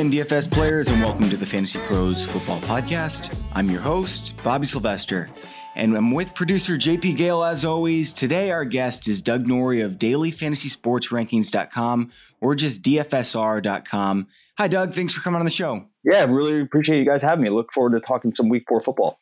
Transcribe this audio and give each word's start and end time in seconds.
weekend, 0.00 0.30
DFS 0.30 0.50
players, 0.50 0.88
and 0.88 1.02
welcome 1.02 1.28
to 1.28 1.36
the 1.36 1.44
Fantasy 1.44 1.78
Pros 1.80 2.24
Football 2.24 2.58
Podcast. 2.60 3.36
I'm 3.52 3.70
your 3.70 3.82
host, 3.82 4.34
Bobby 4.42 4.66
Sylvester, 4.66 5.28
and 5.74 5.94
I'm 5.94 6.12
with 6.12 6.34
producer 6.34 6.76
JP 6.76 7.18
Gale 7.18 7.44
as 7.44 7.66
always. 7.66 8.10
Today, 8.10 8.50
our 8.50 8.64
guest 8.64 9.08
is 9.08 9.20
Doug 9.20 9.46
Norrie 9.46 9.82
of 9.82 9.98
DailyFantasySportsRankings.com 9.98 12.12
or 12.40 12.54
just 12.54 12.82
DFSR.com. 12.82 14.26
Hi, 14.56 14.68
Doug. 14.68 14.94
Thanks 14.94 15.12
for 15.12 15.20
coming 15.20 15.38
on 15.38 15.44
the 15.44 15.50
show. 15.50 15.84
Yeah, 16.02 16.24
really 16.24 16.62
appreciate 16.62 17.00
you 17.00 17.04
guys 17.04 17.20
having 17.20 17.44
me. 17.44 17.50
Look 17.50 17.70
forward 17.70 17.92
to 17.92 18.00
talking 18.00 18.34
some 18.34 18.48
week 18.48 18.64
four 18.66 18.80
football. 18.80 19.20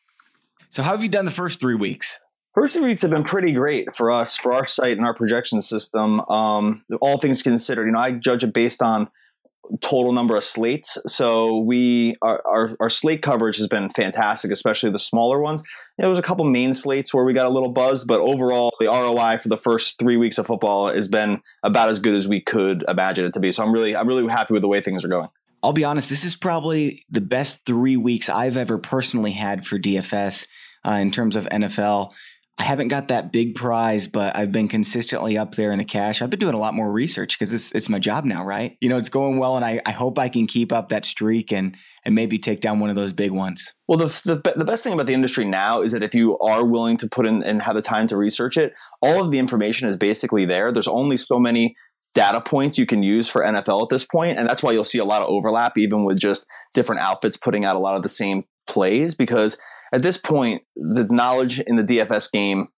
So, 0.69 0.81
how 0.81 0.91
have 0.91 1.03
you 1.03 1.09
done 1.09 1.25
the 1.25 1.31
first 1.31 1.59
three 1.59 1.75
weeks? 1.75 2.21
First 2.55 2.77
three 2.77 2.85
weeks 2.85 3.01
have 3.01 3.11
been 3.11 3.25
pretty 3.25 3.51
great 3.51 3.93
for 3.97 4.11
us, 4.11 4.37
for 4.37 4.53
our 4.53 4.65
site 4.65 4.95
and 4.95 5.05
our 5.05 5.13
projection 5.13 5.59
system. 5.59 6.21
Um, 6.29 6.85
all 7.01 7.17
things 7.17 7.43
considered, 7.43 7.85
you 7.85 7.91
know, 7.91 7.99
I 7.99 8.13
judge 8.13 8.45
it 8.45 8.53
based 8.53 8.81
on 8.81 9.09
total 9.81 10.11
number 10.11 10.35
of 10.35 10.43
slates. 10.43 10.97
So 11.07 11.59
we 11.59 12.15
our, 12.21 12.41
our, 12.45 12.75
our, 12.79 12.89
slate 12.89 13.21
coverage 13.21 13.57
has 13.57 13.67
been 13.67 13.89
fantastic, 13.91 14.51
especially 14.51 14.89
the 14.91 14.99
smaller 14.99 15.39
ones. 15.39 15.61
There 15.97 16.09
was 16.09 16.19
a 16.19 16.23
couple 16.23 16.45
main 16.45 16.73
slates 16.73 17.13
where 17.13 17.23
we 17.23 17.33
got 17.33 17.45
a 17.45 17.49
little 17.49 17.71
buzz, 17.71 18.03
but 18.05 18.19
overall 18.19 18.73
the 18.79 18.87
ROI 18.87 19.37
for 19.37 19.49
the 19.49 19.57
first 19.57 19.99
three 19.99 20.17
weeks 20.17 20.37
of 20.37 20.47
football 20.47 20.87
has 20.87 21.07
been 21.07 21.41
about 21.63 21.89
as 21.89 21.99
good 21.99 22.15
as 22.15 22.27
we 22.27 22.41
could 22.41 22.83
imagine 22.87 23.25
it 23.25 23.33
to 23.33 23.39
be. 23.39 23.51
So 23.51 23.63
I'm 23.63 23.71
really 23.71 23.95
I'm 23.95 24.07
really 24.07 24.27
happy 24.27 24.53
with 24.53 24.61
the 24.61 24.67
way 24.67 24.81
things 24.81 25.05
are 25.05 25.09
going. 25.09 25.29
I'll 25.61 25.73
be 25.73 25.83
honest, 25.83 26.09
this 26.09 26.23
is 26.23 26.35
probably 26.35 27.05
the 27.09 27.21
best 27.21 27.65
three 27.65 27.97
weeks 27.97 28.29
I've 28.29 28.57
ever 28.57 28.77
personally 28.77 29.33
had 29.33 29.67
for 29.67 29.77
DFS 29.77 30.47
uh, 30.85 30.91
in 30.91 31.11
terms 31.11 31.35
of 31.35 31.45
NFL. 31.49 32.11
I 32.59 32.63
haven't 32.63 32.89
got 32.89 33.07
that 33.07 33.31
big 33.31 33.55
prize, 33.55 34.09
but 34.09 34.35
I've 34.35 34.51
been 34.51 34.67
consistently 34.67 35.37
up 35.37 35.55
there 35.55 35.71
in 35.71 35.77
the 35.77 35.85
cash. 35.85 36.21
I've 36.21 36.29
been 36.29 36.41
doing 36.41 36.53
a 36.53 36.59
lot 36.59 36.73
more 36.73 36.91
research 36.91 37.39
because 37.39 37.53
it's 37.53 37.71
it's 37.71 37.87
my 37.87 37.99
job 37.99 38.25
now, 38.25 38.43
right? 38.43 38.77
You 38.81 38.89
know, 38.89 38.97
it's 38.97 39.07
going 39.07 39.39
well, 39.39 39.55
and 39.55 39.63
I, 39.63 39.79
I 39.85 39.91
hope 39.91 40.19
I 40.19 40.27
can 40.27 40.45
keep 40.45 40.73
up 40.73 40.89
that 40.89 41.05
streak 41.05 41.53
and 41.53 41.77
and 42.03 42.13
maybe 42.13 42.37
take 42.37 42.59
down 42.59 42.81
one 42.81 42.89
of 42.89 42.97
those 42.97 43.13
big 43.13 43.31
ones. 43.31 43.73
Well, 43.87 43.97
the, 43.97 44.07
the, 44.25 44.53
the 44.57 44.65
best 44.65 44.83
thing 44.83 44.91
about 44.91 45.05
the 45.05 45.13
industry 45.13 45.45
now 45.45 45.81
is 45.81 45.93
that 45.93 46.03
if 46.03 46.13
you 46.13 46.37
are 46.39 46.65
willing 46.65 46.97
to 46.97 47.07
put 47.07 47.25
in 47.25 47.43
and 47.43 47.61
have 47.61 47.75
the 47.75 47.81
time 47.81 48.07
to 48.07 48.17
research 48.17 48.57
it, 48.57 48.73
all 49.01 49.23
of 49.23 49.31
the 49.31 49.39
information 49.39 49.87
is 49.87 49.95
basically 49.95 50.43
there. 50.43 50.73
There's 50.73 50.87
only 50.87 51.15
so 51.15 51.39
many 51.39 51.75
data 52.13 52.41
points 52.41 52.77
you 52.77 52.85
can 52.85 53.03
use 53.03 53.29
for 53.29 53.41
NFL 53.41 53.83
at 53.83 53.89
this 53.89 54.03
point, 54.03 54.37
and 54.37 54.45
that's 54.45 54.61
why 54.61 54.73
you'll 54.73 54.83
see 54.83 54.99
a 54.99 55.05
lot 55.05 55.21
of 55.21 55.29
overlap, 55.29 55.77
even 55.77 56.03
with 56.03 56.17
just 56.17 56.45
different 56.73 56.99
outfits 56.99 57.37
putting 57.37 57.63
out 57.63 57.77
a 57.77 57.79
lot 57.79 57.95
of 57.95 58.03
the 58.03 58.09
same 58.09 58.43
plays 58.67 59.15
because 59.15 59.57
at 59.91 60.01
this 60.01 60.17
point, 60.17 60.63
the 60.75 61.05
knowledge 61.05 61.59
in 61.59 61.75
the 61.75 61.83
DFS 61.83 62.31
game 62.31 62.69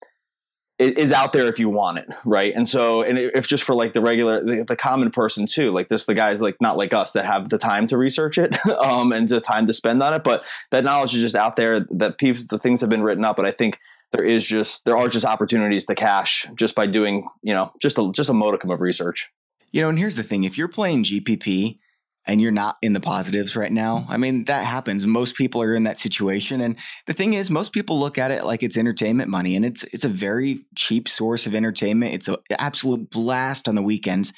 is 0.78 1.12
out 1.12 1.32
there 1.32 1.46
if 1.46 1.58
you 1.58 1.68
want 1.68 1.98
it, 1.98 2.08
right? 2.24 2.52
And 2.54 2.68
so, 2.68 3.02
and 3.02 3.18
if 3.18 3.46
just 3.46 3.64
for 3.64 3.74
like 3.74 3.92
the 3.92 4.00
regular, 4.00 4.42
the, 4.42 4.64
the 4.64 4.76
common 4.76 5.10
person 5.10 5.46
too, 5.46 5.70
like 5.70 5.88
this, 5.88 6.06
the 6.06 6.14
guys 6.14 6.40
like 6.40 6.56
not 6.60 6.76
like 6.76 6.92
us 6.92 7.12
that 7.12 7.24
have 7.24 7.50
the 7.50 7.58
time 7.58 7.86
to 7.88 7.96
research 7.96 8.38
it 8.38 8.56
um, 8.84 9.12
and 9.12 9.28
the 9.28 9.40
time 9.40 9.66
to 9.66 9.72
spend 9.72 10.02
on 10.02 10.14
it, 10.14 10.24
but 10.24 10.44
that 10.70 10.84
knowledge 10.84 11.14
is 11.14 11.22
just 11.22 11.36
out 11.36 11.56
there. 11.56 11.80
That 11.90 12.18
people, 12.18 12.42
the 12.48 12.58
things 12.58 12.80
have 12.80 12.90
been 12.90 13.02
written 13.02 13.24
up, 13.24 13.36
but 13.36 13.46
I 13.46 13.52
think 13.52 13.78
there 14.12 14.24
is 14.24 14.44
just 14.44 14.84
there 14.84 14.96
are 14.96 15.08
just 15.08 15.24
opportunities 15.24 15.86
to 15.86 15.94
cash 15.94 16.46
just 16.54 16.74
by 16.74 16.86
doing 16.86 17.28
you 17.42 17.54
know 17.54 17.72
just 17.80 17.98
a 17.98 18.10
just 18.12 18.30
a 18.30 18.34
modicum 18.34 18.70
of 18.70 18.80
research. 18.80 19.30
You 19.72 19.82
know, 19.82 19.88
and 19.88 19.98
here's 19.98 20.16
the 20.16 20.22
thing: 20.22 20.44
if 20.44 20.58
you're 20.58 20.68
playing 20.68 21.04
GPP, 21.04 21.78
and 22.26 22.40
you're 22.40 22.52
not 22.52 22.76
in 22.82 22.92
the 22.92 23.00
positives 23.00 23.56
right 23.56 23.72
now. 23.72 24.06
I 24.08 24.16
mean, 24.16 24.44
that 24.44 24.64
happens. 24.64 25.06
Most 25.06 25.36
people 25.36 25.62
are 25.62 25.74
in 25.74 25.82
that 25.84 25.98
situation. 25.98 26.60
And 26.60 26.76
the 27.06 27.12
thing 27.12 27.32
is, 27.32 27.50
most 27.50 27.72
people 27.72 27.98
look 27.98 28.18
at 28.18 28.30
it 28.30 28.44
like 28.44 28.62
it's 28.62 28.76
entertainment 28.76 29.28
money 29.28 29.56
and 29.56 29.64
it's 29.64 29.84
it's 29.92 30.04
a 30.04 30.08
very 30.08 30.64
cheap 30.76 31.08
source 31.08 31.46
of 31.46 31.54
entertainment. 31.54 32.14
It's 32.14 32.28
an 32.28 32.36
absolute 32.58 33.10
blast 33.10 33.68
on 33.68 33.74
the 33.74 33.82
weekends. 33.82 34.32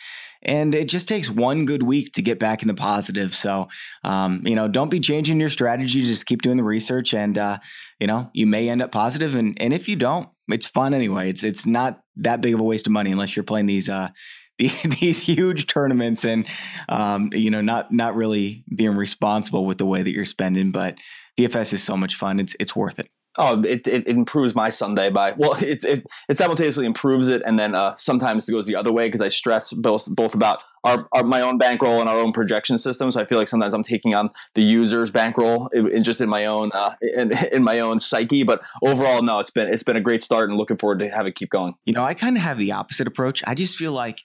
And 0.47 0.75
it 0.75 0.89
just 0.89 1.09
takes 1.09 1.31
one 1.31 1.65
good 1.65 1.83
week 1.83 2.13
to 2.13 2.23
get 2.23 2.39
back 2.39 2.61
in 2.61 2.69
the 2.69 2.75
positive. 2.75 3.35
So, 3.35 3.69
um, 4.03 4.43
you 4.47 4.55
know, 4.55 4.69
don't 4.69 4.91
be 4.91 5.01
changing 5.01 5.41
your 5.41 5.49
strategy. 5.49 6.03
Just 6.03 6.27
keep 6.27 6.43
doing 6.43 6.59
the 6.59 6.63
research, 6.63 7.15
and 7.15 7.39
uh, 7.39 7.59
you 7.99 8.07
know, 8.07 8.31
you 8.35 8.47
may 8.47 8.69
end 8.69 8.83
up 8.83 8.93
positive. 8.93 9.35
And 9.35 9.57
and 9.59 9.73
if 9.73 9.89
you 9.89 9.97
don't, 9.97 10.29
it's 10.49 10.67
fun 10.67 10.93
anyway. 10.93 11.31
It's 11.31 11.45
it's 11.45 11.65
not 11.65 12.01
that 12.17 12.43
big 12.43 12.53
of 12.53 12.61
a 12.61 12.65
waste 12.65 12.87
of 12.87 12.93
money 12.93 13.11
unless 13.11 13.35
you're 13.35 13.43
playing 13.43 13.67
these 13.67 13.89
uh, 13.89 14.11
these 14.59 14.83
these 14.83 15.21
huge 15.21 15.67
tournaments 15.67 16.25
and 16.25 16.47
um, 16.89 17.31
you 17.33 17.51
know 17.51 17.61
not 17.61 17.93
not 17.93 18.15
really 18.15 18.65
being 18.75 18.97
responsible 18.97 19.67
with 19.67 19.79
the 19.79 19.87
way 19.87 20.03
that 20.03 20.13
you're 20.13 20.25
spending. 20.25 20.71
But 20.71 20.99
DFS 21.37 21.73
is 21.73 21.83
so 21.83 21.97
much 21.97 22.15
fun; 22.15 22.39
it's 22.39 22.55
it's 22.61 22.77
worth 22.77 22.99
it. 22.99 23.09
Oh, 23.37 23.61
it, 23.63 23.89
it, 23.89 24.07
improves 24.07 24.55
my 24.55 24.71
Sunday 24.71 25.11
by 25.11 25.33
well, 25.33 25.55
it 25.61 25.83
it, 25.85 26.07
it 26.29 26.39
simultaneously 26.39 26.87
improves 26.87 27.27
it, 27.27 27.43
and 27.45 27.59
then 27.59 27.75
uh, 27.75 27.97
sometimes 27.97 28.49
it 28.49 28.53
goes 28.53 28.67
the 28.67 28.77
other 28.77 28.93
way 28.93 29.09
because 29.09 29.21
I 29.21 29.29
stress 29.29 29.73
both 29.73 30.07
both 30.15 30.37
about 30.37 30.63
our, 30.85 31.09
our, 31.13 31.25
my 31.25 31.41
own 31.41 31.59
bankroll 31.59 31.99
and 31.99 32.09
our 32.09 32.19
own 32.19 32.33
projection 32.33 32.79
system. 32.79 33.11
So 33.11 33.21
I 33.21 33.25
feel 33.25 33.39
like 33.39 33.49
sometimes 33.49 33.75
I'm 33.75 33.83
taking 33.83 34.15
on 34.15 34.31
the 34.55 34.63
user's 34.63 35.11
bankroll 35.11 35.69
in, 35.69 36.05
just 36.05 36.21
in 36.21 36.29
my 36.29 36.45
own 36.45 36.71
uh, 36.73 36.95
in, 37.01 37.33
in 37.51 37.65
my 37.65 37.81
own 37.81 37.99
psyche. 37.99 38.45
But 38.45 38.63
overall, 38.83 39.21
no, 39.23 39.41
it's 39.41 39.51
been 39.51 39.69
it's 39.69 39.83
been 39.83 39.97
a 39.97 40.01
great 40.01 40.23
start, 40.23 40.49
and 40.49 40.57
looking 40.57 40.77
forward 40.77 41.01
to 41.01 41.09
have 41.09 41.27
it 41.27 41.35
keep 41.35 41.51
going. 41.51 41.75
You 41.85 41.95
know, 41.95 42.05
I 42.05 42.15
kind 42.15 42.37
of 42.37 42.43
have 42.45 42.59
the 42.59 42.71
opposite 42.71 43.09
approach. 43.09 43.43
I 43.49 43.57
just 43.57 43.77
feel 43.77 43.93
like 43.93 44.23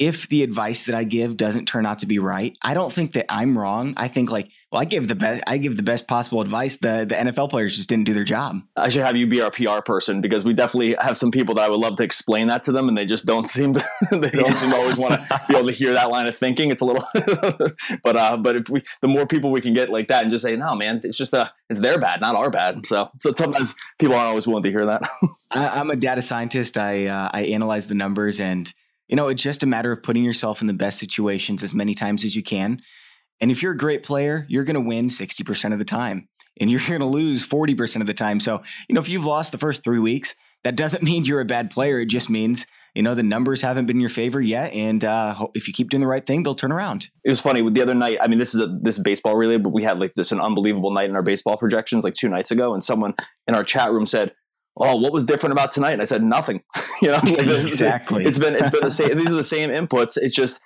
if 0.00 0.30
the 0.30 0.42
advice 0.42 0.84
that 0.84 0.94
I 0.94 1.04
give 1.04 1.36
doesn't 1.36 1.66
turn 1.66 1.84
out 1.84 1.98
to 1.98 2.06
be 2.06 2.18
right, 2.18 2.56
I 2.62 2.72
don't 2.72 2.90
think 2.90 3.12
that 3.12 3.26
I'm 3.28 3.56
wrong. 3.56 3.92
I 3.98 4.08
think 4.08 4.32
like, 4.32 4.48
well, 4.72 4.80
I 4.80 4.86
give 4.86 5.08
the 5.08 5.14
best, 5.14 5.42
I 5.46 5.58
give 5.58 5.76
the 5.76 5.82
best 5.82 6.08
possible 6.08 6.40
advice. 6.40 6.78
The 6.78 7.04
the 7.06 7.16
NFL 7.16 7.50
players 7.50 7.76
just 7.76 7.90
didn't 7.90 8.04
do 8.04 8.14
their 8.14 8.24
job. 8.24 8.56
I 8.76 8.88
should 8.88 9.02
have 9.02 9.14
you 9.14 9.26
be 9.26 9.42
our 9.42 9.50
PR 9.50 9.82
person 9.84 10.22
because 10.22 10.42
we 10.42 10.54
definitely 10.54 10.96
have 10.98 11.18
some 11.18 11.30
people 11.30 11.54
that 11.56 11.66
I 11.66 11.68
would 11.68 11.78
love 11.78 11.96
to 11.96 12.02
explain 12.02 12.48
that 12.48 12.62
to 12.62 12.72
them, 12.72 12.88
and 12.88 12.96
they 12.96 13.04
just 13.04 13.26
don't 13.26 13.46
seem 13.48 13.74
to. 13.74 13.84
they 14.10 14.30
don't 14.30 14.56
seem 14.56 14.70
to 14.70 14.76
always 14.76 14.96
want 14.96 15.20
to 15.20 15.40
be 15.48 15.56
able 15.56 15.68
to 15.68 15.74
hear 15.74 15.92
that 15.92 16.08
line 16.08 16.26
of 16.26 16.34
thinking. 16.34 16.70
It's 16.70 16.80
a 16.80 16.86
little, 16.86 17.04
but 18.02 18.16
uh, 18.16 18.38
but 18.38 18.56
if 18.56 18.70
we, 18.70 18.82
the 19.02 19.08
more 19.08 19.26
people 19.26 19.50
we 19.50 19.60
can 19.60 19.74
get 19.74 19.90
like 19.90 20.08
that, 20.08 20.22
and 20.22 20.32
just 20.32 20.42
say, 20.42 20.56
no, 20.56 20.74
man, 20.74 21.02
it's 21.04 21.18
just 21.18 21.34
uh, 21.34 21.50
it's 21.68 21.80
their 21.80 21.98
bad, 21.98 22.22
not 22.22 22.36
our 22.36 22.48
bad. 22.48 22.86
So 22.86 23.10
so 23.18 23.34
sometimes 23.36 23.74
people 23.98 24.14
aren't 24.14 24.28
always 24.28 24.46
willing 24.46 24.62
to 24.62 24.70
hear 24.70 24.86
that. 24.86 25.02
I, 25.50 25.78
am 25.78 25.90
a 25.90 25.96
data 25.96 26.22
scientist. 26.22 26.78
I 26.78 27.06
uh, 27.06 27.28
I 27.34 27.42
analyze 27.42 27.86
the 27.86 27.94
numbers 27.94 28.40
and 28.40 28.72
you 29.10 29.16
know, 29.16 29.26
it's 29.26 29.42
just 29.42 29.64
a 29.64 29.66
matter 29.66 29.90
of 29.90 30.04
putting 30.04 30.22
yourself 30.22 30.60
in 30.60 30.68
the 30.68 30.72
best 30.72 30.98
situations 30.98 31.64
as 31.64 31.74
many 31.74 31.94
times 31.94 32.24
as 32.24 32.36
you 32.36 32.44
can. 32.44 32.80
And 33.40 33.50
if 33.50 33.60
you're 33.60 33.72
a 33.72 33.76
great 33.76 34.04
player, 34.04 34.46
you're 34.48 34.64
going 34.64 34.74
to 34.74 34.80
win 34.80 35.08
60% 35.08 35.72
of 35.72 35.78
the 35.80 35.84
time 35.84 36.28
and 36.60 36.70
you're 36.70 36.80
going 36.86 37.00
to 37.00 37.06
lose 37.06 37.46
40% 37.46 38.02
of 38.02 38.06
the 38.06 38.14
time. 38.14 38.38
So, 38.38 38.62
you 38.88 38.94
know, 38.94 39.00
if 39.00 39.08
you've 39.08 39.24
lost 39.24 39.50
the 39.50 39.58
first 39.58 39.82
three 39.82 39.98
weeks, 39.98 40.36
that 40.62 40.76
doesn't 40.76 41.02
mean 41.10 41.24
you're 41.24 41.40
a 41.40 41.44
bad 41.44 41.70
player. 41.70 41.98
It 41.98 42.06
just 42.06 42.30
means, 42.30 42.66
you 42.94 43.02
know, 43.02 43.16
the 43.16 43.24
numbers 43.24 43.62
haven't 43.62 43.86
been 43.86 43.96
in 43.96 44.00
your 44.00 44.10
favor 44.10 44.40
yet. 44.40 44.72
And 44.72 45.04
uh, 45.04 45.48
if 45.54 45.66
you 45.66 45.74
keep 45.74 45.90
doing 45.90 46.02
the 46.02 46.06
right 46.06 46.24
thing, 46.24 46.44
they'll 46.44 46.54
turn 46.54 46.70
around. 46.70 47.08
It 47.24 47.30
was 47.30 47.40
funny 47.40 47.68
the 47.68 47.82
other 47.82 47.94
night. 47.96 48.18
I 48.20 48.28
mean, 48.28 48.38
this 48.38 48.54
is 48.54 48.60
a 48.60 48.68
this 48.80 48.96
is 48.96 49.02
baseball 49.02 49.36
related, 49.36 49.64
but 49.64 49.72
we 49.72 49.82
had 49.82 49.98
like 49.98 50.14
this 50.14 50.30
an 50.30 50.40
unbelievable 50.40 50.92
night 50.92 51.10
in 51.10 51.16
our 51.16 51.22
baseball 51.22 51.56
projections 51.56 52.04
like 52.04 52.14
two 52.14 52.28
nights 52.28 52.52
ago. 52.52 52.74
And 52.74 52.84
someone 52.84 53.14
in 53.48 53.56
our 53.56 53.64
chat 53.64 53.90
room 53.90 54.06
said, 54.06 54.34
oh, 54.76 54.96
what 54.96 55.12
was 55.12 55.24
different 55.24 55.52
about 55.52 55.72
tonight? 55.72 55.92
And 55.92 56.02
I 56.02 56.06
said 56.06 56.22
nothing. 56.22 56.62
you 57.02 57.08
know, 57.08 57.20
exactly. 57.24 58.24
It's 58.24 58.38
been 58.38 58.54
it's 58.54 58.70
been 58.70 58.82
the 58.82 58.90
same. 58.90 59.08
These 59.18 59.32
are 59.32 59.36
the 59.36 59.44
same 59.44 59.70
inputs. 59.70 60.16
It's 60.16 60.34
just 60.34 60.62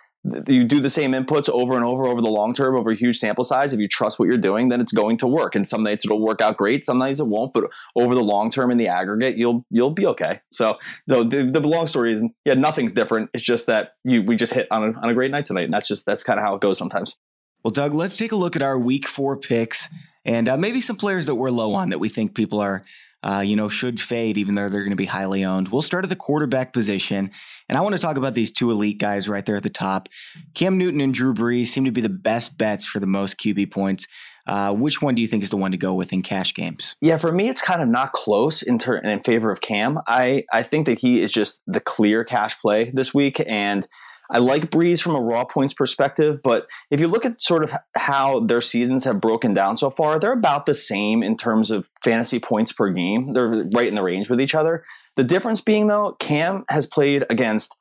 you 0.48 0.64
do 0.64 0.80
the 0.80 0.90
same 0.90 1.12
inputs 1.12 1.50
over 1.50 1.74
and 1.74 1.84
over 1.84 2.06
over 2.06 2.22
the 2.22 2.30
long 2.30 2.54
term 2.54 2.76
over 2.76 2.90
a 2.90 2.94
huge 2.94 3.18
sample 3.18 3.44
size 3.44 3.72
if 3.72 3.80
you 3.80 3.86
trust 3.86 4.18
what 4.18 4.26
you're 4.26 4.38
doing 4.38 4.70
then 4.70 4.80
it's 4.80 4.92
going 4.92 5.18
to 5.18 5.26
work 5.26 5.54
and 5.54 5.66
some 5.66 5.82
nights 5.82 6.04
it'll 6.04 6.20
work 6.20 6.40
out 6.40 6.56
great 6.56 6.82
some 6.82 6.96
nights 6.96 7.20
it 7.20 7.26
won't 7.26 7.52
but 7.52 7.70
over 7.94 8.14
the 8.14 8.22
long 8.22 8.50
term 8.50 8.70
in 8.70 8.78
the 8.78 8.88
aggregate 8.88 9.36
you'll 9.36 9.66
you'll 9.70 9.90
be 9.90 10.06
okay 10.06 10.40
so 10.50 10.78
so 11.08 11.22
the, 11.24 11.44
the 11.44 11.60
long 11.60 11.86
story 11.86 12.14
is 12.14 12.24
yeah 12.46 12.54
nothing's 12.54 12.94
different 12.94 13.28
it's 13.34 13.44
just 13.44 13.66
that 13.66 13.92
you 14.02 14.22
we 14.22 14.34
just 14.34 14.54
hit 14.54 14.66
on 14.70 14.94
a, 14.94 15.00
on 15.00 15.10
a 15.10 15.14
great 15.14 15.30
night 15.30 15.44
tonight 15.44 15.64
and 15.64 15.74
that's 15.74 15.88
just 15.88 16.06
that's 16.06 16.24
kind 16.24 16.38
of 16.38 16.44
how 16.44 16.54
it 16.54 16.60
goes 16.62 16.78
sometimes 16.78 17.16
well 17.62 17.70
doug 17.70 17.92
let's 17.92 18.16
take 18.16 18.32
a 18.32 18.36
look 18.36 18.56
at 18.56 18.62
our 18.62 18.78
week 18.78 19.06
four 19.06 19.36
picks 19.36 19.90
and 20.24 20.48
uh, 20.48 20.56
maybe 20.56 20.80
some 20.80 20.96
players 20.96 21.26
that 21.26 21.34
we're 21.34 21.50
low 21.50 21.74
on 21.74 21.90
that 21.90 21.98
we 21.98 22.08
think 22.08 22.34
people 22.34 22.60
are 22.60 22.82
uh, 23.24 23.40
you 23.40 23.56
know, 23.56 23.70
should 23.70 24.00
fade, 24.00 24.36
even 24.36 24.54
though 24.54 24.68
they're 24.68 24.82
going 24.82 24.90
to 24.90 24.96
be 24.96 25.06
highly 25.06 25.44
owned. 25.44 25.68
We'll 25.68 25.82
start 25.82 26.04
at 26.04 26.10
the 26.10 26.16
quarterback 26.16 26.74
position. 26.74 27.30
And 27.70 27.78
I 27.78 27.80
want 27.80 27.94
to 27.94 28.00
talk 28.00 28.18
about 28.18 28.34
these 28.34 28.52
two 28.52 28.70
elite 28.70 28.98
guys 28.98 29.30
right 29.30 29.44
there 29.46 29.56
at 29.56 29.62
the 29.62 29.70
top. 29.70 30.10
Cam 30.52 30.76
Newton 30.76 31.00
and 31.00 31.14
Drew 31.14 31.32
Brees 31.32 31.68
seem 31.68 31.86
to 31.86 31.90
be 31.90 32.02
the 32.02 32.10
best 32.10 32.58
bets 32.58 32.86
for 32.86 33.00
the 33.00 33.06
most 33.06 33.38
QB 33.38 33.72
points. 33.72 34.06
Uh, 34.46 34.74
which 34.74 35.00
one 35.00 35.14
do 35.14 35.22
you 35.22 35.28
think 35.28 35.42
is 35.42 35.48
the 35.48 35.56
one 35.56 35.70
to 35.70 35.78
go 35.78 35.94
with 35.94 36.12
in 36.12 36.22
cash 36.22 36.52
games? 36.52 36.96
Yeah, 37.00 37.16
for 37.16 37.32
me, 37.32 37.48
it's 37.48 37.62
kind 37.62 37.80
of 37.80 37.88
not 37.88 38.12
close 38.12 38.60
in, 38.60 38.78
ter- 38.78 38.98
in 38.98 39.20
favor 39.20 39.50
of 39.50 39.62
Cam. 39.62 40.00
I, 40.06 40.44
I 40.52 40.62
think 40.62 40.84
that 40.84 40.98
he 40.98 41.22
is 41.22 41.32
just 41.32 41.62
the 41.66 41.80
clear 41.80 42.24
cash 42.24 42.60
play 42.60 42.90
this 42.92 43.14
week. 43.14 43.42
And 43.46 43.88
I 44.34 44.38
like 44.38 44.68
Brees 44.68 45.00
from 45.00 45.14
a 45.14 45.20
raw 45.20 45.44
points 45.44 45.74
perspective, 45.74 46.40
but 46.42 46.66
if 46.90 46.98
you 46.98 47.06
look 47.06 47.24
at 47.24 47.40
sort 47.40 47.62
of 47.62 47.72
how 47.96 48.40
their 48.40 48.60
seasons 48.60 49.04
have 49.04 49.20
broken 49.20 49.54
down 49.54 49.76
so 49.76 49.90
far, 49.90 50.18
they're 50.18 50.32
about 50.32 50.66
the 50.66 50.74
same 50.74 51.22
in 51.22 51.36
terms 51.36 51.70
of 51.70 51.88
fantasy 52.02 52.40
points 52.40 52.72
per 52.72 52.90
game. 52.90 53.32
They're 53.32 53.64
right 53.72 53.86
in 53.86 53.94
the 53.94 54.02
range 54.02 54.28
with 54.28 54.40
each 54.40 54.56
other. 54.56 54.84
The 55.14 55.22
difference 55.22 55.60
being, 55.60 55.86
though, 55.86 56.16
Cam 56.18 56.64
has 56.68 56.84
played 56.88 57.24
against 57.30 57.76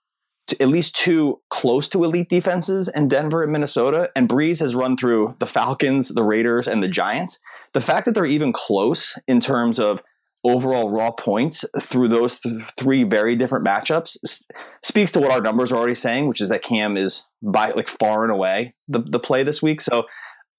at 0.59 0.67
least 0.67 0.95
two 0.95 1.39
close 1.49 1.87
to 1.89 2.03
elite 2.03 2.29
defenses 2.29 2.87
in 2.87 3.07
Denver 3.07 3.41
and 3.41 3.51
Minnesota, 3.51 4.11
and 4.15 4.29
Brees 4.29 4.59
has 4.59 4.75
run 4.75 4.95
through 4.95 5.35
the 5.39 5.47
Falcons, 5.47 6.09
the 6.09 6.23
Raiders, 6.23 6.67
and 6.67 6.83
the 6.83 6.87
Giants. 6.87 7.39
The 7.73 7.81
fact 7.81 8.05
that 8.05 8.13
they're 8.13 8.25
even 8.25 8.53
close 8.53 9.17
in 9.27 9.39
terms 9.39 9.79
of 9.79 10.01
overall 10.43 10.89
raw 10.89 11.11
points 11.11 11.63
through 11.81 12.09
those 12.09 12.39
th- 12.39 12.63
three 12.77 13.03
very 13.03 13.35
different 13.35 13.65
matchups 13.65 14.17
s- 14.25 14.43
speaks 14.81 15.11
to 15.11 15.19
what 15.19 15.31
our 15.31 15.41
numbers 15.41 15.71
are 15.71 15.77
already 15.77 15.95
saying, 15.95 16.27
which 16.27 16.41
is 16.41 16.49
that 16.49 16.63
Cam 16.63 16.97
is 16.97 17.23
by 17.41 17.71
like 17.71 17.87
far 17.87 18.23
and 18.23 18.31
away 18.31 18.73
the, 18.87 18.99
the 18.99 19.19
play 19.19 19.43
this 19.43 19.61
week. 19.61 19.81
So 19.81 20.03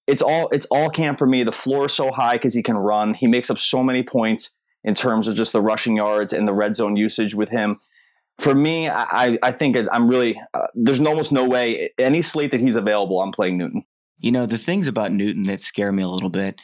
it's 0.07 0.21
all 0.21 0.49
it's 0.49 0.67
all 0.71 0.89
Cam 0.89 1.15
for 1.15 1.27
me. 1.27 1.43
The 1.43 1.51
floor 1.51 1.85
is 1.85 1.93
so 1.93 2.11
high 2.11 2.33
because 2.33 2.53
he 2.53 2.63
can 2.63 2.77
run. 2.77 3.13
He 3.13 3.27
makes 3.27 3.49
up 3.49 3.59
so 3.59 3.83
many 3.83 4.03
points 4.03 4.51
in 4.83 4.93
terms 4.93 5.27
of 5.27 5.35
just 5.35 5.51
the 5.51 5.61
rushing 5.61 5.95
yards 5.97 6.33
and 6.33 6.47
the 6.47 6.53
red 6.53 6.75
zone 6.75 6.95
usage 6.95 7.33
with 7.33 7.49
him. 7.49 7.77
For 8.37 8.53
me, 8.53 8.89
I, 8.89 9.39
I 9.41 9.51
think 9.51 9.77
I'm 9.91 10.07
really 10.09 10.39
uh, 10.53 10.67
there's 10.75 10.99
almost 10.99 11.31
no 11.31 11.47
way 11.47 11.89
any 11.97 12.21
slate 12.21 12.51
that 12.51 12.59
he's 12.59 12.75
available. 12.75 13.21
I'm 13.21 13.31
playing 13.31 13.57
Newton. 13.57 13.83
You 14.19 14.31
know 14.31 14.45
the 14.45 14.57
things 14.57 14.87
about 14.87 15.11
Newton 15.11 15.43
that 15.43 15.61
scare 15.61 15.91
me 15.91 16.03
a 16.03 16.07
little 16.07 16.29
bit 16.29 16.59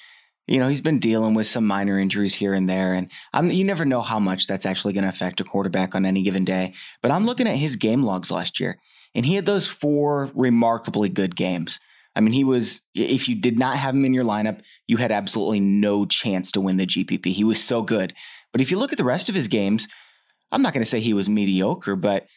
you 0.52 0.60
know, 0.60 0.68
he's 0.68 0.82
been 0.82 1.00
dealing 1.00 1.34
with 1.34 1.48
some 1.48 1.66
minor 1.66 1.98
injuries 1.98 2.36
here 2.36 2.54
and 2.54 2.68
there, 2.68 2.94
and 2.94 3.10
I'm, 3.32 3.50
you 3.50 3.64
never 3.64 3.86
know 3.86 4.02
how 4.02 4.20
much 4.20 4.48
that's 4.48 4.66
actually 4.66 4.92
going 4.92 5.06
to 5.06 5.10
affect 5.10 5.40
a 5.40 5.46
quarterback 5.46 5.96
on 5.96 6.06
any 6.06 6.24
given 6.24 6.44
day. 6.44 6.74
But 7.02 7.12
I'm 7.12 7.26
looking 7.26 7.48
at 7.48 7.56
his 7.56 7.78
game 7.78 8.04
logs 8.04 8.32
last 8.32 8.60
year, 8.60 8.78
and 9.16 9.26
he 9.26 9.36
had 9.36 9.46
those 9.46 9.70
four 9.70 10.30
remarkably 10.36 11.08
good 11.08 11.38
games. 11.38 11.80
I 12.18 12.20
mean, 12.20 12.34
he 12.34 12.44
was, 12.44 12.82
if 12.94 13.30
you 13.30 13.36
did 13.36 13.58
not 13.58 13.78
have 13.78 13.96
him 13.96 14.04
in 14.04 14.14
your 14.14 14.26
lineup, 14.26 14.60
you 14.88 14.98
had 14.98 15.14
absolutely 15.14 15.62
no 15.62 16.06
chance 16.06 16.52
to 16.52 16.60
win 16.60 16.76
the 16.76 16.86
GPP. 16.86 17.28
He 17.28 17.46
was 17.46 17.64
so 17.64 17.82
good. 17.82 18.14
But 18.52 18.60
if 18.60 18.72
you 18.72 18.78
look 18.78 18.92
at 18.92 18.98
the 18.98 19.06
rest 19.06 19.30
of 19.30 19.36
his 19.36 19.48
games, 19.48 19.88
I'm 20.52 20.62
not 20.62 20.74
going 20.74 20.84
to 20.84 20.90
say 20.90 21.00
he 21.00 21.14
was 21.14 21.30
mediocre, 21.30 21.96
but 21.96 22.28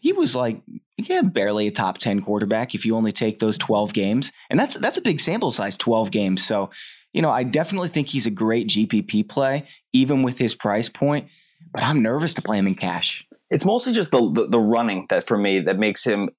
he 0.00 0.12
was 0.12 0.36
like, 0.36 0.62
yeah, 0.96 1.22
barely 1.22 1.66
a 1.66 1.72
top 1.72 1.98
10 1.98 2.22
quarterback 2.22 2.76
if 2.76 2.86
you 2.86 2.94
only 2.94 3.10
take 3.10 3.40
those 3.40 3.58
12 3.58 3.92
games. 3.92 4.30
And 4.48 4.60
that's 4.60 4.76
that's 4.76 4.96
a 4.96 5.02
big 5.02 5.18
sample 5.18 5.50
size, 5.50 5.76
12 5.76 6.12
games. 6.12 6.46
So 6.46 6.70
you 7.18 7.22
know, 7.22 7.30
I 7.30 7.42
definitely 7.42 7.88
think 7.88 8.06
he's 8.06 8.28
a 8.28 8.30
great 8.30 8.68
GPP 8.68 9.28
play, 9.28 9.64
even 9.92 10.22
with 10.22 10.38
his 10.38 10.54
price 10.54 10.88
point, 10.88 11.28
but 11.72 11.82
I'm 11.82 12.00
nervous 12.00 12.32
to 12.34 12.42
play 12.42 12.58
him 12.58 12.68
in 12.68 12.76
cash. 12.76 13.26
It's 13.50 13.64
mostly 13.64 13.92
just 13.92 14.12
the, 14.12 14.20
the, 14.32 14.46
the 14.46 14.60
running 14.60 15.04
that 15.10 15.26
for 15.26 15.36
me 15.36 15.58
that 15.58 15.80
makes 15.80 16.04
him 16.04 16.30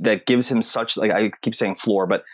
that 0.00 0.26
gives 0.26 0.50
him 0.50 0.60
such 0.60 0.96
like 0.96 1.12
I 1.12 1.30
keep 1.40 1.54
saying 1.54 1.76
floor, 1.76 2.08
but 2.08 2.24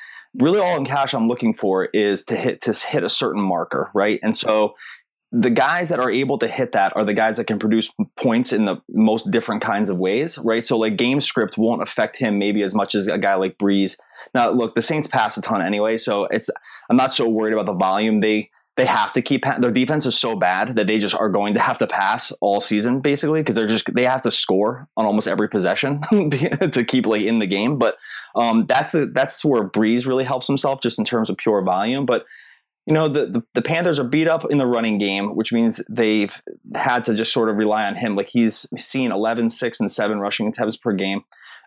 really 0.41 0.59
all 0.59 0.79
in 0.79 0.87
cash 0.87 1.13
I'm 1.13 1.29
looking 1.29 1.53
for 1.53 1.91
is 1.93 2.25
to 2.25 2.37
hit 2.37 2.63
to 2.63 2.73
hit 2.73 3.05
a 3.05 3.11
certain 3.11 3.43
marker, 3.43 3.91
right? 3.93 4.19
And 4.23 4.35
so 4.35 4.77
the 5.33 5.51
guys 5.51 5.91
that 5.91 6.01
are 6.01 6.11
able 6.11 6.39
to 6.39 6.49
hit 6.49 6.73
that 6.73 6.97
are 6.97 7.05
the 7.05 7.15
guys 7.15 7.37
that 7.37 7.47
can 7.47 7.59
produce 7.59 7.91
points 8.17 8.53
in 8.53 8.65
the 8.65 8.81
most 8.91 9.31
different 9.31 9.63
kinds 9.63 9.89
of 9.89 9.97
ways, 9.97 10.39
right? 10.39 10.67
So 10.67 10.77
like 10.77 10.97
game 10.97 11.21
script 11.21 11.57
won't 11.57 11.83
affect 11.83 12.17
him 12.17 12.39
maybe 12.39 12.63
as 12.63 12.75
much 12.75 12.95
as 12.95 13.07
a 13.07 13.19
guy 13.19 13.35
like 13.35 13.57
Brees. 13.57 13.97
Now, 14.35 14.51
look, 14.51 14.75
the 14.75 14.83
Saints 14.83 15.07
pass 15.07 15.37
a 15.37 15.43
ton 15.43 15.63
anyway, 15.63 15.99
so 15.99 16.25
it's 16.25 16.51
I'm 16.89 16.97
not 16.97 17.13
so 17.13 17.29
worried 17.29 17.53
about 17.53 17.67
the 17.67 17.75
volume. 17.75 18.19
They 18.19 18.51
they 18.77 18.87
have 18.87 19.13
to 19.13 19.23
keep 19.23 19.45
their 19.59 19.71
defense 19.71 20.07
is 20.07 20.19
so 20.19 20.35
bad 20.35 20.77
that 20.77 20.87
they 20.87 20.99
just 20.99 21.15
are 21.15 21.29
going 21.29 21.55
to 21.55 21.61
have 21.61 21.79
to 21.79 21.87
pass 21.87 22.33
all 22.41 22.61
season 22.61 23.01
basically 23.01 23.41
because 23.41 23.55
they're 23.55 23.67
just 23.67 23.93
they 23.95 24.05
have 24.05 24.23
to 24.23 24.31
score 24.31 24.89
on 24.97 25.05
almost 25.05 25.29
every 25.29 25.49
possession 25.49 26.01
to 26.11 26.85
keep 26.87 27.07
like 27.07 27.23
in 27.23 27.41
the 27.41 27.47
game. 27.47 27.79
But 27.79 27.99
um, 28.35 28.67
that's 28.67 28.93
the, 28.93 29.07
that's 29.07 29.45
where 29.45 29.65
Brees 29.65 30.07
really 30.07 30.25
helps 30.25 30.47
himself 30.47 30.81
just 30.81 30.99
in 30.99 31.05
terms 31.05 31.31
of 31.31 31.37
pure 31.37 31.63
volume. 31.63 32.07
But 32.07 32.27
you 32.87 32.95
know 32.95 33.09
the, 33.09 33.27
the, 33.27 33.43
the 33.55 33.63
Panthers 33.63 33.99
are 33.99 34.05
beat 34.05 34.29
up 34.29 34.45
in 34.51 34.59
the 34.59 34.67
running 34.67 34.99
game, 34.99 35.37
which 35.37 35.53
means 35.53 35.81
they've 35.89 36.41
had 36.75 37.05
to 37.05 37.15
just 37.15 37.33
sort 37.33 37.49
of 37.49 37.57
rely 37.57 37.87
on 37.87 37.95
him. 37.95 38.15
Like 38.15 38.29
he's 38.29 38.67
seen 38.77 39.13
11, 39.13 39.51
6, 39.51 39.81
and 39.81 39.91
7 39.91 40.19
rushing 40.19 40.49
attempts 40.49 40.77
per 40.77 40.93
game. 40.93 41.23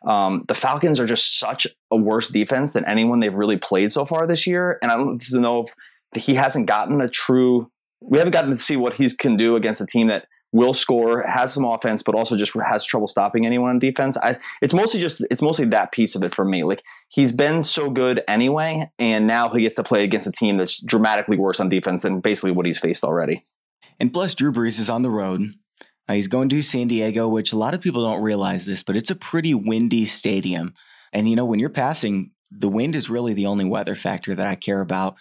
Um, 0.06 0.44
the 0.48 0.54
Falcons 0.54 1.00
are 1.00 1.06
just 1.06 1.40
such 1.40 1.66
a 1.92 1.96
worse 1.96 2.28
defense 2.28 2.74
than 2.74 2.84
anyone 2.86 3.20
they've 3.20 3.34
really 3.34 3.58
played 3.58 3.92
so 3.92 4.06
far 4.06 4.28
this 4.28 4.46
year, 4.46 4.78
and 4.82 4.92
I 4.92 4.98
don't 4.98 5.22
know 5.34 5.64
if 5.64 6.24
he 6.24 6.36
hasn't 6.36 6.66
gotten 6.66 7.00
a 7.02 7.08
true. 7.08 7.70
We 8.02 8.18
haven't 8.18 8.34
gotten 8.34 8.52
to 8.52 8.58
see 8.58 8.76
what 8.76 8.96
he 8.96 9.10
can 9.12 9.38
do 9.38 9.56
against 9.56 9.80
a 9.80 9.86
team 9.86 10.08
that 10.08 10.26
will 10.54 10.74
score, 10.74 11.24
has 11.24 11.52
some 11.52 11.66
offense, 11.66 12.04
but 12.04 12.16
also 12.16 12.38
just 12.38 12.54
has 12.54 12.86
trouble 12.86 13.08
stopping 13.08 13.46
anyone 13.46 13.72
on 13.72 13.80
defense. 13.80 14.16
I, 14.18 14.38
it's 14.62 14.74
mostly 14.74 15.02
just 15.02 15.22
it's 15.30 15.42
mostly 15.42 15.66
that 15.66 15.92
piece 15.92 16.16
of 16.16 16.24
it 16.24 16.34
for 16.34 16.46
me. 16.46 16.64
Like 16.64 16.84
he's 17.10 17.34
been 17.34 17.64
so 17.64 17.90
good 17.90 18.22
anyway, 18.28 18.90
and 18.98 19.28
now 19.28 19.50
he 19.50 19.62
gets 19.62 19.76
to 19.76 19.84
play 19.84 20.04
against 20.04 20.28
a 20.28 20.32
team 20.32 20.58
that's 20.58 20.82
dramatically 20.82 21.38
worse 21.38 21.60
on 21.60 21.68
defense 21.68 22.04
than 22.04 22.22
basically 22.22 22.52
what 22.52 22.68
he's 22.68 22.80
faced 22.80 23.04
already. 23.04 23.44
And 24.00 24.14
plus, 24.14 24.36
Drew 24.36 24.54
Brees 24.54 24.80
is 24.80 24.90
on 24.90 25.02
the 25.02 25.10
road. 25.10 25.42
Uh, 26.08 26.14
he's 26.14 26.28
going 26.28 26.50
to 26.50 26.62
San 26.62 26.88
Diego, 26.88 27.28
which 27.28 27.52
a 27.52 27.58
lot 27.58 27.74
of 27.74 27.82
people 27.82 28.04
don't 28.04 28.22
realize 28.22 28.66
this, 28.66 28.84
but 28.84 28.96
it's 28.96 29.12
a 29.12 29.16
pretty 29.16 29.54
windy 29.54 30.06
stadium. 30.06 30.74
And 31.12 31.28
you 31.28 31.36
know, 31.36 31.46
when 31.46 31.60
you're 31.60 31.70
passing, 31.70 32.32
the 32.52 32.70
wind 32.70 32.96
is 32.96 33.10
really 33.10 33.34
the 33.34 33.48
only 33.48 33.66
weather 33.66 33.96
factor 33.96 34.36
that 34.36 34.48
I 34.48 34.56
care 34.56 34.82
about 34.82 35.16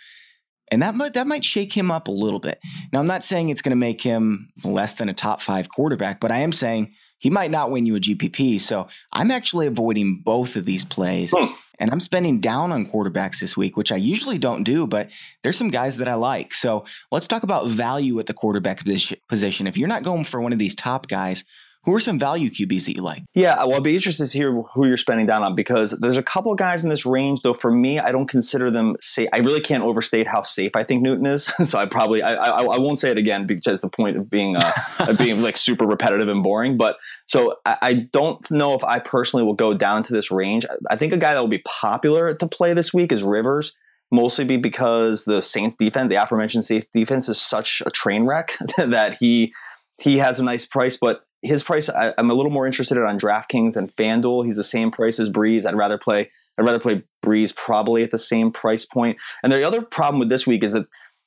and 0.72 0.80
that 0.80 0.94
might 0.94 1.12
that 1.12 1.26
might 1.26 1.44
shake 1.44 1.74
him 1.74 1.90
up 1.90 2.08
a 2.08 2.10
little 2.10 2.40
bit. 2.40 2.58
Now, 2.92 3.00
I'm 3.00 3.06
not 3.06 3.22
saying 3.22 3.50
it's 3.50 3.60
going 3.60 3.70
to 3.70 3.76
make 3.76 4.00
him 4.00 4.48
less 4.64 4.94
than 4.94 5.10
a 5.10 5.14
top 5.14 5.42
five 5.42 5.69
quarterback, 5.69 6.19
but 6.19 6.32
I 6.32 6.38
am 6.38 6.50
saying 6.50 6.94
he 7.19 7.28
might 7.28 7.50
not 7.50 7.70
win 7.70 7.84
you 7.84 7.94
a 7.94 8.00
GPP. 8.00 8.58
So 8.58 8.88
I'm 9.12 9.30
actually 9.30 9.66
avoiding 9.66 10.22
both 10.24 10.56
of 10.56 10.64
these 10.64 10.84
plays. 10.84 11.32
Hmm. 11.36 11.52
And 11.78 11.90
I'm 11.90 12.00
spending 12.00 12.40
down 12.40 12.72
on 12.72 12.86
quarterbacks 12.86 13.40
this 13.40 13.56
week, 13.56 13.76
which 13.76 13.92
I 13.92 13.96
usually 13.96 14.38
don't 14.38 14.62
do, 14.62 14.86
but 14.86 15.10
there's 15.42 15.56
some 15.56 15.70
guys 15.70 15.96
that 15.98 16.08
I 16.08 16.14
like. 16.14 16.54
So 16.54 16.84
let's 17.10 17.26
talk 17.26 17.42
about 17.42 17.68
value 17.68 18.18
at 18.18 18.26
the 18.26 18.34
quarterback 18.34 18.84
position. 19.28 19.66
If 19.66 19.76
you're 19.76 19.88
not 19.88 20.04
going 20.04 20.25
for 20.25 20.40
one 20.40 20.52
of 20.52 20.58
these 20.58 20.76
top 20.76 21.08
guys, 21.08 21.44
who 21.84 21.94
are 21.94 22.00
some 22.00 22.19
value 22.19 22.49
QBs 22.49 22.87
that 22.87 22.96
you 22.96 23.02
like? 23.02 23.25
Yeah, 23.34 23.56
well, 23.64 23.75
I'd 23.75 23.82
be 23.82 23.94
interested 23.94 24.26
to 24.26 24.38
hear 24.38 24.52
who 24.52 24.87
you're 24.87 24.96
spending 24.96 25.26
down 25.26 25.43
on 25.43 25.55
because 25.56 25.90
there's 25.93 26.17
a 26.17 26.23
couple 26.23 26.52
of 26.52 26.58
guys 26.58 26.84
in 26.84 26.90
this 26.90 27.05
range, 27.05 27.40
though. 27.43 27.55
For 27.55 27.73
me, 27.73 27.99
I 27.99 28.12
don't 28.12 28.29
consider 28.29 28.70
them 28.70 28.96
safe. 29.00 29.29
I 29.32 29.38
really 29.38 29.61
can't 29.61 29.82
overstate 29.82 30.29
how 30.29 30.43
safe 30.43 30.76
I 30.76 30.84
think 30.84 31.02
Newton 31.02 31.26
is. 31.26 31.44
so 31.64 31.79
I 31.79 31.87
probably 31.87 32.23
I, 32.23 32.34
I, 32.34 32.62
I, 32.62 32.79
won't 32.79 33.00
say 33.00 33.11
it 33.11 33.19
again 33.19 33.46
because 33.46 33.81
the 33.81 33.88
point 33.88 34.17
of 34.17 34.31
being 34.31 34.56
uh, 34.56 35.14
being 35.19 35.43
like 35.43 35.56
super 35.56 35.84
repetitive 35.84 36.29
and 36.29 36.43
boring. 36.43 36.76
But 36.76 36.99
so 37.26 37.56
I, 37.67 37.79
I, 37.82 37.94
don't 38.12 38.49
know 38.50 38.75
if 38.75 38.85
I 38.85 39.00
personally 39.00 39.44
will 39.44 39.55
go 39.55 39.75
down 39.75 40.05
to 40.05 40.12
this 40.12 40.31
range. 40.31 40.64
I 40.90 40.96
think 40.96 41.12
a 41.12 41.17
guy 41.17 41.35
that 41.35 41.40
will 41.40 41.49
be 41.49 41.62
popular 41.67 42.32
to 42.35 42.46
play 42.46 42.75
this 42.75 42.94
week 42.94 43.11
is 43.11 43.23
Rivers 43.23 43.75
mostly 44.12 44.44
be 44.44 44.58
because 44.58 45.25
the 45.25 45.43
Saints 45.43 45.75
defense, 45.75 46.11
the 46.11 46.23
aforementioned 46.23 46.64
safe 46.64 46.85
defense, 46.93 47.28
is 47.28 47.40
such 47.40 47.82
a 47.85 47.90
train 47.90 48.25
wreck 48.25 48.52
that 48.76 49.17
he 49.19 49.52
he 50.00 50.19
has 50.19 50.38
a 50.38 50.44
nice 50.44 50.64
price, 50.64 50.96
but 50.96 51.25
his 51.42 51.62
price 51.62 51.88
I, 51.88 52.14
am 52.18 52.30
a 52.30 52.34
little 52.34 52.52
more 52.52 52.66
interested 52.66 52.96
in 52.96 53.04
on 53.04 53.18
DraftKings 53.18 53.74
than 53.74 53.88
FanDuel. 53.88 54.44
He's 54.44 54.56
the 54.56 54.64
same 54.64 54.90
price 54.90 55.18
as 55.18 55.28
Brees. 55.28 55.66
I'd 55.66 55.76
rather 55.76 55.99
play 55.99 56.30
I'd 56.58 56.64
rather 56.64 56.78
play 56.78 57.02
Brees 57.25 57.54
probably 57.54 58.02
at 58.02 58.11
the 58.11 58.18
same 58.18 58.52
price 58.52 58.84
point. 58.84 59.18
And 59.42 59.52
the 59.52 59.62
other 59.64 59.82
problem 59.82 60.18
with 60.20 60.28
this 60.28 60.46
week 60.46 60.62
is 60.62 60.72
that 60.72 60.87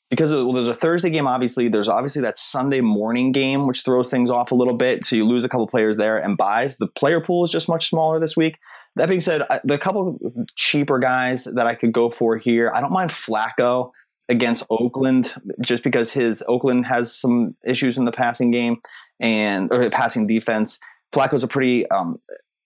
because 0.10 0.31
well, 0.31 0.53
there's 0.53 0.67
a 0.67 0.74
Thursday 0.74 1.10
game, 1.10 1.25
obviously, 1.25 1.67
there's 1.67 1.89
obviously 1.89 2.22
that 2.22 2.38
Sunday 2.38 2.79
morning 2.79 3.31
game, 3.31 3.65
which 3.65 3.81
throws 3.81 4.10
things 4.12 4.29
off 4.29 4.51
a 4.51 4.55
little 4.55 4.75
bit. 4.75 5.03
So 5.03 5.15
you 5.15 5.25
lose 5.25 5.43
a 5.43 5.50
couple 5.50 5.65
players 5.67 5.98
there 5.98 6.17
and 6.17 6.38
byes. 6.38 6.77
The 6.77 6.88
player 6.88 7.19
pool 7.19 7.43
is 7.43 7.51
just 7.51 7.67
much 7.67 7.89
smaller 7.89 8.19
this 8.19 8.38
week. 8.38 8.60
That 8.95 9.10
being 9.10 9.19
said, 9.19 9.41
the 9.63 9.77
couple 9.77 10.19
cheaper 10.55 11.00
guys 11.00 11.45
that 11.45 11.67
I 11.67 11.75
could 11.75 11.91
go 11.91 12.10
for 12.10 12.38
here, 12.38 12.72
I 12.74 12.81
don't 12.81 12.93
mind 12.93 13.10
Flacco 13.10 13.91
against 14.29 14.65
Oakland 14.69 15.34
just 15.62 15.84
because 15.84 16.12
his 16.12 16.43
Oakland 16.48 16.86
has 16.86 17.13
some 17.13 17.55
issues 17.65 17.98
in 17.98 18.05
the 18.05 18.12
passing 18.12 18.51
game 18.51 18.77
and 19.19 19.72
or 19.72 19.89
passing 19.89 20.27
defense. 20.27 20.79
Flacco's 21.13 21.43
a 21.43 21.48
pretty, 21.48 21.89
um, 21.89 22.19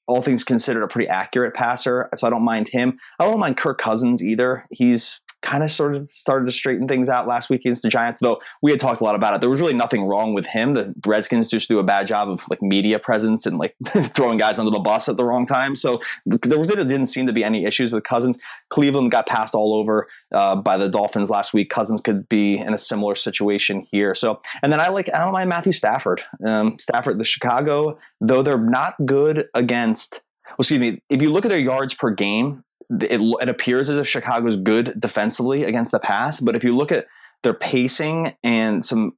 all 0.07 0.21
things 0.21 0.43
considered, 0.43 0.83
a 0.83 0.87
pretty 0.87 1.07
accurate 1.07 1.53
passer, 1.53 2.09
so 2.15 2.25
I 2.25 2.29
don't 2.29 2.43
mind 2.43 2.67
him. 2.67 2.97
I 3.19 3.25
don't 3.25 3.39
mind 3.39 3.57
Kirk 3.57 3.77
Cousins 3.77 4.23
either. 4.23 4.65
He's 4.71 5.21
kind 5.41 5.63
of 5.63 5.71
sort 5.71 5.95
of 5.95 6.09
started 6.09 6.45
to 6.45 6.51
straighten 6.51 6.87
things 6.87 7.07
out 7.07 7.27
last 7.27 7.49
week 7.49 7.61
against 7.61 7.81
the 7.81 7.89
Giants, 7.89 8.19
though 8.21 8.41
we 8.61 8.71
had 8.71 8.79
talked 8.79 9.01
a 9.01 9.03
lot 9.03 9.15
about 9.15 9.33
it. 9.33 9.41
There 9.41 9.49
was 9.49 9.59
really 9.59 9.73
nothing 9.73 10.03
wrong 10.03 10.33
with 10.33 10.45
him. 10.45 10.71
The 10.71 10.93
Redskins 11.05 11.47
just 11.47 11.69
do 11.69 11.79
a 11.79 11.83
bad 11.83 12.07
job 12.07 12.29
of 12.29 12.43
like 12.49 12.61
media 12.61 12.99
presence 12.99 13.45
and 13.45 13.57
like 13.57 13.75
throwing 13.87 14.37
guys 14.37 14.59
under 14.59 14.71
the 14.71 14.79
bus 14.79 15.07
at 15.07 15.17
the 15.17 15.23
wrong 15.23 15.45
time. 15.45 15.75
So 15.75 16.01
there 16.25 16.59
was, 16.59 16.67
didn't 16.67 17.07
seem 17.07 17.27
to 17.27 17.33
be 17.33 17.43
any 17.43 17.65
issues 17.65 17.93
with 17.93 18.03
Cousins. 18.03 18.37
Cleveland 18.69 19.11
got 19.11 19.27
passed 19.27 19.55
all 19.55 19.73
over 19.73 20.07
uh, 20.33 20.57
by 20.57 20.77
the 20.77 20.89
Dolphins 20.89 21.29
last 21.29 21.53
week. 21.53 21.69
Cousins 21.69 22.01
could 22.01 22.27
be 22.27 22.57
in 22.57 22.73
a 22.73 22.77
similar 22.77 23.15
situation 23.15 23.85
here. 23.89 24.15
So, 24.15 24.41
and 24.61 24.71
then 24.73 24.79
I 24.79 24.89
like, 24.89 25.13
I 25.13 25.19
don't 25.19 25.33
mind 25.33 25.49
Matthew 25.49 25.71
Stafford. 25.71 26.21
Um, 26.45 26.77
Stafford, 26.79 27.17
the 27.19 27.25
Chicago, 27.25 27.97
though 28.19 28.43
they're 28.43 28.57
not 28.57 28.95
good 29.05 29.47
against 29.53 30.21
well, 30.57 30.63
excuse 30.63 30.79
me, 30.79 31.01
if 31.09 31.21
you 31.21 31.31
look 31.31 31.45
at 31.45 31.49
their 31.49 31.59
yards 31.59 31.93
per 31.93 32.09
game, 32.09 32.63
it, 32.89 33.21
it 33.21 33.49
appears 33.49 33.89
as 33.89 33.97
if 33.97 34.07
Chicago's 34.07 34.57
good 34.57 34.99
defensively 34.99 35.63
against 35.63 35.91
the 35.91 35.99
pass, 35.99 36.39
but 36.39 36.55
if 36.55 36.63
you 36.63 36.75
look 36.75 36.91
at 36.91 37.07
their 37.43 37.53
pacing 37.53 38.35
and 38.43 38.83
some 38.83 39.11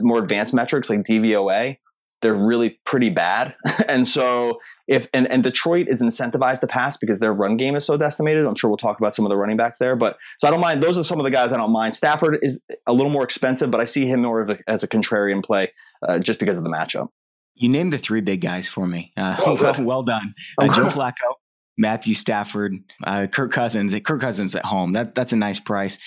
more 0.00 0.18
advanced 0.18 0.54
metrics 0.54 0.90
like 0.90 1.00
DVOA, 1.00 1.76
they're 2.22 2.34
really 2.34 2.80
pretty 2.84 3.10
bad. 3.10 3.54
and 3.88 4.06
so 4.06 4.60
if 4.88 5.08
and, 5.12 5.30
and 5.30 5.42
Detroit 5.42 5.88
is 5.88 6.00
incentivized 6.00 6.60
to 6.60 6.66
pass 6.66 6.96
because 6.96 7.18
their 7.18 7.32
run 7.32 7.56
game 7.56 7.74
is 7.74 7.84
so 7.84 7.96
decimated. 7.96 8.46
I'm 8.46 8.54
sure 8.54 8.70
we'll 8.70 8.76
talk 8.76 8.98
about 8.98 9.14
some 9.14 9.24
of 9.24 9.30
the 9.30 9.36
running 9.36 9.56
backs 9.56 9.78
there. 9.78 9.96
But 9.96 10.16
so 10.38 10.48
I 10.48 10.50
don't 10.50 10.60
mind. 10.60 10.82
Those 10.82 10.96
are 10.96 11.04
some 11.04 11.18
of 11.18 11.24
the 11.24 11.30
guys 11.30 11.52
I 11.52 11.56
don't 11.56 11.72
mind. 11.72 11.94
Stafford 11.94 12.38
is 12.42 12.60
a 12.86 12.92
little 12.92 13.10
more 13.10 13.24
expensive, 13.24 13.70
but 13.70 13.80
I 13.80 13.84
see 13.84 14.06
him 14.06 14.22
more 14.22 14.42
a, 14.42 14.58
as 14.66 14.82
a 14.82 14.88
contrarian 14.88 15.44
play 15.44 15.72
uh, 16.06 16.18
just 16.18 16.38
because 16.38 16.56
of 16.58 16.64
the 16.64 16.70
matchup. 16.70 17.08
You 17.54 17.68
named 17.68 17.92
the 17.92 17.98
three 17.98 18.20
big 18.20 18.40
guys 18.40 18.68
for 18.68 18.86
me. 18.86 19.12
Uh, 19.16 19.36
oh, 19.40 19.58
well, 19.60 19.76
well, 19.84 20.02
done. 20.02 20.34
Uh, 20.58 20.68
Joe 20.68 20.84
Flacco, 20.84 21.34
Matthew 21.82 22.14
Stafford, 22.14 22.76
uh, 23.04 23.26
Kirk 23.26 23.52
Cousins. 23.52 23.94
Kirk 24.04 24.20
Cousins 24.20 24.54
at 24.54 24.64
home. 24.64 24.92
That 24.92 25.14
that's 25.14 25.32
a 25.32 25.36
nice 25.36 25.60
price. 25.60 25.98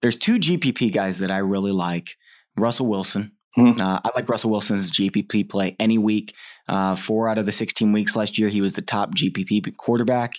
There's 0.00 0.16
two 0.16 0.38
GPP 0.38 0.92
guys 0.92 1.18
that 1.18 1.30
I 1.30 1.38
really 1.38 1.72
like. 1.72 2.16
Russell 2.56 2.86
Wilson. 2.86 3.32
Mm-hmm. 3.58 3.80
Uh, 3.80 4.00
I 4.04 4.10
like 4.14 4.28
Russell 4.28 4.50
Wilson's 4.50 4.90
GPP 4.90 5.48
play 5.48 5.76
any 5.80 5.98
week. 5.98 6.34
Uh, 6.68 6.94
four 6.94 7.28
out 7.28 7.38
of 7.38 7.46
the 7.46 7.52
16 7.52 7.90
weeks 7.92 8.14
last 8.14 8.38
year, 8.38 8.48
he 8.48 8.60
was 8.60 8.74
the 8.74 8.82
top 8.82 9.14
GPP 9.14 9.76
quarterback. 9.76 10.34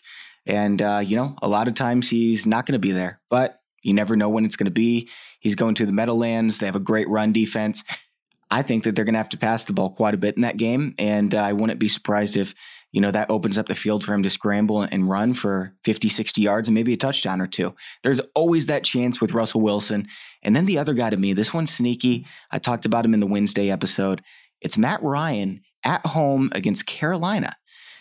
And, 0.45 0.81
uh, 0.81 1.01
you 1.03 1.15
know, 1.15 1.35
a 1.41 1.47
lot 1.47 1.67
of 1.67 1.73
times 1.73 2.09
he's 2.09 2.45
not 2.45 2.65
going 2.65 2.73
to 2.73 2.79
be 2.79 2.91
there, 2.91 3.19
but 3.29 3.59
you 3.81 3.93
never 3.93 4.15
know 4.15 4.29
when 4.29 4.45
it's 4.45 4.55
going 4.55 4.65
to 4.65 4.71
be. 4.71 5.09
He's 5.39 5.55
going 5.55 5.75
to 5.75 5.85
the 5.85 5.91
Meadowlands. 5.91 6.59
They 6.59 6.67
have 6.67 6.75
a 6.75 6.79
great 6.79 7.09
run 7.09 7.33
defense. 7.33 7.83
I 8.49 8.61
think 8.61 8.83
that 8.83 8.95
they're 8.95 9.05
going 9.05 9.13
to 9.13 9.19
have 9.19 9.29
to 9.29 9.37
pass 9.37 9.63
the 9.63 9.73
ball 9.73 9.89
quite 9.89 10.13
a 10.13 10.17
bit 10.17 10.35
in 10.35 10.43
that 10.43 10.57
game. 10.57 10.93
And 10.97 11.35
uh, 11.35 11.39
I 11.39 11.53
wouldn't 11.53 11.79
be 11.79 11.89
surprised 11.89 12.37
if, 12.37 12.53
you 12.91 13.01
know, 13.01 13.11
that 13.11 13.29
opens 13.29 13.57
up 13.57 13.67
the 13.67 13.75
field 13.75 14.03
for 14.03 14.13
him 14.13 14.23
to 14.23 14.29
scramble 14.29 14.81
and 14.81 15.09
run 15.09 15.33
for 15.33 15.75
50, 15.83 16.09
60 16.09 16.41
yards 16.41 16.67
and 16.67 16.75
maybe 16.75 16.93
a 16.93 16.97
touchdown 16.97 17.41
or 17.41 17.47
two. 17.47 17.75
There's 18.03 18.21
always 18.33 18.65
that 18.67 18.83
chance 18.83 19.19
with 19.19 19.33
Russell 19.33 19.61
Wilson. 19.61 20.07
And 20.41 20.55
then 20.55 20.65
the 20.65 20.77
other 20.77 20.93
guy 20.93 21.09
to 21.09 21.17
me, 21.17 21.33
this 21.33 21.53
one's 21.53 21.73
sneaky. 21.73 22.25
I 22.51 22.59
talked 22.59 22.85
about 22.85 23.05
him 23.05 23.13
in 23.13 23.19
the 23.19 23.27
Wednesday 23.27 23.69
episode. 23.69 24.21
It's 24.61 24.77
Matt 24.77 25.03
Ryan 25.03 25.61
at 25.83 26.05
home 26.05 26.49
against 26.53 26.85
Carolina. 26.85 27.55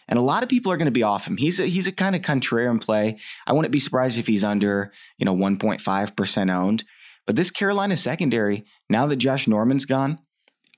And 0.09 0.19
a 0.19 0.23
lot 0.23 0.43
of 0.43 0.49
people 0.49 0.71
are 0.71 0.77
going 0.77 0.87
to 0.87 0.93
be 0.93 1.03
off 1.03 1.27
him. 1.27 1.37
He's 1.37 1.59
a, 1.59 1.67
he's 1.67 1.89
a 1.89 1.93
kind 1.93 2.15
of 2.15 2.23
contrarian 2.23 2.81
play. 2.81 3.19
I 3.47 3.53
wouldn't 3.53 3.73
be 3.73 3.81
surprised 3.81 4.19
if 4.19 4.27
he's 4.27 4.45
under, 4.45 4.93
you 5.19 5.25
know, 5.25 5.35
1.5% 5.35 6.55
owned. 6.55 6.85
But 7.27 7.35
this 7.35 7.51
Carolina 7.51 7.97
secondary, 7.97 8.65
now 8.89 9.07
that 9.07 9.17
Josh 9.17 9.49
Norman's 9.49 9.85
gone, 9.85 10.21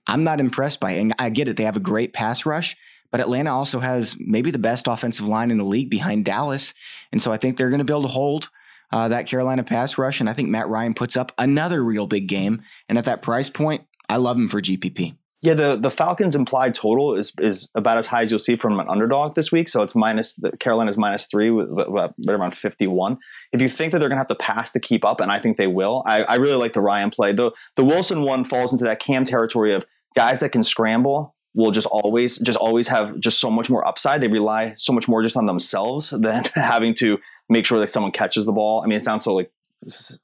I'm 0.07 0.25
not 0.25 0.41
impressed 0.41 0.81
by 0.81 0.93
it. 0.93 1.01
And 1.01 1.15
I 1.19 1.29
get 1.29 1.49
it. 1.49 1.57
They 1.57 1.65
have 1.65 1.77
a 1.77 1.81
great 1.81 2.15
pass 2.15 2.47
rush, 2.47 2.75
but 3.11 3.21
Atlanta 3.21 3.53
also 3.53 3.81
has 3.81 4.17
maybe 4.19 4.51
the 4.51 4.59
best 4.59 4.87
offensive 4.87 5.27
line 5.27 5.51
in 5.51 5.59
the 5.59 5.65
league 5.65 5.91
behind 5.91 6.25
Dallas. 6.25 6.75
And 7.13 7.23
so 7.23 7.33
I 7.33 7.37
think 7.37 7.57
they're 7.57 7.71
going 7.71 7.79
to 7.79 7.85
be 7.85 7.93
able 7.93 8.03
to 8.03 8.09
hold 8.09 8.51
uh, 8.93 9.09
that 9.09 9.27
Carolina 9.27 9.65
pass 9.65 9.99
rush. 9.99 10.21
And 10.21 10.29
I 10.29 10.33
think 10.33 10.49
Matt 10.49 10.69
Ryan 10.69 10.95
puts 10.95 11.17
up 11.17 11.33
another 11.39 11.83
real 11.83 12.07
big 12.07 12.29
game. 12.29 12.63
And 12.89 12.99
at 12.99 13.05
that 13.05 13.23
price 13.23 13.51
point, 13.51 13.85
I 14.09 14.17
love 14.17 14.37
him 14.37 14.49
for 14.49 14.61
GPP. 14.61 15.17
Yeah, 15.41 15.55
the, 15.55 15.77
the 15.77 15.91
Falcons 15.91 16.35
implied 16.35 16.75
total 16.75 17.15
is 17.15 17.33
is 17.39 17.69
about 17.77 17.97
as 17.97 18.09
high 18.09 18.23
as 18.23 18.31
you'll 18.31 18.41
see 18.41 18.57
from 18.57 18.81
an 18.81 18.89
underdog 18.89 19.37
this 19.37 19.53
week. 19.53 19.69
So 19.69 19.83
it's 19.83 19.95
minus 19.95 20.35
the 20.35 20.51
Carolina's 20.57 20.99
minus 20.99 21.27
three 21.27 21.53
with, 21.53 21.69
with, 21.71 21.87
with 21.89 22.11
around 22.29 22.57
fifty 22.57 22.89
one. 22.89 23.19
If 23.53 23.63
you 23.63 23.69
think 23.69 23.93
that 23.93 24.01
they're 24.01 24.09
going 24.09 24.17
to 24.17 24.21
have 24.21 24.27
to 24.29 24.35
pass 24.35 24.73
to 24.73 24.81
keep 24.81 25.05
up, 25.05 25.21
and 25.21 25.31
I 25.31 25.39
think 25.39 25.57
they 25.57 25.69
will, 25.69 26.03
I, 26.07 26.25
I 26.25 26.35
really 26.37 26.57
like 26.57 26.73
the 26.73 26.81
Ryan 26.81 27.11
play. 27.11 27.33
The 27.33 27.53
the 27.77 27.85
Wilson 27.85 28.23
one 28.23 28.43
falls 28.43 28.73
into 28.73 28.85
that 28.87 28.99
Cam 28.99 29.23
territory 29.23 29.73
of 29.75 29.87
guys 30.17 30.41
that 30.41 30.49
can 30.49 30.65
scramble 30.65 31.37
will 31.59 31.73
just 31.73 31.89
always 31.89 32.39
just 32.39 32.57
always 32.57 32.87
have 32.87 33.19
just 33.19 33.41
so 33.41 33.51
much 33.51 33.69
more 33.69 33.85
upside. 33.85 34.21
They 34.21 34.29
rely 34.29 34.75
so 34.77 34.93
much 34.93 35.09
more 35.09 35.25
just 35.25 35.37
on 35.37 35.47
themselves 35.47 36.11
than 36.19 36.45
having 36.55 36.95
to 36.95 37.19
make 37.49 37.67
sure 37.67 37.81
that 37.81 37.91
someone 37.91 38.13
catches 38.13 38.45
the 38.45 38.53
ball. 38.53 38.81
I 38.83 38.87
mean, 38.87 38.97
it 38.97 39.03
sounds 39.03 39.25
so 39.25 39.35
like 39.35 39.51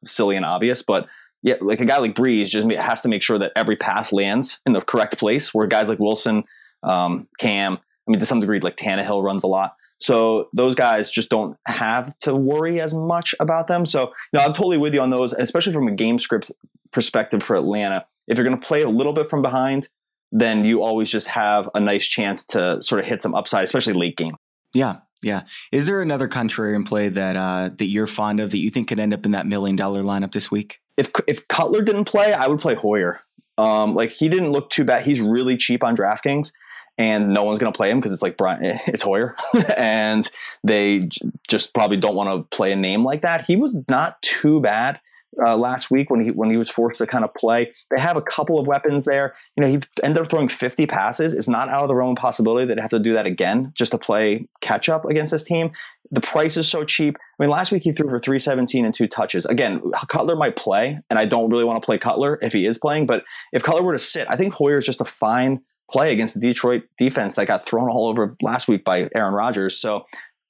silly 0.06 0.36
and 0.36 0.44
obvious, 0.44 0.82
but 0.82 1.08
yeah, 1.42 1.56
like 1.60 1.80
a 1.80 1.84
guy 1.84 1.98
like 1.98 2.14
Brees 2.14 2.46
just 2.46 2.70
has 2.70 3.02
to 3.02 3.08
make 3.08 3.22
sure 3.22 3.36
that 3.38 3.52
every 3.56 3.74
pass 3.74 4.12
lands 4.12 4.60
in 4.64 4.72
the 4.72 4.80
correct 4.80 5.18
place. 5.18 5.52
Where 5.52 5.66
guys 5.66 5.88
like 5.88 5.98
Wilson, 5.98 6.44
um, 6.84 7.28
Cam, 7.38 7.74
I 7.74 8.10
mean, 8.10 8.20
to 8.20 8.26
some 8.26 8.40
degree, 8.40 8.60
like 8.60 8.76
Tannehill 8.76 9.22
runs 9.22 9.42
a 9.42 9.48
lot. 9.48 9.74
So 9.98 10.48
those 10.52 10.74
guys 10.74 11.10
just 11.10 11.30
don't 11.30 11.58
have 11.66 12.16
to 12.20 12.34
worry 12.34 12.80
as 12.80 12.94
much 12.94 13.34
about 13.40 13.66
them. 13.66 13.86
So 13.86 14.12
no, 14.32 14.40
I'm 14.40 14.52
totally 14.54 14.78
with 14.78 14.94
you 14.94 15.00
on 15.00 15.10
those, 15.10 15.32
especially 15.32 15.72
from 15.72 15.88
a 15.88 15.92
game 15.92 16.18
script 16.18 16.52
perspective 16.92 17.42
for 17.42 17.56
Atlanta 17.56 18.06
if 18.26 18.38
you're 18.38 18.46
going 18.46 18.58
to 18.58 18.66
play 18.66 18.82
a 18.82 18.88
little 18.88 19.12
bit 19.12 19.28
from 19.28 19.42
behind, 19.42 19.88
then 20.34 20.64
you 20.64 20.82
always 20.82 21.10
just 21.10 21.28
have 21.28 21.70
a 21.74 21.80
nice 21.80 22.06
chance 22.06 22.44
to 22.44 22.82
sort 22.82 22.98
of 22.98 23.06
hit 23.06 23.22
some 23.22 23.34
upside, 23.36 23.64
especially 23.64 23.92
late 23.92 24.16
game. 24.16 24.36
Yeah, 24.72 24.96
yeah. 25.22 25.42
Is 25.70 25.86
there 25.86 26.02
another 26.02 26.28
contrarian 26.28 26.86
play 26.86 27.08
that 27.08 27.36
uh, 27.36 27.70
that 27.78 27.86
you're 27.86 28.08
fond 28.08 28.40
of 28.40 28.50
that 28.50 28.58
you 28.58 28.68
think 28.68 28.88
could 28.88 28.98
end 28.98 29.14
up 29.14 29.24
in 29.24 29.30
that 29.30 29.46
million 29.46 29.76
dollar 29.76 30.02
lineup 30.02 30.32
this 30.32 30.50
week? 30.50 30.80
If 30.96 31.12
if 31.28 31.46
Cutler 31.46 31.82
didn't 31.82 32.06
play, 32.06 32.34
I 32.34 32.48
would 32.48 32.58
play 32.58 32.74
Hoyer. 32.74 33.20
Um, 33.56 33.94
like 33.94 34.10
he 34.10 34.28
didn't 34.28 34.50
look 34.50 34.70
too 34.70 34.84
bad. 34.84 35.04
He's 35.04 35.20
really 35.20 35.56
cheap 35.56 35.84
on 35.84 35.96
DraftKings, 35.96 36.50
and 36.98 37.32
no 37.32 37.44
one's 37.44 37.60
going 37.60 37.72
to 37.72 37.76
play 37.76 37.88
him 37.88 38.00
because 38.00 38.12
it's 38.12 38.22
like 38.22 38.36
Brian, 38.36 38.60
it's 38.88 39.04
Hoyer, 39.04 39.36
and 39.76 40.28
they 40.64 41.08
just 41.46 41.72
probably 41.74 41.96
don't 41.96 42.16
want 42.16 42.30
to 42.30 42.56
play 42.56 42.72
a 42.72 42.76
name 42.76 43.04
like 43.04 43.22
that. 43.22 43.44
He 43.44 43.54
was 43.54 43.80
not 43.88 44.20
too 44.20 44.60
bad 44.60 44.98
uh, 45.46 45.56
last 45.56 45.90
week 45.90 46.10
when 46.10 46.20
he 46.20 46.30
when 46.30 46.50
he 46.50 46.56
was 46.56 46.70
forced 46.70 46.98
to 46.98 47.06
kind 47.06 47.24
of 47.24 47.32
play. 47.34 47.72
They 47.90 48.00
have 48.00 48.16
a 48.16 48.22
couple 48.22 48.58
of 48.58 48.66
weapons 48.66 49.04
there. 49.04 49.34
You 49.56 49.62
know, 49.62 49.68
he 49.68 49.80
ended 50.02 50.22
up 50.22 50.30
throwing 50.30 50.48
50 50.48 50.86
passes. 50.86 51.34
It's 51.34 51.48
not 51.48 51.68
out 51.68 51.82
of 51.82 51.88
the 51.88 51.94
realm 51.94 52.12
of 52.12 52.16
possibility 52.16 52.66
that 52.66 52.76
they 52.76 52.80
have 52.80 52.90
to 52.90 52.98
do 52.98 53.14
that 53.14 53.26
again 53.26 53.72
just 53.74 53.92
to 53.92 53.98
play 53.98 54.48
catch 54.60 54.88
up 54.88 55.04
against 55.04 55.32
this 55.32 55.44
team. 55.44 55.72
The 56.10 56.20
price 56.20 56.56
is 56.56 56.68
so 56.68 56.84
cheap. 56.84 57.16
I 57.38 57.42
mean, 57.42 57.50
last 57.50 57.72
week 57.72 57.82
he 57.82 57.92
threw 57.92 58.08
for 58.08 58.18
317 58.18 58.84
and 58.84 58.94
two 58.94 59.08
touches. 59.08 59.46
Again, 59.46 59.80
Cutler 60.08 60.36
might 60.36 60.56
play, 60.56 61.00
and 61.10 61.18
I 61.18 61.24
don't 61.24 61.50
really 61.50 61.64
want 61.64 61.82
to 61.82 61.84
play 61.84 61.98
Cutler 61.98 62.38
if 62.42 62.52
he 62.52 62.66
is 62.66 62.78
playing. 62.78 63.06
But 63.06 63.24
if 63.52 63.62
Cutler 63.62 63.82
were 63.82 63.92
to 63.92 63.98
sit, 63.98 64.26
I 64.30 64.36
think 64.36 64.54
Hoyer 64.54 64.78
is 64.78 64.86
just 64.86 65.00
a 65.00 65.04
fine 65.04 65.62
play 65.90 66.12
against 66.12 66.34
the 66.34 66.40
Detroit 66.40 66.82
defense 66.98 67.34
that 67.34 67.46
got 67.46 67.66
thrown 67.66 67.88
all 67.90 68.08
over 68.08 68.34
last 68.42 68.68
week 68.68 68.84
by 68.84 69.08
Aaron 69.14 69.34
Rodgers. 69.34 69.76
So 69.76 70.06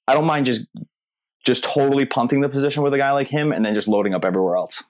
I 0.07 0.15
don't 0.15 0.27
mind 0.27 0.47
just 0.47 0.67
just 1.45 1.65
totally 1.65 2.05
punting 2.05 2.41
the 2.41 2.49
position 2.49 2.83
with 2.83 2.95
a 2.95 2.99
guy 2.99 3.13
like 3.13 3.29
him 3.29 3.53
and 3.53 3.65
then 3.65 3.75
just 3.75 3.89
loading 3.89 4.15
up 4.15 4.25
everywhere 4.25 4.57
else. 4.57 4.83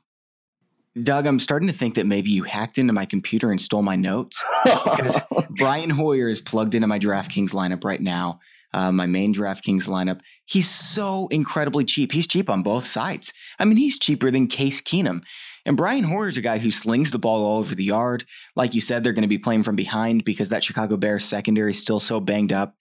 Doug, 1.02 1.26
I'm 1.26 1.40
starting 1.40 1.66
to 1.66 1.74
think 1.74 1.96
that 1.96 2.06
maybe 2.06 2.30
you 2.30 2.44
hacked 2.44 2.78
into 2.78 2.92
my 2.92 3.04
computer 3.04 3.50
and 3.50 3.60
stole 3.60 3.82
my 3.82 3.96
notes 3.96 4.44
because 4.64 5.20
Brian 5.50 5.90
Hoyer 5.90 6.28
is 6.28 6.40
plugged 6.40 6.76
into 6.76 6.86
my 6.86 7.00
DraftKings 7.00 7.50
lineup 7.50 7.82
right 7.82 8.00
now, 8.00 8.38
uh, 8.72 8.92
my 8.92 9.06
main 9.06 9.34
DraftKings 9.34 9.88
lineup. 9.88 10.20
He's 10.44 10.70
so 10.70 11.26
incredibly 11.28 11.84
cheap. 11.84 12.12
He's 12.12 12.28
cheap 12.28 12.48
on 12.48 12.62
both 12.62 12.84
sides. 12.84 13.32
I 13.58 13.64
mean, 13.64 13.76
he's 13.76 13.98
cheaper 13.98 14.30
than 14.30 14.46
Case 14.46 14.80
Keenum. 14.80 15.22
And 15.66 15.76
Brian 15.76 16.04
Hoyer 16.04 16.28
is 16.28 16.36
a 16.36 16.42
guy 16.42 16.58
who 16.58 16.70
slings 16.70 17.10
the 17.10 17.18
ball 17.18 17.44
all 17.44 17.58
over 17.58 17.74
the 17.74 17.84
yard. 17.84 18.24
Like 18.54 18.74
you 18.74 18.80
said, 18.80 19.02
they're 19.02 19.12
going 19.12 19.22
to 19.22 19.28
be 19.28 19.38
playing 19.38 19.64
from 19.64 19.76
behind 19.76 20.24
because 20.24 20.50
that 20.50 20.62
Chicago 20.62 20.96
Bears 20.96 21.24
secondary 21.24 21.70
is 21.70 21.80
still 21.80 22.00
so 22.00 22.20
banged 22.20 22.52
up. 22.52 22.76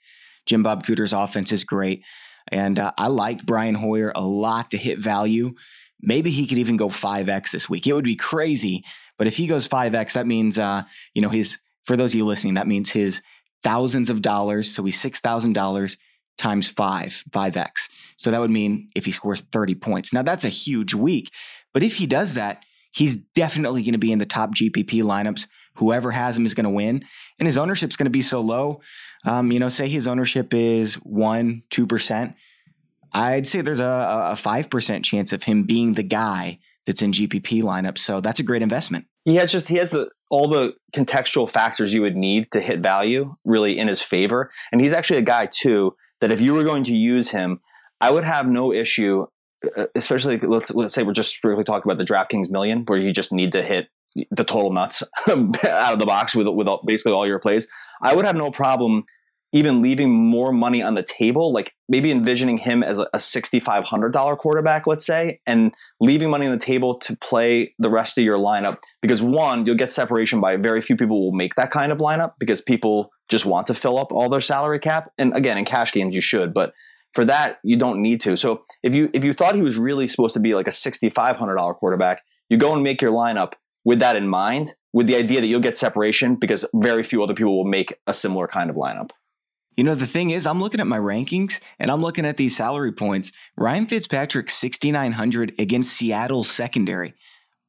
Jim 0.46 0.62
Bob 0.62 0.86
Cooter's 0.86 1.14
offense 1.14 1.52
is 1.52 1.64
great. 1.64 2.04
And 2.54 2.78
uh, 2.78 2.92
I 3.00 3.08
like 3.08 3.46
Brian 3.46 3.74
Hoyer 3.74 4.12
a 4.16 4.22
lot 4.22 4.72
to 4.72 4.78
hit 4.78 5.00
value. 5.00 5.56
Maybe 6.02 6.30
he 6.30 6.46
could 6.46 6.60
even 6.60 6.78
go 6.78 6.88
5x 6.88 7.52
this 7.52 7.68
week. 7.68 7.88
It 7.88 7.94
would 7.94 8.04
be 8.04 8.16
crazy. 8.16 8.84
But 9.18 9.26
if 9.26 9.38
he 9.38 9.48
goes 9.48 9.68
5x, 9.68 10.14
that 10.14 10.28
means, 10.28 10.60
uh, 10.60 10.84
you 11.16 11.22
know, 11.24 11.30
his, 11.30 11.58
for 11.86 11.98
those 11.98 12.14
of 12.14 12.18
you 12.20 12.26
listening, 12.26 12.54
that 12.54 12.68
means 12.68 12.92
his 12.92 13.24
thousands 13.64 14.12
of 14.12 14.22
dollars. 14.22 14.72
So 14.72 14.84
he's 14.84 15.02
$6,000 15.02 15.98
times 16.38 16.70
five, 16.70 17.24
5x. 17.32 17.90
So 18.18 18.30
that 18.30 18.40
would 18.40 18.52
mean 18.52 18.90
if 18.96 19.06
he 19.06 19.12
scores 19.12 19.42
30 19.42 19.74
points. 19.76 20.14
Now 20.14 20.22
that's 20.22 20.46
a 20.46 20.50
huge 20.50 20.94
week. 20.94 21.32
But 21.74 21.82
if 21.82 21.96
he 21.96 22.06
does 22.06 22.36
that, 22.36 22.64
he's 22.92 23.16
definitely 23.16 23.82
going 23.82 23.94
to 23.94 23.98
be 23.98 24.12
in 24.12 24.20
the 24.20 24.28
top 24.28 24.52
GPP 24.52 25.02
lineups. 25.02 25.48
Whoever 25.78 26.12
has 26.12 26.38
him 26.38 26.46
is 26.46 26.54
going 26.54 26.66
to 26.66 26.70
win. 26.70 27.04
And 27.40 27.48
his 27.48 27.58
ownership 27.58 27.90
is 27.90 27.98
going 27.98 28.06
to 28.06 28.12
be 28.12 28.22
so 28.22 28.42
low 28.42 28.82
um, 29.26 29.52
you 29.52 29.60
know, 29.60 29.70
say 29.70 29.88
his 29.88 30.08
ownership 30.08 30.54
is 30.54 30.96
one, 30.96 31.64
two 31.70 31.88
percent. 31.88 32.36
I'd 33.14 33.48
say 33.48 33.62
there's 33.62 33.80
a, 33.80 34.30
a 34.32 34.36
five 34.36 34.70
percent 34.70 35.06
chance 35.06 35.34
of 35.34 35.44
him 35.44 35.64
being 35.64 35.94
the 35.94 36.04
guy 36.04 36.60
that's 36.86 37.02
in 37.02 37.12
GPP 37.12 37.64
lineup. 37.64 37.98
So 37.98 38.20
that's 38.20 38.40
a 38.40 38.44
great 38.44 38.62
investment. 38.62 39.06
He 39.26 39.36
has 39.36 39.52
just 39.52 39.70
he 39.70 39.78
has 39.78 39.92
the 39.92 40.10
all 40.30 40.48
the 40.48 40.76
contextual 40.96 41.50
factors 41.50 41.94
you 41.94 42.02
would 42.02 42.18
need 42.18 42.52
to 42.52 42.60
hit 42.60 42.80
value 42.80 43.36
really 43.46 43.78
in 43.78 43.88
his 43.88 44.02
favor, 44.02 44.52
and 44.72 44.82
he's 44.82 44.94
actually 44.94 45.20
a 45.20 45.24
guy 45.24 45.48
too 45.52 45.96
that 46.22 46.32
if 46.32 46.42
you 46.42 46.54
were 46.54 46.64
going 46.64 46.84
to 46.86 46.94
use 46.94 47.30
him, 47.30 47.60
I 48.02 48.12
would 48.12 48.24
have 48.24 48.48
no 48.48 48.74
issue. 48.74 49.28
Uh, 49.78 49.86
especially 49.96 50.38
let's 50.40 50.72
let's 50.72 50.94
say 50.94 51.04
we're 51.04 51.14
just 51.14 51.30
strictly 51.30 51.64
talking 51.64 51.90
about 51.90 51.98
the 51.98 52.12
DraftKings 52.12 52.50
million, 52.50 52.84
where 52.86 53.00
you 53.00 53.14
just 53.14 53.32
need 53.32 53.54
to 53.54 53.62
hit 53.62 53.88
the 54.30 54.44
total 54.44 54.74
nuts 54.74 55.04
out 55.28 55.94
of 55.94 56.00
the 56.00 56.06
box 56.06 56.36
with 56.36 56.48
with 56.48 56.68
basically 56.86 57.14
all 57.14 57.26
your 57.26 57.40
plays. 57.40 57.70
I 58.02 58.14
would 58.14 58.26
have 58.26 58.36
no 58.36 58.52
problem 58.52 59.04
even 59.54 59.82
leaving 59.82 60.12
more 60.12 60.52
money 60.52 60.82
on 60.82 60.96
the 60.96 61.04
table, 61.04 61.54
like 61.54 61.74
maybe 61.88 62.12
envisioning 62.12 62.58
him 62.58 62.84
as 62.84 62.98
a, 62.98 63.08
$6,500 63.16 64.38
quarterback, 64.38 64.88
let's 64.88 65.06
say, 65.06 65.40
and 65.46 65.74
leaving 66.02 66.30
money 66.30 66.48
on 66.48 66.52
the 66.52 66.58
table 66.58 66.98
to 66.98 67.16
play 67.18 67.74
the 67.78 67.90
rest 67.90 68.18
of 68.18 68.24
your 68.24 68.38
lineup. 68.38 68.80
Because 69.02 69.22
one, 69.22 69.66
you'll 69.66 69.76
get 69.76 69.92
separation 69.92 70.42
by 70.42 70.58
very 70.58 70.82
few 70.82 70.98
people 70.98 71.24
will 71.24 71.38
make 71.38 71.54
that 71.56 71.70
kind 71.70 71.92
of 71.92 72.00
lineup 72.00 72.34
because 72.40 72.62
people 72.62 73.12
just 73.30 73.46
want 73.46 73.68
to 73.68 73.76
fill 73.76 74.00
up 74.00 74.12
all 74.12 74.28
their 74.28 74.42
salary 74.42 74.80
cap. 74.80 75.12
And 75.20 75.36
again, 75.36 75.58
in 75.58 75.66
cash 75.66 75.94
games, 75.94 76.16
you 76.16 76.22
should, 76.22 76.54
but 76.54 76.74
for 77.14 77.24
that, 77.26 77.60
you 77.64 77.78
don't 77.78 78.02
need 78.02 78.22
to. 78.22 78.36
So 78.36 78.64
if 78.82 78.96
you 78.96 79.10
if 79.14 79.24
you 79.24 79.34
thought 79.34 79.54
he 79.54 79.62
was 79.62 79.78
really 79.78 80.08
supposed 80.08 80.34
to 80.34 80.40
be 80.40 80.56
like 80.56 80.68
a 80.68 80.72
$6,500 80.72 81.76
quarterback, 81.76 82.24
you 82.50 82.58
go 82.58 82.74
and 82.74 82.84
make 82.84 83.02
your 83.02 83.12
lineup 83.12 83.54
with 83.86 84.00
that 84.00 84.16
in 84.16 84.28
mind, 84.28 84.74
with 84.94 85.06
the 85.06 85.16
idea 85.16 85.42
that 85.42 85.48
you'll 85.48 85.60
get 85.60 85.78
separation 85.78 86.36
because 86.36 86.66
very 86.74 87.04
few 87.04 87.22
other 87.22 87.34
people 87.36 87.56
will 87.56 87.70
make 87.70 88.00
a 88.08 88.14
similar 88.14 88.48
kind 88.48 88.70
of 88.70 88.76
lineup. 88.76 89.12
You 89.76 89.84
know, 89.84 89.96
the 89.96 90.08
thing 90.08 90.30
is, 90.30 90.46
I'm 90.46 90.60
looking 90.62 90.80
at 90.80 90.88
my 90.88 91.00
rankings 91.00 91.60
and 91.80 91.90
I'm 91.90 92.02
looking 92.02 92.26
at 92.26 92.38
these 92.38 92.56
salary 92.56 92.92
points. 92.92 93.32
Ryan 93.56 93.88
Fitzpatrick, 93.88 94.50
6,900 94.50 95.54
against 95.58 95.94
Seattle's 95.94 96.50
secondary. 96.50 97.14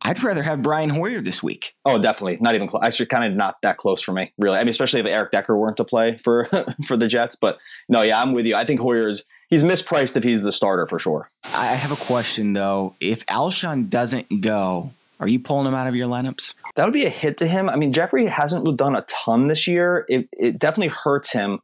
I'd 0.07 0.23
rather 0.23 0.43
have 0.43 0.61
Brian 0.61 0.91
Hoyer 0.91 1.23
this 1.23 1.43
week. 1.43 1.75
Oh, 1.87 1.99
definitely. 1.99 2.37
Not 2.39 2.55
even 2.55 2.69
close. 2.69 2.83
Actually, 2.85 3.07
kind 3.07 3.25
of 3.25 3.39
not 3.39 3.57
that 3.63 3.79
close 3.79 4.03
for 4.03 4.13
me, 4.13 4.35
really. 4.37 4.59
I 4.59 4.61
mean, 4.61 4.69
especially 4.69 5.01
if 5.01 5.07
Eric 5.07 5.31
Decker 5.31 5.57
weren't 5.57 5.79
to 5.79 5.85
play 5.85 6.19
for 6.19 6.45
for 6.87 6.97
the 6.99 7.09
Jets. 7.09 7.37
But 7.37 7.59
no, 7.89 8.03
yeah, 8.03 8.21
I'm 8.21 8.35
with 8.35 8.45
you. 8.45 8.55
I 8.55 8.67
think 8.67 8.81
Hoyer's 8.81 9.25
he's 9.49 9.63
mispriced 9.63 10.15
if 10.17 10.23
he's 10.23 10.43
the 10.43 10.53
starter 10.53 10.87
for 10.87 10.99
sure. 10.99 11.31
I 11.55 11.67
have 11.69 11.91
a 11.91 11.97
question 11.97 12.53
though. 12.53 12.97
If 13.01 13.25
Alshon 13.27 13.89
doesn't 13.89 14.43
go, 14.43 14.93
Are 15.21 15.29
you 15.29 15.39
pulling 15.39 15.67
him 15.67 15.75
out 15.75 15.87
of 15.87 15.97
your 15.97 16.09
lineups? 16.09 16.53
That 16.77 16.85
would 16.85 16.93
be 16.93 17.07
a 17.07 17.11
hit 17.11 17.39
to 17.39 17.47
him. 17.47 17.71
I 17.71 17.77
mean, 17.77 17.91
Jeffery 17.91 18.27
hasn't 18.27 18.77
done 18.77 18.95
a 18.95 19.03
ton 19.09 19.49
this 19.49 19.67
year. 19.67 20.05
It, 20.11 20.29
it 20.33 20.59
definitely 20.59 20.89
hurts 20.89 21.33
him. 21.33 21.61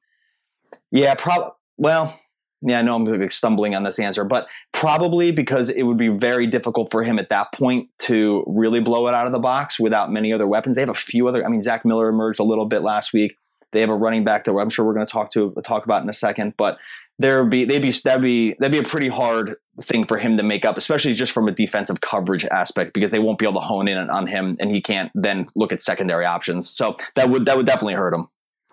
Yeah, 0.91 1.15
probably. 1.15 1.53
Well, 1.77 2.19
yeah, 2.63 2.79
I 2.79 2.83
know 2.83 2.97
I'm 2.97 3.31
stumbling 3.31 3.75
on 3.75 3.85
this 3.85 3.99
answer, 3.99 4.23
but 4.23 4.47
probably 4.73 5.31
because 5.31 5.71
it 5.71 5.83
would 5.85 5.97
be 5.97 6.09
very 6.09 6.47
difficult 6.47 6.91
for 6.91 7.03
him 7.03 7.19
at 7.19 7.31
that 7.31 7.53
point 7.53 7.89
to 8.01 8.45
really 8.47 8.81
blow 8.81 9.09
it 9.09 9.15
out 9.15 9.27
of 9.27 9.33
the 9.33 9.39
box 9.39 9.81
without 9.81 10.13
many 10.13 10.33
other 10.33 10.47
weapons. 10.47 10.77
They 10.77 10.83
have 10.83 10.91
a 10.91 10.95
few 10.95 11.27
other. 11.27 11.45
I 11.45 11.49
mean, 11.49 11.63
Zach 11.63 11.85
Miller 11.87 12.09
emerged 12.09 12.39
a 12.39 12.45
little 12.45 12.67
bit 12.67 12.83
last 12.83 13.13
week. 13.15 13.35
They 13.73 13.81
have 13.81 13.89
a 13.89 13.97
running 13.97 14.25
back 14.25 14.45
that 14.45 14.53
I'm 14.53 14.69
sure 14.69 14.85
we're 14.85 14.95
going 14.95 15.07
to 15.07 15.13
talk 15.13 15.31
to 15.33 15.55
talk 15.65 15.85
about 15.85 16.03
in 16.03 16.11
a 16.11 16.15
second, 16.15 16.55
but 16.57 16.79
there 17.19 17.45
be 17.45 17.65
they'd 17.65 17.83
be 17.83 17.93
that'd 18.05 18.23
be 18.23 18.55
that'd 18.59 18.73
be 18.73 18.79
a 18.79 18.91
pretty 18.91 19.09
hard 19.09 19.55
thing 19.81 20.05
for 20.07 20.19
him 20.19 20.37
to 20.37 20.43
make 20.43 20.65
up, 20.65 20.77
especially 20.77 21.15
just 21.15 21.33
from 21.33 21.49
a 21.49 21.53
defensive 21.53 22.01
coverage 22.01 22.45
aspect, 22.47 22.93
because 22.93 23.11
they 23.11 23.19
won't 23.19 23.39
be 23.39 23.47
able 23.47 23.61
to 23.61 23.67
hone 23.67 23.89
in 23.89 24.11
on 24.11 24.27
him, 24.27 24.57
and 24.59 24.73
he 24.73 24.81
can't 24.81 25.13
then 25.15 25.47
look 25.55 25.73
at 25.73 25.81
secondary 25.81 26.27
options. 26.27 26.69
So 26.69 26.97
that 27.15 27.31
would 27.31 27.47
that 27.47 27.57
would 27.57 27.67
definitely 27.67 27.95
hurt 27.95 28.13
him. 28.13 28.27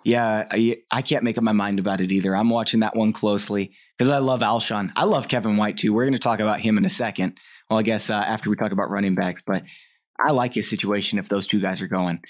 Yeah, 0.07 0.47
I, 0.49 0.77
I 0.89 1.01
can't 1.01 1.25
make 1.25 1.37
up 1.37 1.43
my 1.43 1.51
mind 1.51 1.79
about 1.79 1.99
it 1.99 2.13
either. 2.13 2.33
I'm 2.33 2.49
watching 2.49 2.79
that 2.79 2.95
one 2.95 3.11
closely 3.11 3.73
because 3.97 4.09
I 4.09 4.19
love 4.19 4.39
Alshon. 4.39 4.93
I 4.95 5.03
love 5.03 5.27
Kevin 5.27 5.57
White 5.57 5.75
too. 5.75 5.91
We're 5.91 6.05
going 6.05 6.13
to 6.13 6.19
talk 6.19 6.39
about 6.39 6.61
him 6.61 6.77
in 6.77 6.85
a 6.85 6.89
second. 6.89 7.37
Well, 7.69 7.77
I 7.77 7.81
guess 7.81 8.09
uh, 8.09 8.13
after 8.13 8.49
we 8.49 8.55
talk 8.55 8.71
about 8.71 8.89
running 8.89 9.15
backs, 9.15 9.43
but 9.45 9.63
I 10.17 10.31
like 10.31 10.53
his 10.53 10.69
situation 10.69 11.19
if 11.19 11.27
those 11.27 11.45
two 11.45 11.59
guys 11.59 11.81
are 11.81 11.89
going. 11.89 12.21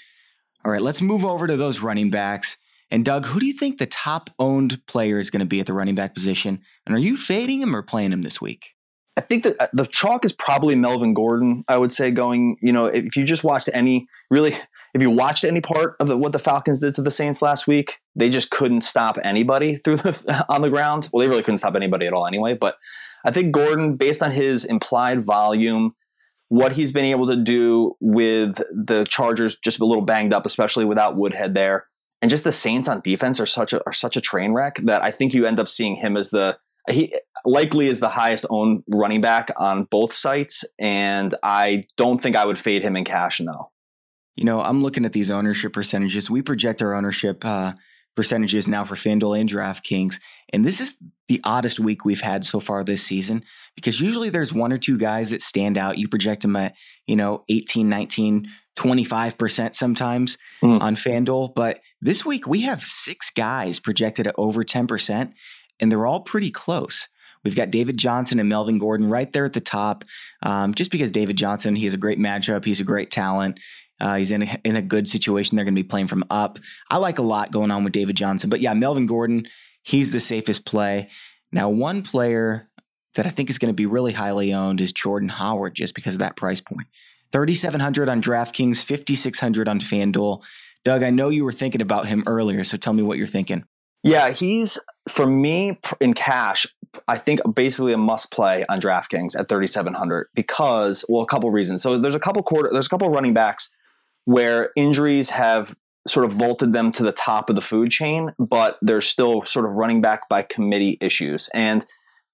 All 0.64 0.72
right, 0.72 0.82
let's 0.82 1.00
move 1.00 1.24
over 1.24 1.46
to 1.46 1.56
those 1.56 1.80
running 1.80 2.10
backs. 2.10 2.56
And 2.90 3.04
Doug, 3.04 3.26
who 3.26 3.38
do 3.38 3.46
you 3.46 3.52
think 3.52 3.78
the 3.78 3.86
top 3.86 4.30
owned 4.40 4.84
player 4.88 5.20
is 5.20 5.30
going 5.30 5.38
to 5.38 5.46
be 5.46 5.60
at 5.60 5.66
the 5.66 5.72
running 5.72 5.94
back 5.94 6.14
position? 6.14 6.62
And 6.84 6.96
are 6.96 7.00
you 7.00 7.16
fading 7.16 7.60
him 7.60 7.76
or 7.76 7.82
playing 7.82 8.12
him 8.12 8.22
this 8.22 8.40
week? 8.40 8.74
I 9.16 9.20
think 9.20 9.44
that 9.44 9.54
uh, 9.60 9.68
the 9.72 9.86
chalk 9.86 10.24
is 10.24 10.32
probably 10.32 10.74
Melvin 10.74 11.14
Gordon. 11.14 11.62
I 11.68 11.78
would 11.78 11.92
say 11.92 12.10
going, 12.10 12.56
you 12.60 12.72
know, 12.72 12.86
if 12.86 13.14
you 13.14 13.22
just 13.22 13.44
watched 13.44 13.70
any 13.72 14.08
really, 14.32 14.56
if 14.94 15.02
you 15.02 15.10
watched 15.10 15.44
any 15.44 15.60
part 15.60 15.96
of 16.00 16.08
the, 16.08 16.16
what 16.16 16.32
the 16.32 16.38
Falcons 16.38 16.80
did 16.80 16.94
to 16.94 17.02
the 17.02 17.10
Saints 17.10 17.42
last 17.42 17.66
week, 17.66 17.98
they 18.16 18.30
just 18.30 18.50
couldn't 18.50 18.82
stop 18.82 19.18
anybody 19.22 19.76
through 19.76 19.96
the, 19.96 20.46
on 20.48 20.62
the 20.62 20.70
ground. 20.70 21.08
Well, 21.12 21.20
they 21.20 21.28
really 21.28 21.42
couldn't 21.42 21.58
stop 21.58 21.76
anybody 21.76 22.06
at 22.06 22.12
all 22.12 22.26
anyway. 22.26 22.54
But 22.54 22.76
I 23.24 23.30
think 23.30 23.52
Gordon, 23.52 23.96
based 23.96 24.22
on 24.22 24.30
his 24.30 24.64
implied 24.64 25.24
volume, 25.24 25.94
what 26.48 26.72
he's 26.72 26.92
been 26.92 27.04
able 27.04 27.26
to 27.26 27.36
do 27.36 27.96
with 28.00 28.56
the 28.70 29.04
Chargers, 29.08 29.58
just 29.58 29.80
a 29.80 29.84
little 29.84 30.04
banged 30.04 30.32
up, 30.32 30.46
especially 30.46 30.84
without 30.84 31.16
Woodhead 31.16 31.54
there 31.54 31.84
and 32.20 32.30
just 32.30 32.44
the 32.44 32.52
Saints 32.52 32.88
on 32.88 33.00
defense 33.00 33.40
are 33.40 33.46
such 33.46 33.72
a 33.72 33.84
are 33.86 33.92
such 33.92 34.16
a 34.16 34.20
train 34.20 34.52
wreck 34.52 34.76
that 34.84 35.02
I 35.02 35.10
think 35.10 35.34
you 35.34 35.46
end 35.46 35.60
up 35.60 35.68
seeing 35.68 35.96
him 35.96 36.16
as 36.16 36.30
the 36.30 36.58
he 36.90 37.14
likely 37.44 37.86
is 37.88 38.00
the 38.00 38.08
highest 38.08 38.46
owned 38.50 38.82
running 38.92 39.20
back 39.20 39.50
on 39.56 39.84
both 39.84 40.12
sites, 40.12 40.64
and 40.78 41.34
I 41.42 41.84
don't 41.96 42.20
think 42.20 42.34
I 42.34 42.44
would 42.44 42.58
fade 42.58 42.82
him 42.82 42.96
in 42.96 43.04
cash. 43.04 43.40
No. 43.40 43.70
You 44.38 44.44
know, 44.44 44.62
I'm 44.62 44.84
looking 44.84 45.04
at 45.04 45.12
these 45.12 45.32
ownership 45.32 45.72
percentages. 45.72 46.30
We 46.30 46.42
project 46.42 46.80
our 46.80 46.94
ownership 46.94 47.44
uh, 47.44 47.72
percentages 48.14 48.68
now 48.68 48.84
for 48.84 48.94
FanDuel 48.94 49.40
and 49.40 49.50
DraftKings, 49.50 50.20
and 50.52 50.64
this 50.64 50.80
is 50.80 50.96
the 51.26 51.40
oddest 51.42 51.80
week 51.80 52.04
we've 52.04 52.20
had 52.20 52.44
so 52.44 52.60
far 52.60 52.84
this 52.84 53.02
season 53.02 53.42
because 53.74 54.00
usually 54.00 54.30
there's 54.30 54.52
one 54.52 54.72
or 54.72 54.78
two 54.78 54.96
guys 54.96 55.30
that 55.30 55.42
stand 55.42 55.76
out. 55.76 55.98
You 55.98 56.06
project 56.06 56.42
them 56.42 56.54
at, 56.54 56.76
you 57.08 57.16
know, 57.16 57.42
18, 57.48 57.88
19, 57.88 58.48
25% 58.76 59.74
sometimes 59.74 60.38
mm. 60.62 60.80
on 60.80 60.94
FanDuel. 60.94 61.52
But 61.56 61.80
this 62.00 62.24
week 62.24 62.46
we 62.46 62.60
have 62.60 62.80
six 62.82 63.32
guys 63.32 63.80
projected 63.80 64.28
at 64.28 64.36
over 64.38 64.62
10%, 64.62 65.32
and 65.80 65.90
they're 65.90 66.06
all 66.06 66.20
pretty 66.20 66.52
close. 66.52 67.08
We've 67.42 67.56
got 67.56 67.72
David 67.72 67.96
Johnson 67.96 68.38
and 68.38 68.48
Melvin 68.48 68.78
Gordon 68.78 69.10
right 69.10 69.32
there 69.32 69.46
at 69.46 69.52
the 69.52 69.60
top. 69.60 70.04
Um, 70.44 70.74
just 70.74 70.92
because 70.92 71.10
David 71.10 71.36
Johnson, 71.36 71.74
he 71.74 71.84
has 71.86 71.94
a 71.94 71.98
great 71.98 72.18
matchup, 72.20 72.64
he's 72.64 72.80
a 72.80 72.84
great 72.84 73.10
talent. 73.10 73.58
Uh, 74.00 74.16
he's 74.16 74.30
in 74.30 74.42
a, 74.42 74.60
in 74.64 74.76
a 74.76 74.82
good 74.82 75.08
situation. 75.08 75.56
They're 75.56 75.64
going 75.64 75.74
to 75.74 75.82
be 75.82 75.88
playing 75.88 76.06
from 76.06 76.24
up. 76.30 76.58
I 76.90 76.98
like 76.98 77.18
a 77.18 77.22
lot 77.22 77.50
going 77.50 77.70
on 77.70 77.84
with 77.84 77.92
David 77.92 78.16
Johnson, 78.16 78.50
but 78.50 78.60
yeah, 78.60 78.74
Melvin 78.74 79.06
Gordon, 79.06 79.46
he's 79.82 80.12
the 80.12 80.20
safest 80.20 80.64
play. 80.64 81.08
Now, 81.52 81.68
one 81.68 82.02
player 82.02 82.68
that 83.14 83.26
I 83.26 83.30
think 83.30 83.50
is 83.50 83.58
going 83.58 83.70
to 83.70 83.76
be 83.76 83.86
really 83.86 84.12
highly 84.12 84.52
owned 84.52 84.80
is 84.80 84.92
Jordan 84.92 85.28
Howard, 85.28 85.74
just 85.74 85.94
because 85.94 86.14
of 86.14 86.20
that 86.20 86.36
price 86.36 86.60
point. 86.60 86.86
3,700 87.32 88.08
on 88.08 88.22
DraftKings, 88.22 88.84
5,600 88.84 89.68
on 89.68 89.80
FanDuel. 89.80 90.42
Doug, 90.84 91.02
I 91.02 91.10
know 91.10 91.28
you 91.28 91.44
were 91.44 91.52
thinking 91.52 91.82
about 91.82 92.06
him 92.06 92.22
earlier, 92.26 92.64
so 92.64 92.76
tell 92.76 92.92
me 92.92 93.02
what 93.02 93.18
you're 93.18 93.26
thinking. 93.26 93.64
Yeah, 94.04 94.30
he's 94.30 94.78
for 95.08 95.26
me 95.26 95.78
in 96.00 96.14
cash. 96.14 96.66
I 97.06 97.18
think 97.18 97.40
basically 97.54 97.92
a 97.92 97.98
must 97.98 98.30
play 98.30 98.64
on 98.68 98.80
DraftKings 98.80 99.38
at 99.38 99.48
3,700 99.48 100.28
because 100.34 101.04
well, 101.08 101.22
a 101.22 101.26
couple 101.26 101.50
reasons. 101.50 101.82
So 101.82 101.98
there's 101.98 102.14
a 102.14 102.20
couple 102.20 102.42
quarter, 102.42 102.70
there's 102.72 102.86
a 102.86 102.88
couple 102.88 103.10
running 103.10 103.34
backs 103.34 103.74
where 104.28 104.70
injuries 104.76 105.30
have 105.30 105.74
sort 106.06 106.26
of 106.26 106.32
vaulted 106.32 106.74
them 106.74 106.92
to 106.92 107.02
the 107.02 107.12
top 107.12 107.48
of 107.48 107.56
the 107.56 107.62
food 107.62 107.90
chain, 107.90 108.30
but 108.38 108.78
they're 108.82 109.00
still 109.00 109.42
sort 109.46 109.64
of 109.64 109.72
running 109.72 110.02
back 110.02 110.28
by 110.28 110.42
committee 110.42 110.98
issues. 111.00 111.48
And 111.54 111.82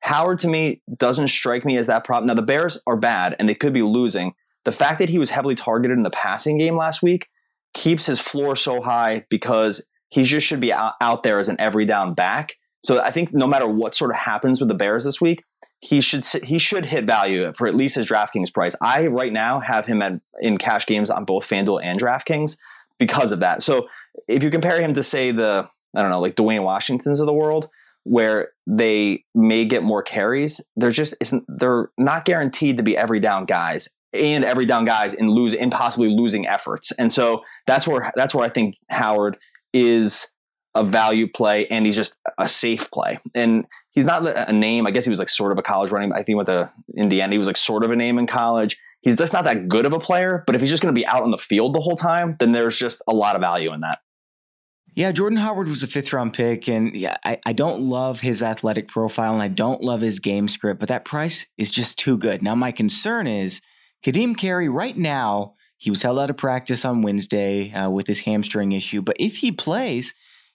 Howard 0.00 0.40
to 0.40 0.48
me 0.48 0.82
doesn't 0.96 1.28
strike 1.28 1.64
me 1.64 1.76
as 1.76 1.86
that 1.86 2.02
problem. 2.02 2.26
Now 2.26 2.34
the 2.34 2.42
Bears 2.42 2.82
are 2.88 2.96
bad 2.96 3.36
and 3.38 3.48
they 3.48 3.54
could 3.54 3.72
be 3.72 3.82
losing, 3.82 4.34
the 4.64 4.72
fact 4.72 4.98
that 4.98 5.08
he 5.08 5.20
was 5.20 5.30
heavily 5.30 5.54
targeted 5.54 5.96
in 5.96 6.02
the 6.02 6.10
passing 6.10 6.58
game 6.58 6.76
last 6.76 7.00
week 7.00 7.28
keeps 7.74 8.06
his 8.06 8.20
floor 8.20 8.56
so 8.56 8.80
high 8.80 9.24
because 9.30 9.86
he 10.08 10.24
just 10.24 10.48
should 10.48 10.58
be 10.58 10.72
out, 10.72 10.94
out 11.00 11.22
there 11.22 11.38
as 11.38 11.48
an 11.48 11.60
every 11.60 11.86
down 11.86 12.14
back. 12.14 12.56
So 12.84 13.00
I 13.00 13.10
think 13.10 13.32
no 13.32 13.46
matter 13.46 13.66
what 13.66 13.94
sort 13.94 14.10
of 14.10 14.16
happens 14.18 14.60
with 14.60 14.68
the 14.68 14.74
Bears 14.74 15.04
this 15.04 15.18
week, 15.18 15.42
he 15.80 16.02
should 16.02 16.24
he 16.44 16.58
should 16.58 16.84
hit 16.84 17.04
value 17.06 17.50
for 17.54 17.66
at 17.66 17.74
least 17.74 17.96
his 17.96 18.06
DraftKings 18.06 18.52
price. 18.52 18.76
I 18.80 19.06
right 19.06 19.32
now 19.32 19.58
have 19.58 19.86
him 19.86 20.02
at, 20.02 20.20
in 20.40 20.58
cash 20.58 20.84
games 20.86 21.08
on 21.08 21.24
both 21.24 21.48
FanDuel 21.48 21.80
and 21.82 21.98
DraftKings 21.98 22.58
because 22.98 23.32
of 23.32 23.40
that. 23.40 23.62
So 23.62 23.88
if 24.28 24.42
you 24.42 24.50
compare 24.50 24.80
him 24.80 24.92
to 24.94 25.02
say 25.02 25.32
the 25.32 25.66
I 25.96 26.02
don't 26.02 26.10
know 26.10 26.20
like 26.20 26.36
Dwayne 26.36 26.62
Washingtons 26.62 27.20
of 27.20 27.26
the 27.26 27.32
world, 27.32 27.70
where 28.02 28.50
they 28.66 29.24
may 29.34 29.64
get 29.64 29.82
more 29.82 30.02
carries, 30.02 30.60
they're 30.76 30.90
just 30.90 31.14
they're 31.48 31.90
not 31.96 32.26
guaranteed 32.26 32.76
to 32.76 32.82
be 32.82 32.98
every 32.98 33.18
down 33.18 33.46
guys 33.46 33.88
and 34.12 34.44
every 34.44 34.66
down 34.66 34.84
guys 34.84 35.14
in 35.14 35.30
lose 35.30 35.54
in 35.54 35.70
possibly 35.70 36.10
losing 36.10 36.46
efforts. 36.46 36.92
And 36.92 37.10
so 37.10 37.44
that's 37.66 37.86
where 37.86 38.12
that's 38.14 38.34
where 38.34 38.44
I 38.44 38.50
think 38.50 38.76
Howard 38.90 39.38
is 39.72 40.28
a 40.74 40.84
value 40.84 41.28
play 41.28 41.66
and 41.68 41.86
he's 41.86 41.96
just 41.96 42.18
a 42.38 42.48
safe 42.48 42.90
play. 42.90 43.18
And 43.34 43.66
he's 43.92 44.04
not 44.04 44.26
a 44.26 44.52
name. 44.52 44.86
I 44.86 44.90
guess 44.90 45.04
he 45.04 45.10
was 45.10 45.18
like 45.18 45.28
sort 45.28 45.52
of 45.52 45.58
a 45.58 45.62
college 45.62 45.90
running. 45.90 46.12
I 46.12 46.16
think 46.16 46.28
he 46.28 46.34
went 46.34 46.46
to 46.46 46.72
Indiana. 46.96 47.32
He 47.32 47.38
was 47.38 47.46
like 47.46 47.56
sort 47.56 47.84
of 47.84 47.90
a 47.90 47.96
name 47.96 48.18
in 48.18 48.26
college. 48.26 48.78
He's 49.02 49.16
just 49.16 49.32
not 49.32 49.44
that 49.44 49.68
good 49.68 49.86
of 49.86 49.92
a 49.92 49.98
player. 49.98 50.42
But 50.46 50.54
if 50.54 50.60
he's 50.60 50.70
just 50.70 50.82
going 50.82 50.94
to 50.94 50.98
be 50.98 51.06
out 51.06 51.22
on 51.22 51.30
the 51.30 51.38
field 51.38 51.74
the 51.74 51.80
whole 51.80 51.96
time, 51.96 52.36
then 52.40 52.52
there's 52.52 52.78
just 52.78 53.02
a 53.06 53.14
lot 53.14 53.36
of 53.36 53.42
value 53.42 53.72
in 53.72 53.80
that. 53.80 54.00
Yeah, 54.96 55.10
Jordan 55.10 55.38
Howard 55.38 55.66
was 55.66 55.82
a 55.82 55.88
fifth 55.88 56.12
round 56.12 56.32
pick. 56.34 56.68
And 56.68 56.94
yeah, 56.94 57.16
I, 57.24 57.40
I 57.44 57.52
don't 57.52 57.82
love 57.82 58.20
his 58.20 58.42
athletic 58.42 58.88
profile 58.88 59.32
and 59.32 59.42
I 59.42 59.48
don't 59.48 59.82
love 59.82 60.00
his 60.00 60.20
game 60.20 60.48
script, 60.48 60.80
but 60.80 60.88
that 60.88 61.04
price 61.04 61.46
is 61.58 61.70
just 61.70 61.98
too 61.98 62.16
good. 62.16 62.42
Now, 62.42 62.54
my 62.54 62.72
concern 62.72 63.26
is 63.26 63.60
Ka'Deem 64.04 64.36
Carey, 64.36 64.68
right 64.68 64.96
now, 64.96 65.54
he 65.76 65.90
was 65.90 66.02
held 66.02 66.18
out 66.18 66.30
of 66.30 66.36
practice 66.36 66.84
on 66.84 67.02
Wednesday 67.02 67.72
uh, 67.72 67.90
with 67.90 68.06
his 68.06 68.20
hamstring 68.20 68.72
issue. 68.72 69.02
But 69.02 69.16
if 69.18 69.38
he 69.38 69.52
plays, 69.52 70.14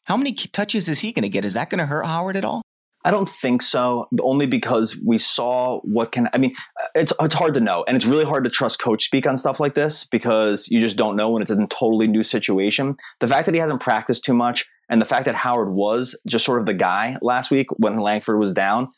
how 0.10 0.17
many 0.17 0.34
touches 0.34 0.89
is 0.89 1.02
he 1.02 1.13
going 1.13 1.24
to 1.24 1.30
get? 1.30 1.45
Is 1.45 1.54
that 1.54 1.69
going 1.69 1.78
to 1.80 1.86
hurt 1.86 2.06
Howard 2.06 2.36
at 2.36 2.43
all? 2.43 2.63
I 3.06 3.12
don't 3.12 3.30
think 3.30 3.62
so, 3.62 4.08
only 4.22 4.45
because 4.45 5.00
we 5.06 5.17
saw 5.19 5.80
what 5.82 6.12
can. 6.12 6.28
I 6.34 6.38
mean, 6.38 6.54
it's 6.95 7.13
it's 7.22 7.34
hard 7.34 7.54
to 7.54 7.62
know, 7.62 7.86
and 7.88 7.95
it's 7.95 8.06
really 8.06 8.26
hard 8.26 8.43
to 8.43 8.50
trust 8.50 8.82
coach 8.82 9.06
speak 9.06 9.26
on 9.26 9.38
stuff 9.38 9.60
like 9.60 9.74
this 9.74 10.04
because 10.04 10.67
you 10.67 10.82
just 10.82 10.98
don't 10.98 11.15
know 11.15 11.30
when 11.30 11.41
it's 11.41 11.52
a 11.52 11.65
totally 11.67 12.08
new 12.08 12.24
situation. 12.24 12.95
The 13.22 13.28
fact 13.28 13.45
that 13.45 13.54
he 13.54 13.62
hasn't 13.62 13.80
practiced 13.80 14.26
too 14.26 14.34
much, 14.34 14.65
and 14.89 15.02
the 15.02 15.06
fact 15.06 15.26
that 15.26 15.36
Howard 15.36 15.69
was 15.69 16.19
just 16.28 16.43
sort 16.43 16.60
of 16.60 16.65
the 16.65 16.74
guy 16.74 17.15
last 17.22 17.52
week 17.52 17.67
when 17.78 18.00
Langford 18.00 18.38
was 18.38 18.52
down, 18.52 18.89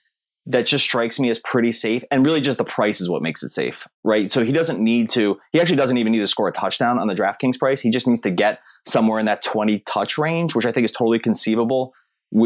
that 0.47 0.65
just 0.65 0.83
strikes 0.83 1.19
me 1.19 1.29
as 1.29 1.39
pretty 1.39 1.71
safe. 1.71 2.03
And 2.09 2.25
really, 2.25 2.41
just 2.41 2.57
the 2.57 2.63
price 2.63 2.99
is 2.99 3.09
what 3.09 3.21
makes 3.21 3.43
it 3.43 3.49
safe, 3.49 3.87
right? 4.03 4.31
So 4.31 4.43
he 4.43 4.51
doesn't 4.51 4.79
need 4.79 5.09
to, 5.11 5.39
he 5.51 5.61
actually 5.61 5.75
doesn't 5.75 5.97
even 5.97 6.11
need 6.11 6.19
to 6.19 6.27
score 6.27 6.47
a 6.47 6.51
touchdown 6.51 6.97
on 6.97 7.07
the 7.07 7.15
DraftKings 7.15 7.59
price. 7.59 7.81
He 7.81 7.89
just 7.89 8.07
needs 8.07 8.21
to 8.21 8.31
get 8.31 8.59
somewhere 8.85 9.19
in 9.19 9.25
that 9.27 9.43
20 9.43 9.79
touch 9.79 10.17
range, 10.17 10.55
which 10.55 10.65
I 10.65 10.71
think 10.71 10.85
is 10.85 10.91
totally 10.91 11.19
conceivable 11.19 11.93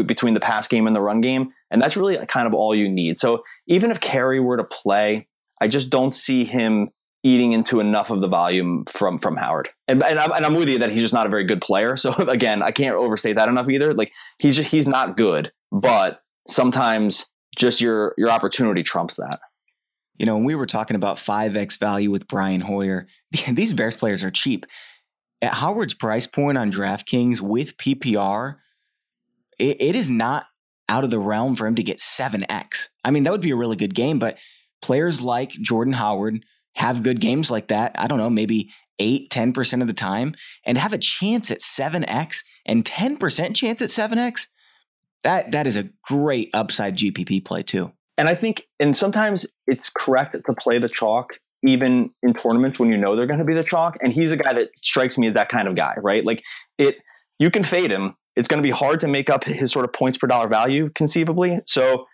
between 0.04 0.34
the 0.34 0.40
pass 0.40 0.68
game 0.68 0.86
and 0.86 0.94
the 0.94 1.00
run 1.00 1.20
game. 1.20 1.52
And 1.70 1.80
that's 1.80 1.96
really 1.96 2.18
uh, 2.18 2.26
kind 2.26 2.46
of 2.46 2.54
all 2.54 2.74
you 2.74 2.88
need. 2.88 3.18
So 3.18 3.44
even 3.66 3.90
if 3.90 4.00
Carey 4.00 4.40
were 4.40 4.56
to 4.56 4.64
play, 4.64 5.28
I 5.60 5.68
just 5.68 5.90
don't 5.90 6.12
see 6.12 6.44
him 6.44 6.90
eating 7.22 7.52
into 7.52 7.80
enough 7.80 8.10
of 8.10 8.20
the 8.20 8.28
volume 8.28 8.84
from 8.84 9.18
from 9.18 9.36
Howard. 9.36 9.68
And, 9.88 10.02
and, 10.02 10.18
I'm, 10.18 10.32
and 10.32 10.44
I'm 10.44 10.54
with 10.54 10.68
you 10.68 10.78
that 10.80 10.90
he's 10.90 11.00
just 11.00 11.14
not 11.14 11.26
a 11.26 11.30
very 11.30 11.44
good 11.44 11.60
player. 11.60 11.96
So 11.96 12.12
again, 12.28 12.62
I 12.62 12.72
can't 12.72 12.94
overstate 12.94 13.36
that 13.36 13.48
enough 13.48 13.68
either. 13.68 13.94
Like 13.94 14.12
he's 14.38 14.56
just, 14.56 14.70
he's 14.70 14.86
not 14.86 15.16
good, 15.16 15.50
but 15.72 16.20
sometimes 16.46 17.26
just 17.56 17.80
your 17.80 18.14
your 18.16 18.30
opportunity 18.30 18.82
trumps 18.82 19.16
that. 19.16 19.40
You 20.18 20.24
know, 20.24 20.36
when 20.36 20.44
we 20.44 20.54
were 20.54 20.66
talking 20.66 20.96
about 20.96 21.16
5x 21.16 21.78
value 21.78 22.10
with 22.10 22.28
Brian 22.28 22.62
Hoyer, 22.62 23.06
these 23.48 23.72
Bears 23.72 23.96
players 23.96 24.24
are 24.24 24.30
cheap. 24.30 24.66
At 25.42 25.54
Howard's 25.54 25.94
price 25.94 26.26
point 26.26 26.56
on 26.56 26.72
DraftKings 26.72 27.40
with 27.40 27.76
PPR, 27.76 28.56
it, 29.58 29.76
it 29.80 29.94
is 29.94 30.08
not 30.08 30.46
out 30.88 31.04
of 31.04 31.10
the 31.10 31.18
realm 31.18 31.56
for 31.56 31.66
him 31.66 31.74
to 31.74 31.82
get 31.82 31.98
7x. 31.98 32.88
I 33.04 33.10
mean, 33.10 33.24
that 33.24 33.32
would 33.32 33.40
be 33.40 33.50
a 33.50 33.56
really 33.56 33.76
good 33.76 33.94
game, 33.94 34.18
but 34.18 34.38
players 34.80 35.20
like 35.20 35.50
Jordan 35.50 35.94
Howard 35.94 36.44
have 36.76 37.02
good 37.02 37.20
games 37.20 37.50
like 37.50 37.68
that. 37.68 37.92
I 37.96 38.06
don't 38.06 38.18
know, 38.18 38.30
maybe 38.30 38.70
8, 38.98 39.28
10% 39.30 39.80
of 39.82 39.88
the 39.88 39.92
time 39.92 40.34
and 40.64 40.78
have 40.78 40.92
a 40.92 40.98
chance 40.98 41.50
at 41.50 41.60
7x 41.60 42.44
and 42.64 42.84
10% 42.84 43.54
chance 43.54 43.82
at 43.82 43.90
7x. 43.90 44.46
That 45.24 45.52
that 45.52 45.66
is 45.66 45.76
a 45.76 45.88
great 46.02 46.50
upside 46.54 46.96
GPP 46.96 47.44
play 47.44 47.62
too. 47.62 47.92
And 48.18 48.28
I 48.28 48.34
think 48.34 48.66
and 48.80 48.96
sometimes 48.96 49.46
it's 49.66 49.90
correct 49.90 50.34
to 50.34 50.54
play 50.54 50.78
the 50.78 50.88
chalk 50.88 51.38
even 51.64 52.10
in 52.22 52.34
tournaments 52.34 52.78
when 52.78 52.90
you 52.90 52.98
know 52.98 53.16
they're 53.16 53.26
going 53.26 53.38
to 53.38 53.44
be 53.44 53.54
the 53.54 53.64
chalk 53.64 53.96
and 54.02 54.12
he's 54.12 54.30
a 54.30 54.36
guy 54.36 54.52
that 54.52 54.76
strikes 54.78 55.18
me 55.18 55.26
as 55.26 55.34
that 55.34 55.48
kind 55.48 55.66
of 55.66 55.74
guy, 55.74 55.94
right? 55.98 56.24
Like 56.24 56.42
it 56.78 56.98
you 57.38 57.50
can 57.50 57.62
fade 57.62 57.90
him. 57.90 58.14
It's 58.36 58.48
going 58.48 58.62
to 58.62 58.66
be 58.66 58.70
hard 58.70 59.00
to 59.00 59.08
make 59.08 59.30
up 59.30 59.44
his 59.44 59.72
sort 59.72 59.84
of 59.84 59.92
points 59.92 60.18
per 60.18 60.26
dollar 60.26 60.48
value 60.48 60.90
conceivably. 60.94 61.58
So 61.66 62.06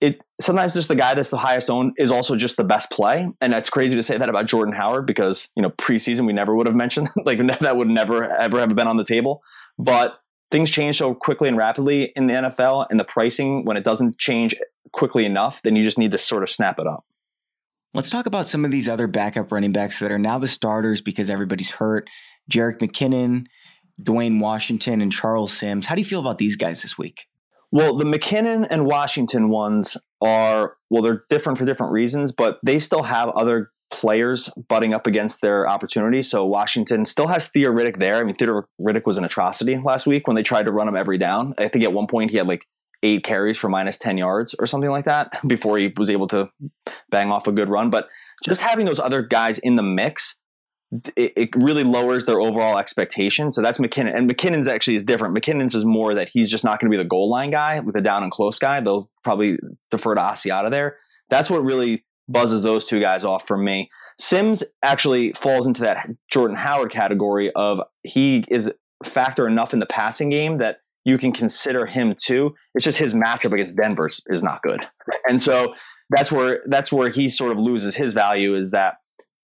it 0.00 0.22
sometimes 0.40 0.74
just 0.74 0.88
the 0.88 0.94
guy 0.94 1.14
that's 1.14 1.30
the 1.30 1.38
highest 1.38 1.70
owned 1.70 1.92
is 1.96 2.10
also 2.10 2.36
just 2.36 2.56
the 2.56 2.64
best 2.64 2.90
play. 2.90 3.28
And 3.40 3.52
that's 3.52 3.70
crazy 3.70 3.96
to 3.96 4.02
say 4.02 4.18
that 4.18 4.28
about 4.28 4.46
Jordan 4.46 4.74
Howard 4.74 5.06
because, 5.06 5.48
you 5.56 5.62
know, 5.62 5.70
preseason 5.70 6.26
we 6.26 6.32
never 6.32 6.54
would 6.54 6.66
have 6.66 6.76
mentioned 6.76 7.08
like 7.24 7.38
that 7.60 7.76
would 7.76 7.88
never 7.88 8.24
ever 8.24 8.60
have 8.60 8.74
been 8.74 8.86
on 8.86 8.96
the 8.96 9.04
table. 9.04 9.42
But 9.78 10.18
things 10.50 10.70
change 10.70 10.98
so 10.98 11.14
quickly 11.14 11.48
and 11.48 11.56
rapidly 11.56 12.12
in 12.16 12.26
the 12.26 12.34
NFL 12.34 12.86
and 12.90 12.98
the 12.98 13.04
pricing 13.04 13.64
when 13.64 13.76
it 13.76 13.84
doesn't 13.84 14.18
change 14.18 14.54
quickly 14.92 15.24
enough, 15.24 15.62
then 15.62 15.76
you 15.76 15.82
just 15.82 15.98
need 15.98 16.12
to 16.12 16.18
sort 16.18 16.42
of 16.42 16.50
snap 16.50 16.78
it 16.78 16.86
up. 16.86 17.04
Let's 17.94 18.10
talk 18.10 18.26
about 18.26 18.46
some 18.46 18.64
of 18.64 18.70
these 18.70 18.88
other 18.88 19.06
backup 19.06 19.50
running 19.50 19.72
backs 19.72 19.98
that 20.00 20.12
are 20.12 20.18
now 20.18 20.38
the 20.38 20.48
starters 20.48 21.00
because 21.00 21.30
everybody's 21.30 21.72
hurt. 21.72 22.10
Jerick 22.50 22.78
McKinnon, 22.78 23.46
Dwayne 24.00 24.40
Washington, 24.40 25.00
and 25.00 25.10
Charles 25.10 25.52
Sims. 25.52 25.86
How 25.86 25.94
do 25.94 26.00
you 26.00 26.04
feel 26.04 26.20
about 26.20 26.38
these 26.38 26.56
guys 26.56 26.82
this 26.82 26.98
week? 26.98 27.26
Well, 27.72 27.96
the 27.96 28.04
McKinnon 28.04 28.66
and 28.70 28.86
Washington 28.86 29.48
ones 29.48 29.96
are, 30.20 30.76
well, 30.90 31.02
they're 31.02 31.24
different 31.28 31.58
for 31.58 31.64
different 31.64 31.92
reasons, 31.92 32.32
but 32.32 32.58
they 32.64 32.78
still 32.78 33.02
have 33.02 33.30
other 33.30 33.70
players 33.90 34.48
butting 34.68 34.92
up 34.92 35.06
against 35.06 35.40
their 35.40 35.68
opportunity. 35.68 36.22
So 36.22 36.44
Washington 36.44 37.06
still 37.06 37.28
has 37.28 37.48
Theo 37.48 37.70
Riddick 37.70 37.98
there. 37.98 38.16
I 38.16 38.24
mean, 38.24 38.34
Theo 38.34 38.64
Riddick 38.80 39.06
was 39.06 39.16
an 39.16 39.24
atrocity 39.24 39.76
last 39.76 40.06
week 40.06 40.26
when 40.26 40.34
they 40.34 40.42
tried 40.42 40.66
to 40.66 40.72
run 40.72 40.88
him 40.88 40.96
every 40.96 41.18
down. 41.18 41.54
I 41.58 41.68
think 41.68 41.84
at 41.84 41.92
one 41.92 42.06
point 42.06 42.30
he 42.30 42.36
had 42.36 42.48
like 42.48 42.66
eight 43.02 43.22
carries 43.22 43.58
for 43.58 43.68
minus 43.68 43.98
10 43.98 44.18
yards 44.18 44.54
or 44.58 44.66
something 44.66 44.90
like 44.90 45.04
that 45.04 45.32
before 45.46 45.78
he 45.78 45.92
was 45.96 46.10
able 46.10 46.26
to 46.28 46.50
bang 47.10 47.30
off 47.30 47.46
a 47.46 47.52
good 47.52 47.68
run. 47.68 47.90
But 47.90 48.08
just 48.44 48.60
having 48.60 48.86
those 48.86 49.00
other 49.00 49.22
guys 49.22 49.58
in 49.58 49.76
the 49.76 49.82
mix 49.82 50.38
it, 51.16 51.32
it, 51.36 51.56
really 51.56 51.82
lowers 51.82 52.26
their 52.26 52.40
overall 52.40 52.78
expectation. 52.78 53.50
So 53.50 53.60
that's 53.60 53.78
McKinnon. 53.78 54.16
And 54.16 54.30
McKinnon's 54.30 54.68
actually 54.68 54.94
is 54.94 55.02
different. 55.02 55.36
McKinnon's 55.36 55.74
is 55.74 55.84
more 55.84 56.14
that 56.14 56.28
he's 56.28 56.50
just 56.50 56.62
not 56.62 56.80
going 56.80 56.90
to 56.90 56.96
be 56.96 57.02
the 57.02 57.08
goal 57.08 57.28
line 57.28 57.50
guy 57.50 57.80
with 57.80 57.96
a 57.96 58.00
down 58.00 58.22
and 58.22 58.30
close 58.30 58.58
guy. 58.58 58.80
They'll 58.80 59.10
probably 59.24 59.58
defer 59.90 60.14
to 60.14 60.20
Asiata 60.20 60.70
there. 60.70 60.96
That's 61.28 61.50
what 61.50 61.64
really 61.64 62.04
buzzes 62.28 62.62
those 62.62 62.86
two 62.86 63.00
guys 63.00 63.24
off 63.24 63.46
for 63.46 63.56
me. 63.56 63.88
Sims 64.18 64.64
actually 64.82 65.32
falls 65.32 65.66
into 65.66 65.82
that 65.82 66.08
Jordan 66.30 66.56
Howard 66.56 66.90
category 66.90 67.50
of 67.52 67.80
he 68.02 68.44
is 68.48 68.72
factor 69.04 69.46
enough 69.46 69.72
in 69.72 69.78
the 69.78 69.86
passing 69.86 70.30
game 70.30 70.58
that 70.58 70.78
you 71.04 71.18
can 71.18 71.32
consider 71.32 71.86
him 71.86 72.14
too. 72.20 72.54
It's 72.74 72.84
just 72.84 72.98
his 72.98 73.14
matchup 73.14 73.52
against 73.52 73.76
Denver 73.76 74.10
is 74.26 74.42
not 74.42 74.62
good. 74.62 74.86
And 75.28 75.42
so 75.42 75.74
that's 76.10 76.32
where 76.32 76.62
that's 76.66 76.92
where 76.92 77.10
he 77.10 77.28
sort 77.28 77.52
of 77.52 77.58
loses 77.58 77.94
his 77.94 78.12
value 78.12 78.54
is 78.54 78.70
that 78.72 78.96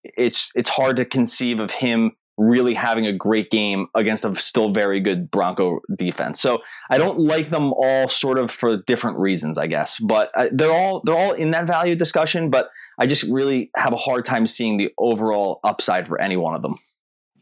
it's 0.05 0.51
it's 0.55 0.71
hard 0.71 0.97
to 0.97 1.05
conceive 1.05 1.61
of 1.61 1.71
him 1.71 2.13
really 2.39 2.75
having 2.75 3.07
a 3.07 3.13
great 3.13 3.51
game 3.51 3.87
against 3.95 4.25
a 4.25 4.35
still 4.37 4.73
very 4.73 5.01
good 5.01 5.31
Bronco 5.31 5.81
defense. 5.97 6.41
So 6.41 6.63
I 6.91 6.99
don't 6.99 7.19
like 7.19 7.49
them 7.49 7.73
all 7.77 8.09
sort 8.09 8.39
of 8.39 8.51
for 8.51 8.79
different 8.79 9.19
reasons, 9.19 9.59
I 9.59 9.67
guess. 9.67 9.99
But 9.99 10.31
I, 10.35 10.49
they're 10.53 10.73
all 10.73 11.03
they're 11.05 11.17
all 11.17 11.33
in 11.33 11.51
that 11.53 11.67
value 11.67 11.95
discussion. 11.95 12.51
But 12.51 12.71
I 12.99 13.07
just 13.07 13.25
really 13.25 13.71
have 13.77 13.93
a 13.93 13.97
hard 13.97 14.25
time 14.25 14.47
seeing 14.47 14.77
the 14.77 14.93
overall 14.99 15.61
upside 15.65 16.07
for 16.07 16.21
any 16.21 16.37
one 16.37 16.55
of 16.55 16.63
them. 16.63 16.77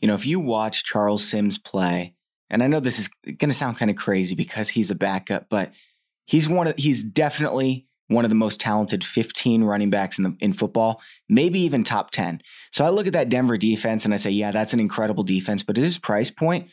You 0.01 0.09
know, 0.09 0.15
if 0.15 0.27
you 0.27 0.41
watch 0.41 0.85
Charles 0.85 1.27
Sims 1.27 1.59
play, 1.59 2.15
and 2.49 2.63
I 2.63 2.67
know 2.67 2.81
this 2.81 2.99
is 2.99 3.09
going 3.25 3.51
to 3.51 3.55
sound 3.55 3.79
kind 3.79 3.91
of 3.91 3.97
crazy 3.97 4.35
because 4.35 4.71
he's 4.71 4.91
a 4.91 4.97
backup, 4.97 5.49
but 5.49 5.73
he's 6.27 6.49
one 6.49 6.69
of 6.69 6.77
he's 6.77 7.05
definitely 7.05 7.87
one 8.11 8.25
of 8.25 8.29
the 8.29 8.35
most 8.35 8.61
talented 8.61 9.05
15 9.05 9.63
running 9.63 9.89
backs 9.89 10.19
in 10.19 10.25
the, 10.25 10.37
in 10.41 10.53
football, 10.53 11.01
maybe 11.29 11.61
even 11.61 11.85
top 11.85 12.11
10. 12.11 12.43
So 12.73 12.85
I 12.85 12.89
look 12.89 13.07
at 13.07 13.13
that 13.13 13.29
Denver 13.29 13.57
defense 13.57 14.05
and 14.05 14.13
I 14.13 14.17
say, 14.17 14.31
yeah, 14.31 14.51
that's 14.51 14.75
an 14.75 14.81
incredible 14.81 15.23
defense, 15.23 15.63
but 15.63 15.79
at 15.79 15.85
his 15.85 15.99
price 15.99 16.31
point, 16.31 16.69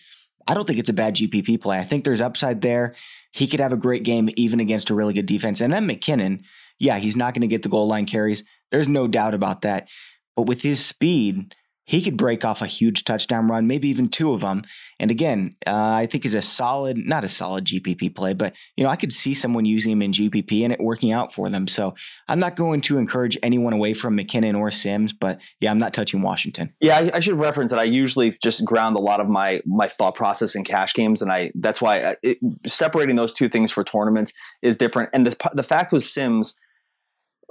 I 0.47 0.56
don't 0.56 0.65
think 0.65 0.80
it's 0.80 0.89
a 0.89 0.93
bad 0.93 1.15
GPP 1.15 1.62
play. 1.62 1.78
I 1.78 1.84
think 1.84 2.04
there's 2.04 2.21
upside 2.21 2.62
there. 2.62 2.95
He 3.32 3.45
could 3.47 3.60
have 3.60 3.73
a 3.73 3.78
great 3.78 4.04
game 4.04 4.30
even 4.36 4.60
against 4.60 4.89
a 4.89 4.95
really 4.95 5.13
good 5.13 5.28
defense. 5.28 5.62
And 5.62 5.71
then 5.71 5.88
McKinnon, 5.88 6.41
yeah, 6.80 6.97
he's 6.97 7.15
not 7.15 7.34
going 7.36 7.41
to 7.41 7.47
get 7.47 7.62
the 7.62 7.69
goal 7.69 7.88
line 7.88 8.06
carries. 8.08 8.43
There's 8.71 8.88
no 8.88 9.08
doubt 9.08 9.36
about 9.36 9.62
that. 9.62 9.88
But 10.36 10.43
with 10.43 10.63
his 10.63 10.84
speed, 10.84 11.54
he 11.88 12.02
could 12.02 12.17
break 12.17 12.43
off 12.43 12.62
a 12.62 12.67
huge 12.67 13.06
touchdown 13.06 13.47
run, 13.47 13.65
maybe 13.65 13.88
even 13.88 14.10
two 14.10 14.34
of 14.34 14.41
them. 14.41 14.62
And 15.00 15.10
again, 15.10 15.56
uh, 15.65 15.73
I 15.73 16.06
think 16.06 16.23
he's 16.23 16.36
a 16.36 16.41
solid, 16.41 16.97
not 16.97 17.23
a 17.23 17.30
solid 17.30 17.63
GPP 17.65 18.13
play, 18.13 18.34
but 18.34 18.56
you 18.76 18.84
know, 18.84 18.89
I 18.89 18.97
could 18.97 19.13
see 19.13 19.34
someone 19.34 19.63
using 19.63 19.93
him 19.93 20.02
in 20.02 20.12
GPP 20.12 20.63
and 20.63 20.73
it 20.73 20.82
working 20.82 21.13
out 21.13 21.34
for 21.34 21.50
them. 21.50 21.65
So 21.67 21.95
I'm 22.28 22.39
not 22.39 22.58
going 22.58 22.82
to 22.82 22.97
encourage 22.97 23.38
anyone 23.41 23.71
away 23.71 23.93
from 23.93 24.17
McKinnon 24.17 24.60
or 24.60 24.69
Sims, 24.69 25.13
but 25.13 25.39
yeah, 25.62 25.71
I'm 25.71 25.78
not 25.78 25.93
touching 25.93 26.21
Washington. 26.21 26.73
Yeah, 26.82 26.97
I, 26.97 27.12
I 27.15 27.19
should 27.21 27.39
reference 27.39 27.71
that 27.71 27.80
I 27.80 27.84
usually 27.84 28.38
just 28.43 28.65
ground 28.65 28.97
a 28.97 29.00
lot 29.00 29.21
of 29.21 29.30
my 29.30 29.62
my 29.65 29.88
thought 29.88 30.15
process 30.15 30.56
in 30.56 30.65
cash 30.65 30.93
games, 30.93 31.21
and 31.21 31.32
I 31.32 31.52
that's 31.56 31.82
why 31.82 32.02
uh, 32.02 32.13
it, 32.21 32.38
separating 32.65 33.15
those 33.15 33.32
two 33.32 33.47
things 33.47 33.71
for 33.71 33.86
tournaments 33.86 34.34
is 34.62 34.76
different. 34.76 35.10
And 35.13 35.26
the 35.26 35.50
the 35.54 35.63
fact 35.63 35.93
with 35.93 36.04
Sims 36.04 36.56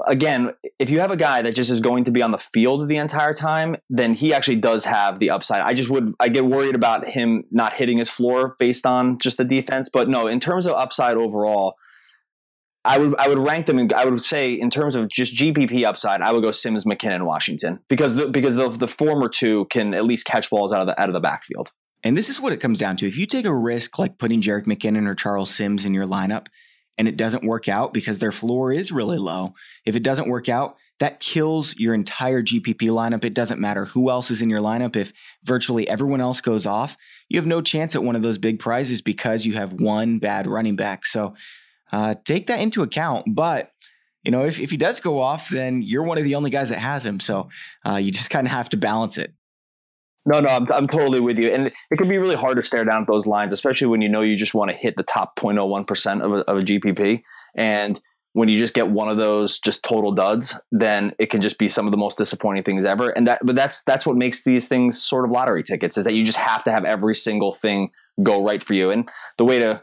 again, 0.05 0.53
if 0.79 0.91
you 0.91 1.01
have 1.01 1.11
a 1.11 1.17
guy 1.17 1.43
that 1.43 1.55
just 1.55 1.71
is 1.71 1.81
going 1.81 2.05
to 2.05 2.11
be 2.11 2.23
on 2.23 2.31
the 2.31 2.39
field 2.39 2.89
the 2.89 2.97
entire 2.97 3.33
time, 3.33 3.77
then 3.89 4.15
he 4.15 4.35
actually 4.35 4.57
does 4.57 4.85
have 4.85 5.19
the 5.19 5.31
upside. 5.31 5.63
I 5.63 5.75
just 5.75 5.89
would 5.89 6.15
I 6.21 6.29
get 6.29 6.45
worried 6.45 6.75
about 6.75 7.07
him 7.07 7.45
not 7.51 7.73
hitting 7.73 7.99
his 7.99 8.11
floor 8.11 8.57
based 8.59 8.87
on 8.87 9.19
just 9.19 9.37
the 9.37 9.45
defense, 9.45 9.89
but 9.93 10.09
no, 10.09 10.27
in 10.27 10.41
terms 10.41 10.67
of 10.67 10.75
upside 10.75 11.17
overall, 11.17 11.77
I 12.85 12.99
would 12.99 13.17
I 13.17 13.29
would 13.29 13.39
rank 13.39 13.67
them. 13.67 13.79
In, 13.79 13.93
I 13.93 14.05
would 14.05 14.23
say 14.23 14.53
in 14.53 14.71
terms 14.71 14.95
of 14.95 15.09
just 15.09 15.35
GPP 15.35 15.85
upside, 15.85 16.23
I 16.23 16.33
would 16.33 16.43
go 16.43 16.53
Sims, 16.53 16.85
McKinnon, 16.85 17.25
Washington 17.25 17.81
because 17.89 18.15
the, 18.15 18.29
because 18.29 18.57
the, 18.57 18.69
the 18.69 18.89
former 18.89 19.29
two 19.29 19.65
can 19.67 19.93
at 19.95 20.05
least 20.05 20.27
catch 20.27 20.51
balls 20.51 20.73
out 20.73 20.81
of 20.81 20.87
the 20.87 21.01
out 21.01 21.09
of 21.09 21.13
the 21.13 21.21
backfield. 21.21 21.73
And 22.05 22.17
this 22.17 22.29
is 22.29 22.41
what 22.41 22.53
it 22.53 22.59
comes 22.59 22.79
down 22.79 22.97
to. 22.99 23.07
If 23.07 23.19
you 23.19 23.27
take 23.27 23.47
a 23.47 23.55
risk 23.55 23.99
like 23.99 24.19
putting 24.19 24.41
Jerick 24.41 24.67
McKinnon 24.67 25.09
or 25.09 25.15
Charles 25.17 25.53
Sims 25.53 25.85
in 25.85 25.95
your 25.95 26.07
lineup, 26.07 26.47
and 26.99 27.09
it 27.09 27.17
doesn't 27.17 27.45
work 27.45 27.69
out 27.69 27.93
because 27.93 28.19
their 28.19 28.33
floor 28.33 28.73
is 28.73 28.93
really 28.93 29.19
low, 29.19 29.55
if 29.85 29.97
it 29.97 30.03
doesn't 30.03 30.29
work 30.29 30.49
out, 30.49 30.77
that 30.99 31.21
kills 31.21 31.77
your 31.77 31.93
entire 31.93 32.43
GPP 32.43 32.89
lineup. 32.89 33.25
It 33.25 33.35
doesn't 33.35 33.61
matter 33.61 33.85
who 33.85 34.09
else 34.09 34.31
is 34.31 34.41
in 34.41 34.49
your 34.49 34.63
lineup. 34.63 34.97
If 34.97 35.13
virtually 35.45 35.87
everyone 35.89 36.23
else 36.23 36.41
goes 36.41 36.67
off, 36.67 36.97
you 37.29 37.39
have 37.39 37.47
no 37.47 37.61
chance 37.61 37.95
at 37.95 38.03
one 38.03 38.17
of 38.17 38.23
those 38.23 38.39
big 38.39 38.59
prizes 38.59 39.03
because 39.03 39.45
you 39.45 39.55
have 39.55 39.75
one 39.75 40.19
bad 40.19 40.47
running 40.47 40.77
back. 40.77 41.05
So 41.05 41.35
uh, 41.93 42.15
take 42.25 42.47
that 42.47 42.61
into 42.61 42.83
account. 42.83 43.27
But 43.35 43.73
you 44.25 44.33
know, 44.33 44.45
if, 44.45 44.59
if 44.59 44.71
he 44.71 44.77
does 44.77 44.99
go 44.99 45.21
off, 45.21 45.51
then 45.51 45.83
you're 45.83 46.03
one 46.03 46.19
of 46.19 46.25
the 46.25 46.35
only 46.35 46.51
guys 46.51 46.71
that 46.71 46.79
has 46.79 47.07
him. 47.07 47.21
So 47.21 47.49
uh, 47.85 47.97
you 47.97 48.11
just 48.11 48.31
kind 48.31 48.47
of 48.47 48.53
have 48.53 48.69
to 48.71 48.77
balance 48.77 49.19
it. 49.19 49.33
No, 50.27 50.41
no, 50.41 50.49
I'm, 50.49 50.71
I'm 50.73 50.89
totally 50.89 51.21
with 51.21 51.39
you. 51.39 51.51
And 51.51 51.69
it 51.69 51.97
can 51.97 52.09
be 52.09 52.19
really 52.19 52.35
hard 52.35 52.57
to 52.57 52.65
stare 52.65 52.85
down 52.85 53.03
at 53.03 53.09
those 53.09 53.27
lines, 53.27 53.53
especially 53.53 53.87
when 53.87 54.03
you 54.03 54.09
know 54.09 54.23
you 54.23 54.37
just 54.37 54.55
want 54.55 54.73
to 54.73 54.77
hit 54.77 54.97
the 54.97 55.05
top 55.05 55.37
0.01% 55.37 56.21
of 56.21 56.33
a, 56.33 56.37
of 56.51 56.59
a 56.59 56.63
GPP. 56.63 57.23
And 57.57 58.01
when 58.33 58.49
you 58.49 58.59
just 58.59 58.75
get 58.75 58.89
one 58.89 59.09
of 59.09 59.17
those 59.17 59.61
just 59.61 59.85
total 59.85 60.11
duds, 60.11 60.59
then 60.73 61.15
it 61.21 61.31
can 61.31 61.41
just 61.41 61.59
be 61.59 61.69
some 61.69 61.87
of 61.87 61.93
the 61.93 61.97
most 61.97 62.19
disappointing 62.19 62.65
things 62.65 62.85
ever. 62.85 63.11
And 63.11 63.29
that, 63.29 63.41
but 63.45 63.55
that's, 63.55 63.83
that's 63.85 64.05
what 64.05 64.17
makes 64.17 64.43
these 64.43 64.67
things 64.67 65.01
sort 65.03 65.25
of 65.25 65.31
lottery 65.31 65.63
tickets 65.63 65.97
is 65.97 66.05
that 66.05 66.13
you 66.13 66.25
just 66.25 66.39
have 66.39 66.65
to 66.65 66.73
have 66.73 66.85
every 66.85 67.15
single 67.15 67.53
thing 67.53 67.91
go 68.23 68.45
right 68.45 68.63
for 68.63 68.75
you. 68.75 68.91
And 68.91 69.09
the 69.39 69.45
way 69.45 69.61
to, 69.61 69.83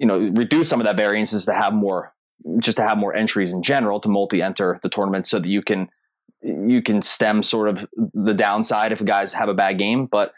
you 0.00 0.06
know, 0.06 0.18
reduce 0.18 0.68
some 0.68 0.80
of 0.80 0.84
that 0.84 0.96
variance 0.96 1.32
is 1.32 1.46
to 1.46 1.54
have 1.54 1.72
more, 1.72 2.12
just 2.58 2.76
to 2.78 2.82
have 2.82 2.98
more 2.98 3.14
entries 3.14 3.52
in 3.52 3.62
general 3.62 4.00
to 4.00 4.08
multi 4.08 4.42
enter 4.42 4.78
the 4.82 4.88
tournament 4.88 5.26
so 5.26 5.38
that 5.38 5.48
you 5.48 5.62
can 5.62 5.88
you 6.46 6.80
can 6.80 7.02
stem 7.02 7.42
sort 7.42 7.68
of 7.68 7.86
the 7.94 8.34
downside 8.34 8.92
if 8.92 9.04
guys 9.04 9.32
have 9.32 9.48
a 9.48 9.54
bad 9.54 9.78
game, 9.78 10.06
but 10.06 10.32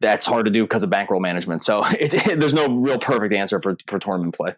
that's 0.00 0.26
hard 0.26 0.46
to 0.46 0.50
do 0.50 0.64
because 0.64 0.82
of 0.82 0.90
bankroll 0.90 1.20
management. 1.20 1.62
So 1.62 1.84
there's 2.26 2.54
no 2.54 2.68
real 2.68 2.98
perfect 2.98 3.34
answer 3.34 3.60
for, 3.60 3.76
for 3.86 3.98
tournament 3.98 4.34
play. 4.34 4.54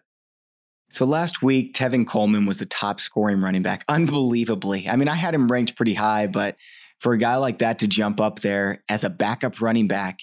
So 0.89 1.05
last 1.05 1.41
week, 1.41 1.73
Tevin 1.73 2.07
Coleman 2.07 2.45
was 2.45 2.59
the 2.59 2.65
top 2.65 2.99
scoring 2.99 3.41
running 3.41 3.63
back, 3.63 3.83
unbelievably. 3.89 4.87
I 4.87 4.95
mean, 4.95 5.07
I 5.07 5.15
had 5.15 5.33
him 5.33 5.51
ranked 5.51 5.75
pretty 5.75 5.95
high, 5.95 6.27
but 6.27 6.55
for 6.99 7.13
a 7.13 7.17
guy 7.17 7.35
like 7.37 7.59
that 7.59 7.79
to 7.79 7.87
jump 7.87 8.21
up 8.21 8.39
there 8.41 8.83
as 8.87 9.03
a 9.03 9.09
backup 9.09 9.59
running 9.59 9.87
back 9.87 10.19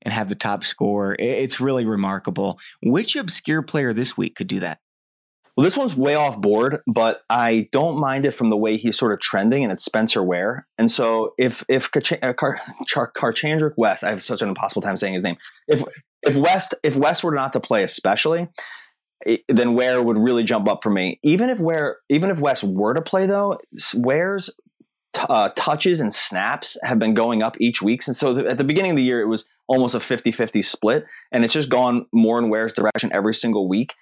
and 0.00 0.14
have 0.14 0.28
the 0.28 0.34
top 0.34 0.64
score, 0.64 1.16
it's 1.18 1.60
really 1.60 1.84
remarkable. 1.84 2.58
Which 2.82 3.16
obscure 3.16 3.62
player 3.62 3.92
this 3.92 4.16
week 4.16 4.36
could 4.36 4.46
do 4.46 4.60
that? 4.60 4.78
Well, 5.56 5.64
this 5.64 5.76
one's 5.76 5.94
way 5.94 6.14
off 6.14 6.40
board, 6.40 6.80
but 6.86 7.22
I 7.28 7.68
don't 7.72 7.98
mind 7.98 8.24
it 8.24 8.30
from 8.30 8.48
the 8.48 8.56
way 8.56 8.78
he's 8.78 8.96
sort 8.96 9.12
of 9.12 9.20
trending, 9.20 9.62
and 9.62 9.72
it's 9.72 9.84
Spencer 9.84 10.22
Ware. 10.22 10.66
And 10.78 10.90
so 10.90 11.34
if 11.38 11.62
if 11.68 11.90
uh, 12.22 12.32
Car- 12.32 12.58
Charcandrick 12.88 13.74
West, 13.76 14.02
I 14.02 14.10
have 14.10 14.22
such 14.22 14.40
an 14.40 14.48
impossible 14.48 14.80
time 14.80 14.96
saying 14.96 15.12
his 15.14 15.22
name. 15.22 15.36
If 15.68 15.84
if 16.22 16.36
West 16.36 16.74
if 16.82 16.96
West 16.96 17.22
were 17.22 17.34
not 17.34 17.52
to 17.52 17.60
play, 17.60 17.82
especially, 17.82 18.48
it, 19.26 19.42
then 19.48 19.74
Ware 19.74 20.02
would 20.02 20.16
really 20.16 20.42
jump 20.42 20.68
up 20.68 20.82
for 20.82 20.90
me. 20.90 21.20
Even 21.22 21.50
if 21.50 21.60
Ware 21.60 21.98
even 22.08 22.30
if 22.30 22.38
West 22.38 22.64
were 22.64 22.94
to 22.94 23.02
play 23.02 23.26
though, 23.26 23.58
Ware's 23.94 24.48
t- 25.12 25.22
uh, 25.28 25.50
touches 25.54 26.00
and 26.00 26.14
snaps 26.14 26.78
have 26.82 26.98
been 26.98 27.12
going 27.12 27.42
up 27.42 27.56
each 27.60 27.82
week. 27.82 28.02
And 28.06 28.16
so 28.16 28.34
th- 28.34 28.46
at 28.46 28.56
the 28.56 28.64
beginning 28.64 28.92
of 28.92 28.96
the 28.96 29.04
year, 29.04 29.20
it 29.20 29.28
was 29.28 29.48
almost 29.68 29.94
a 29.94 30.00
50 30.00 30.32
50 30.32 30.62
split. 30.62 31.04
And 31.30 31.44
it's 31.44 31.52
just 31.52 31.68
gone 31.68 32.06
more 32.12 32.38
in 32.38 32.48
Ware's 32.48 32.72
direction 32.72 33.10
every 33.12 33.34
single 33.34 33.68
week. 33.68 33.94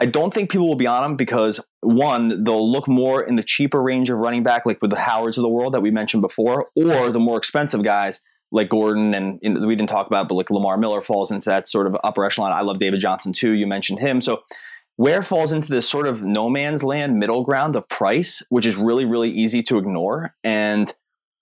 I 0.00 0.06
don't 0.06 0.32
think 0.32 0.50
people 0.50 0.66
will 0.66 0.76
be 0.76 0.86
on 0.86 1.04
him 1.04 1.16
because 1.16 1.60
one, 1.80 2.42
they'll 2.42 2.70
look 2.70 2.88
more 2.88 3.22
in 3.22 3.36
the 3.36 3.42
cheaper 3.42 3.82
range 3.82 4.08
of 4.08 4.18
running 4.18 4.42
back, 4.42 4.64
like 4.64 4.80
with 4.80 4.90
the 4.90 4.98
Howards 4.98 5.36
of 5.36 5.42
the 5.42 5.48
world 5.48 5.74
that 5.74 5.82
we 5.82 5.90
mentioned 5.90 6.22
before, 6.22 6.64
or 6.74 7.10
the 7.10 7.20
more 7.20 7.36
expensive 7.36 7.82
guys 7.82 8.22
like 8.52 8.68
Gordon 8.68 9.14
and 9.14 9.38
you 9.42 9.50
know, 9.50 9.66
we 9.66 9.76
didn't 9.76 9.90
talk 9.90 10.06
about, 10.06 10.28
but 10.28 10.34
like 10.34 10.50
Lamar 10.50 10.76
Miller 10.76 11.02
falls 11.02 11.30
into 11.30 11.50
that 11.50 11.68
sort 11.68 11.86
of 11.86 11.96
upper 12.02 12.24
echelon. 12.24 12.52
I 12.52 12.62
love 12.62 12.78
David 12.78 13.00
Johnson 13.00 13.32
too. 13.32 13.52
You 13.52 13.66
mentioned 13.66 14.00
him. 14.00 14.20
So 14.20 14.42
Ware 14.96 15.22
falls 15.22 15.52
into 15.52 15.68
this 15.70 15.88
sort 15.88 16.06
of 16.06 16.22
no 16.22 16.48
man's 16.48 16.82
land 16.82 17.18
middle 17.18 17.44
ground 17.44 17.76
of 17.76 17.88
price, 17.88 18.42
which 18.48 18.66
is 18.66 18.76
really, 18.76 19.04
really 19.04 19.30
easy 19.30 19.62
to 19.64 19.78
ignore. 19.78 20.34
And 20.42 20.92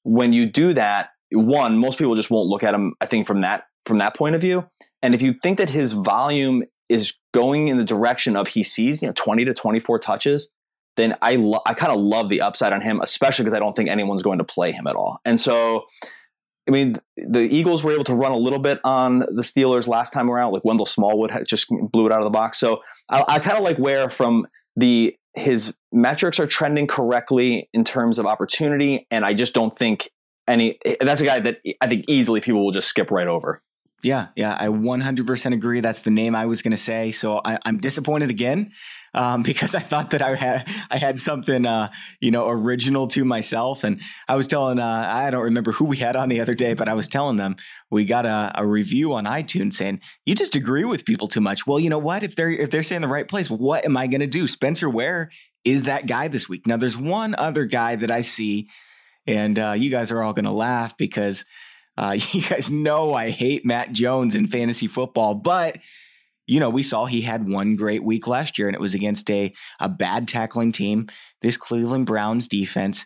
when 0.03 0.33
you 0.33 0.47
do 0.47 0.75
that, 0.75 1.11
one, 1.33 1.79
most 1.79 1.99
people 1.99 2.15
just 2.15 2.31
won't 2.31 2.49
look 2.49 2.63
at 2.63 2.75
him, 2.75 2.95
I 3.01 3.07
think, 3.07 3.27
from 3.27 3.41
that 3.41 3.65
from 3.87 3.99
that 3.99 4.15
point 4.15 4.35
of 4.35 4.41
view. 4.41 4.69
And 5.03 5.15
if 5.15 5.23
you 5.23 5.33
think 5.33 5.59
that 5.59 5.71
his 5.71 5.93
volume 5.93 6.63
is 6.89 7.15
going 7.33 7.69
in 7.69 7.77
the 7.77 7.85
direction 7.85 8.37
of 8.37 8.49
he 8.49 8.63
sees, 8.63 9.03
you 9.03 9.09
know, 9.09 9.15
20 9.15 9.45
to 9.45 9.55
24 9.55 9.99
touches, 9.99 10.51
then 10.97 11.17
I 11.23 11.37
lo- 11.37 11.63
I 11.65 11.75
kind 11.75 11.93
of 11.93 12.01
love 12.01 12.29
the 12.29 12.41
upside 12.41 12.73
on 12.73 12.81
him, 12.81 13.01
especially 13.01 13.45
because 13.45 13.55
I 13.55 13.61
don't 13.61 13.75
think 13.75 13.89
anyone's 13.89 14.23
going 14.23 14.39
to 14.39 14.45
play 14.45 14.73
him 14.73 14.87
at 14.87 14.97
all. 14.97 15.21
And 15.25 15.41
so, 15.41 15.87
I 16.69 16.73
mean, 16.73 16.97
the 17.17 17.43
Eagles 17.43 17.85
were 17.85 17.93
able 17.93 18.05
to 18.05 18.15
run 18.15 18.33
a 18.33 18.37
little 18.37 18.59
bit 18.59 18.81
on 18.85 19.21
the 19.21 19.43
Steelers 19.43 19.87
last 19.87 20.13
time 20.13 20.31
around. 20.31 20.53
Like 20.53 20.65
Wendell 20.65 20.87
Smallwood 20.87 21.31
just 21.47 21.69
blew 21.71 22.07
it 22.07 22.13
out 22.13 22.19
of 22.19 22.25
the 22.25 22.31
box. 22.31 22.59
So 22.59 22.83
I, 23.09 23.25
I 23.27 23.39
kind 23.39 23.57
of 23.57 23.65
like 23.65 23.79
Ware 23.79 24.11
from 24.11 24.47
the 24.77 25.17
his 25.35 25.75
metrics 25.93 26.41
are 26.41 26.47
trending 26.47 26.87
correctly 26.87 27.71
in 27.73 27.85
terms 27.85 28.19
of 28.19 28.27
opportunity, 28.27 29.07
and 29.11 29.25
I 29.25 29.35
just 29.35 29.55
don't 29.55 29.73
think 29.73 30.11
any. 30.47 30.79
That's 31.01 31.21
a 31.21 31.25
guy 31.25 31.41
that 31.41 31.61
I 31.81 31.87
think 31.87 32.05
easily 32.09 32.41
people 32.41 32.65
will 32.65 32.73
just 32.73 32.89
skip 32.89 33.11
right 33.11 33.29
over. 33.29 33.63
Yeah, 34.03 34.29
yeah, 34.37 34.57
I 34.59 34.69
100% 34.69 35.53
agree. 35.53 35.81
That's 35.81 36.01
the 36.01 36.11
name 36.11 36.37
I 36.37 36.47
was 36.47 36.63
going 36.63 36.71
to 36.71 36.77
say. 36.77 37.11
So 37.11 37.41
I, 37.45 37.59
am 37.65 37.79
disappointed 37.79 38.31
again 38.31 38.71
um, 39.13 39.43
because 39.51 39.75
I 39.75 39.81
thought 39.81 40.11
that 40.11 40.23
I 40.23 40.37
had 40.37 40.69
I 40.91 40.99
had 40.99 41.19
something 41.19 41.67
uh, 41.67 41.91
you 42.21 42.31
know 42.31 42.49
original 42.49 43.09
to 43.09 43.25
myself, 43.25 43.83
and 43.83 44.01
I 44.29 44.37
was 44.37 44.47
telling 44.47 44.79
uh, 44.79 45.09
I 45.09 45.31
don't 45.31 45.43
remember 45.43 45.73
who 45.73 45.85
we 45.85 45.97
had 45.97 46.15
on 46.15 46.29
the 46.29 46.41
other 46.41 46.55
day, 46.55 46.75
but 46.75 46.89
I 46.89 46.95
was 46.95 47.09
telling 47.09 47.37
them 47.37 47.57
we 47.91 48.05
got 48.05 48.25
a, 48.25 48.53
a 48.55 48.67
review 48.67 49.15
on 49.15 49.25
iTunes 49.25 49.75
saying 49.75 50.01
you 50.25 50.35
just 50.35 50.55
agree 50.55 50.85
with 50.85 51.05
people 51.05 51.27
too 51.27 51.41
much. 51.41 51.67
Well, 51.67 51.81
you 51.81 51.91
know 51.91 51.99
what? 51.99 52.23
If 52.23 52.37
they're 52.37 52.51
if 52.51 52.71
they're 52.71 52.85
saying 52.85 53.03
the 53.03 53.09
right 53.09 53.27
place, 53.27 53.51
what 53.51 53.85
am 53.85 53.97
I 53.97 54.07
going 54.07 54.21
to 54.21 54.27
do? 54.27 54.47
Spencer 54.47 54.89
Ware 54.89 55.31
is 55.65 55.85
that 55.85 56.07
guy 56.07 56.29
this 56.29 56.49
week. 56.49 56.67
Now, 56.67 56.77
there's 56.77 56.97
one 56.97 57.35
other 57.37 57.65
guy 57.65 57.97
that 57.97 58.11
I 58.11 58.21
see, 58.21 58.69
and 59.27 59.59
uh, 59.59 59.75
you 59.77 59.91
guys 59.91 60.13
are 60.13 60.23
all 60.23 60.33
going 60.33 60.45
to 60.45 60.53
laugh 60.53 60.97
because 60.97 61.45
uh, 61.99 62.17
you 62.33 62.43
guys 62.43 62.71
know 62.71 63.13
I 63.13 63.31
hate 63.31 63.67
Matt 63.67 63.93
Jones 63.93 64.35
in 64.35 64.47
fantasy 64.47 64.87
football, 64.87 65.35
but 65.35 65.79
you 66.47 66.61
know, 66.61 66.71
we 66.71 66.83
saw 66.83 67.05
he 67.05 67.21
had 67.21 67.47
one 67.47 67.77
great 67.77 68.03
week 68.03 68.27
last 68.27 68.59
year, 68.59 68.69
and 68.69 68.75
it 68.75 68.81
was 68.81 68.95
against 68.95 69.31
a, 69.31 69.53
a 69.81 69.89
bad 69.89 70.27
tackling 70.27 70.73
team. 70.73 71.09
This 71.43 71.59
Cleveland 71.59 72.07
Browns 72.07 72.49
defense 72.49 73.05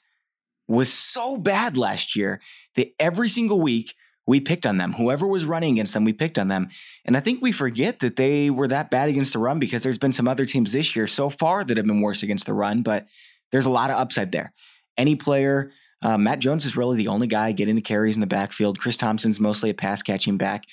was 0.69 0.93
so 0.93 1.37
bad 1.37 1.77
last 1.77 2.15
year 2.15 2.41
that 2.77 2.95
every 3.01 3.29
single 3.29 3.61
week 3.61 3.95
we 4.29 4.39
picked 4.39 4.65
on 4.65 4.77
them. 4.77 4.93
Whoever 4.93 5.27
was 5.27 5.45
running 5.45 5.73
against 5.73 5.93
them, 5.93 6.05
we 6.05 6.13
picked 6.13 6.39
on 6.39 6.47
them. 6.47 6.69
And 7.05 7.17
I 7.17 7.21
think 7.21 7.43
we 7.43 7.51
forget 7.51 7.99
that 7.99 8.15
they 8.15 8.49
were 8.49 8.69
that 8.69 8.91
bad 8.91 9.09
against 9.09 9.33
the 9.33 9.41
run 9.41 9.59
because 9.59 9.83
there's 9.83 9.99
been 9.99 10.13
some 10.13 10.29
other 10.29 10.45
teams 10.45 10.73
this 10.73 10.95
year 10.95 11.09
so 11.09 11.29
far 11.29 11.65
that 11.65 11.77
have 11.77 11.87
been 11.87 12.01
worse 12.01 12.23
against 12.23 12.47
the 12.47 12.55
run, 12.55 12.83
but 12.83 13.09
there's 13.51 13.67
a 13.67 13.71
lot 13.71 13.91
of 13.91 13.97
upside 13.97 14.31
there. 14.31 14.53
Any 14.97 15.17
player 15.17 15.73
uh, 16.03 16.19
Matt 16.19 16.41
Jones 16.41 16.65
is 16.65 16.77
really 16.77 16.97
the 16.97 17.09
only 17.09 17.27
guy 17.27 17.53
getting 17.53 17.77
the 17.77 17.81
carries 17.81 18.17
in 18.17 18.21
the 18.21 18.27
backfield. 18.27 18.81
Chris 18.81 18.97
Thompson's 18.97 19.41
mostly 19.41 19.71
a 19.71 19.75
pass 19.75 20.03
catching 20.03 20.37
back. 20.37 20.65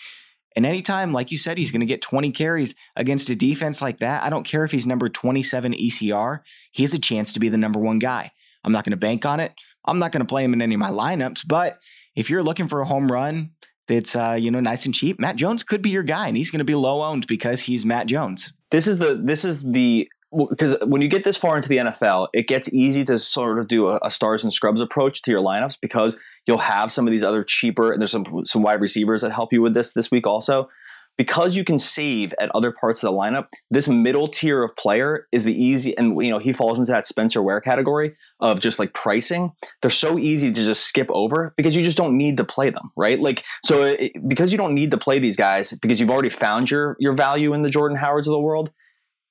And 0.56 0.66
anytime, 0.66 1.14
like 1.14 1.32
you 1.32 1.38
said, 1.38 1.58
he's 1.58 1.72
going 1.72 1.82
to 1.82 1.86
get 1.86 2.02
20 2.02 2.32
carries 2.32 2.76
against 2.96 3.30
a 3.30 3.36
defense 3.36 3.82
like 3.82 4.00
that, 4.00 4.24
I 4.24 4.30
don't 4.30 4.44
care 4.44 4.64
if 4.64 4.72
he's 4.72 4.88
number 4.88 5.08
27 5.08 5.74
ECR, 5.74 6.40
he 6.72 6.84
has 6.84 6.94
a 6.94 7.00
chance 7.00 7.34
to 7.34 7.40
be 7.40 7.50
the 7.50 7.58
number 7.58 7.80
one 7.80 8.00
guy. 8.00 8.32
I'm 8.64 8.72
not 8.72 8.84
going 8.84 8.92
to 8.92 8.98
bank 8.98 9.26
on 9.26 9.40
it. 9.40 9.54
I'm 9.86 10.00
not 10.00 10.12
going 10.12 10.22
to 10.22 10.28
play 10.28 10.44
him 10.44 10.54
in 10.54 10.62
any 10.62 10.76
of 10.76 10.80
my 10.80 10.90
lineups. 10.90 11.48
But 11.48 11.80
if 12.16 12.30
you're 12.30 12.44
looking 12.44 12.68
for 12.68 12.82
a 12.82 12.86
home 12.86 13.12
run 13.12 13.52
that's 13.88 14.16
uh, 14.16 14.38
you 14.40 14.52
know 14.52 14.60
nice 14.60 14.86
and 14.86 14.94
cheap, 14.94 15.20
Matt 15.20 15.36
Jones 15.36 15.64
could 15.64 15.82
be 15.82 15.90
your 15.92 16.04
guy, 16.04 16.28
and 16.28 16.36
he's 16.36 16.52
going 16.52 16.60
to 16.60 16.66
be 16.66 16.76
low 16.76 17.02
owned 17.02 17.26
because 17.28 17.62
he's 17.62 17.86
Matt 17.86 18.08
Jones. 18.08 18.54
This 18.72 18.88
is 18.88 18.98
the 18.98 19.16
this 19.16 19.46
is 19.46 19.64
the 19.64 20.10
because 20.50 20.78
when 20.86 21.02
you 21.02 21.08
get 21.08 21.24
this 21.24 21.38
far 21.38 21.56
into 21.56 21.70
the 21.70 21.78
NFL, 21.78 22.28
it 22.34 22.48
gets 22.48 22.72
easy 22.74 23.04
to 23.06 23.18
sort 23.18 23.60
of 23.60 23.68
do 23.68 23.90
a, 23.90 24.00
a, 24.04 24.12
stars 24.12 24.44
and 24.44 24.54
scrubs 24.54 24.82
approach 24.82 25.22
to 25.24 25.32
your 25.32 25.40
lineups 25.40 25.78
because 25.82 26.16
you'll 26.46 26.58
have 26.58 26.92
some 26.92 27.08
of 27.08 27.12
these 27.12 27.24
other 27.24 27.44
cheaper 27.44 27.92
and 27.92 28.02
there's 28.02 28.12
some 28.12 28.46
some 28.46 28.62
wide 28.62 28.82
receivers 28.82 29.22
that 29.22 29.32
help 29.32 29.52
you 29.52 29.62
with 29.62 29.74
this 29.74 29.94
this 29.94 30.12
week 30.12 30.28
also. 30.28 30.70
Because 31.18 31.54
you 31.54 31.66
can 31.66 31.78
save 31.78 32.34
at 32.40 32.50
other 32.56 32.72
parts 32.72 33.04
of 33.04 33.12
the 33.12 33.18
lineup, 33.18 33.48
this 33.70 33.90
middle 33.90 34.30
tier 34.30 34.64
of 34.64 34.74
player 34.78 35.28
is 35.34 35.44
the 35.44 35.54
easy, 35.54 35.98
and 35.98 36.16
you 36.24 36.30
know 36.30 36.38
he 36.38 36.54
falls 36.54 36.80
into 36.80 36.94
that 36.94 37.08
Spencer 37.08 37.44
Ware 37.44 37.60
category 37.60 38.16
of 38.40 38.62
just 38.62 38.80
like 38.80 38.94
pricing. 38.94 39.52
They're 39.82 39.92
so 39.92 40.18
easy 40.18 40.50
to 40.50 40.64
just 40.64 40.86
skip 40.86 41.08
over 41.10 41.54
because 41.58 41.76
you 41.76 41.84
just 41.84 41.98
don't 41.98 42.18
need 42.18 42.38
to 42.38 42.46
play 42.46 42.70
them, 42.70 42.92
right? 42.96 43.20
Like 43.20 43.44
so, 43.64 43.84
it, 43.84 44.14
because 44.30 44.54
you 44.54 44.58
don't 44.58 44.74
need 44.74 44.92
to 44.92 44.98
play 44.98 45.20
these 45.20 45.36
guys 45.36 45.74
because 45.82 46.00
you've 46.00 46.12
already 46.12 46.30
found 46.30 46.72
your 46.72 46.96
your 47.00 47.12
value 47.12 47.54
in 47.54 47.64
the 47.64 47.70
Jordan 47.70 47.98
Howards 47.98 48.28
of 48.28 48.32
the 48.32 48.40
world 48.40 48.72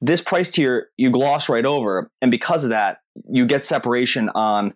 this 0.01 0.21
price 0.21 0.51
tier 0.51 0.89
you 0.97 1.11
gloss 1.11 1.49
right 1.49 1.65
over, 1.65 2.11
and 2.23 2.31
because 2.31 2.65
of 2.65 2.71
that, 2.71 2.99
you 3.31 3.47
get 3.47 3.65
separation 3.65 4.31
on. 4.35 4.75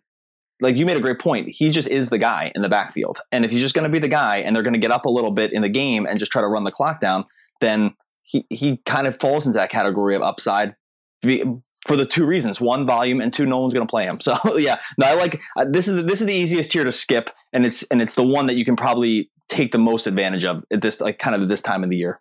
Like 0.61 0.77
you 0.77 0.87
made 0.87 0.97
a 0.97 1.01
great 1.01 1.19
point. 1.19 1.51
He 1.51 1.71
just 1.71 1.89
is 1.89 2.09
the 2.09 2.19
guy 2.19 2.53
in 2.55 2.63
the 2.63 2.69
backfield, 2.69 3.19
and 3.33 3.45
if 3.45 3.51
he's 3.51 3.61
just 3.61 3.75
going 3.75 3.85
to 3.85 3.91
be 3.91 3.99
the 3.99 4.09
guy, 4.09 4.37
and 4.39 4.55
they're 4.55 4.63
going 4.63 4.75
to 4.75 4.79
get 4.79 4.93
up 4.93 5.07
a 5.07 5.11
little 5.11 5.33
bit 5.33 5.53
in 5.53 5.63
the 5.63 5.69
game 5.69 6.07
and 6.07 6.19
just 6.19 6.31
try 6.31 6.41
to 6.41 6.47
run 6.47 6.63
the 6.65 6.71
clock 6.71 7.01
down, 7.01 7.25
then 7.61 7.95
he 8.23 8.47
he 8.49 8.77
kind 8.85 9.07
of 9.07 9.19
falls 9.21 9.47
into 9.47 9.59
that 9.59 9.71
category 9.71 10.15
of 10.15 10.23
upside 10.23 10.77
for 11.87 11.97
the 11.97 12.07
two 12.07 12.27
reasons: 12.27 12.61
one, 12.61 12.87
volume, 12.87 13.21
and 13.21 13.33
two, 13.33 13.47
no 13.47 13.59
one's 13.61 13.75
going 13.75 13.87
to 13.87 13.91
play 13.91 14.05
him. 14.05 14.19
So 14.23 14.37
yeah, 14.57 14.79
no, 14.99 15.07
I 15.07 15.15
like 15.15 15.41
uh, 15.57 15.67
this 15.69 15.89
is 15.89 15.97
the, 15.97 16.03
this 16.03 16.21
is 16.21 16.27
the 16.27 16.35
easiest 16.35 16.71
tier 16.71 16.85
to 16.85 16.93
skip, 16.93 17.31
and 17.53 17.67
it's 17.67 17.83
and 17.85 18.01
it's 18.01 18.15
the 18.15 18.27
one 18.27 18.47
that 18.47 18.55
you 18.55 18.65
can 18.65 18.77
probably 18.77 19.31
take 19.49 19.73
the 19.73 19.79
most 19.79 20.07
advantage 20.07 20.45
of 20.45 20.65
at 20.73 20.81
this 20.81 21.01
like 21.01 21.19
kind 21.19 21.35
of 21.35 21.49
this 21.49 21.63
time 21.63 21.85
of 21.85 21.91
the 21.91 21.97
year. 21.97 22.21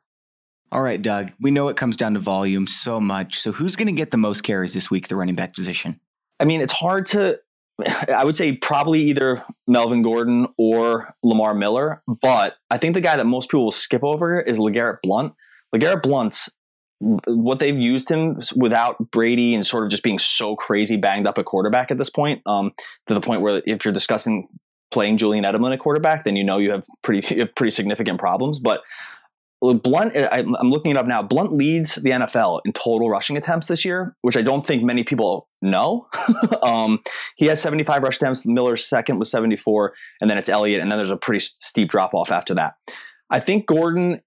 All 0.72 0.82
right, 0.82 1.02
Doug, 1.02 1.32
we 1.40 1.52
know 1.52 1.68
it 1.68 1.76
comes 1.76 1.98
down 1.98 2.14
to 2.14 2.20
volume 2.20 2.66
so 2.66 3.02
much. 3.02 3.36
So 3.38 3.52
who's 3.52 3.76
going 3.76 3.88
to 3.88 3.94
get 3.94 4.12
the 4.12 4.18
most 4.18 4.42
carries 4.42 4.74
this 4.74 4.90
week, 4.90 5.10
the 5.10 5.18
running 5.18 5.36
back 5.36 5.54
position? 5.54 6.00
I 6.40 6.46
mean, 6.46 6.62
it's 6.62 6.74
hard 6.74 7.06
to. 7.08 7.40
I 8.08 8.24
would 8.24 8.38
say 8.38 8.54
probably 8.54 9.02
either 9.04 9.44
Melvin 9.68 10.02
Gordon 10.02 10.48
or 10.58 11.14
Lamar 11.24 11.54
Miller, 11.54 12.02
but 12.08 12.56
I 12.70 12.78
think 12.78 12.94
the 12.94 13.02
guy 13.02 13.18
that 13.18 13.26
most 13.26 13.50
people 13.50 13.66
will 13.66 13.72
skip 13.72 14.04
over 14.04 14.40
is 14.40 14.60
LeGarrette 14.60 15.00
Blount. 15.04 15.34
LeGarrette 15.76 16.04
Blount's 16.04 16.50
what 17.02 17.58
they've 17.58 17.78
used 17.78 18.10
him 18.10 18.40
without 18.56 19.12
Brady 19.12 19.56
and 19.56 19.66
sort 19.66 19.84
of 19.84 19.90
just 19.90 20.04
being 20.04 20.20
so 20.20 20.56
crazy 20.56 20.98
banged 20.98 21.26
up 21.26 21.40
at 21.40 21.46
quarterback 21.46 21.90
at 21.90 21.98
this 21.98 22.12
point, 22.12 22.44
um, 22.46 22.74
to 23.08 23.16
the 23.16 23.22
point 23.22 23.42
where 23.42 23.64
if 23.66 23.84
you're 23.84 23.94
discussing 23.94 24.48
playing 24.92 25.18
Julian 25.18 25.44
Edelman 25.44 25.74
at 25.74 25.80
quarterback, 25.80 26.26
then 26.26 26.36
you 26.36 26.44
know 26.44 26.58
you 26.60 26.72
have 26.72 26.86
pretty 27.02 27.28
you 27.36 27.42
have 27.42 27.56
pretty 27.56 27.72
significant 27.72 28.20
problems. 28.20 28.60
But 28.60 28.84
Blount, 29.62 30.14
I'm 30.32 30.70
looking 30.70 30.92
it 30.92 30.98
up 30.98 31.06
now. 31.06 31.22
Blount 31.22 31.54
leads 31.54 31.96
the 31.96 32.10
NFL 32.10 32.62
in 32.66 32.74
total 32.74 33.10
rushing 33.12 33.38
attempts 33.38 33.68
this 33.68 33.86
year, 33.86 34.16
which 34.22 34.36
I 34.36 34.42
don't 34.42 34.66
think 34.66 34.84
many 34.84 35.04
people 35.04 35.48
know. 35.62 36.08
um, 36.64 37.00
he 37.36 37.46
has 37.46 37.62
75 37.62 38.02
rush 38.02 38.18
attempts. 38.18 38.46
Miller's 38.46 38.88
second 38.88 39.20
with 39.20 39.28
74, 39.28 39.94
and 40.20 40.30
then 40.30 40.40
it's 40.40 40.50
Elliott, 40.50 40.82
and 40.82 40.92
then 40.92 40.98
there's 40.98 41.12
a 41.12 41.18
pretty 41.18 41.40
steep 41.40 41.90
drop 41.90 42.16
off 42.16 42.32
after 42.32 42.56
that. 42.56 42.74
I 43.30 43.40
think 43.40 43.68
Gordon 43.68 44.20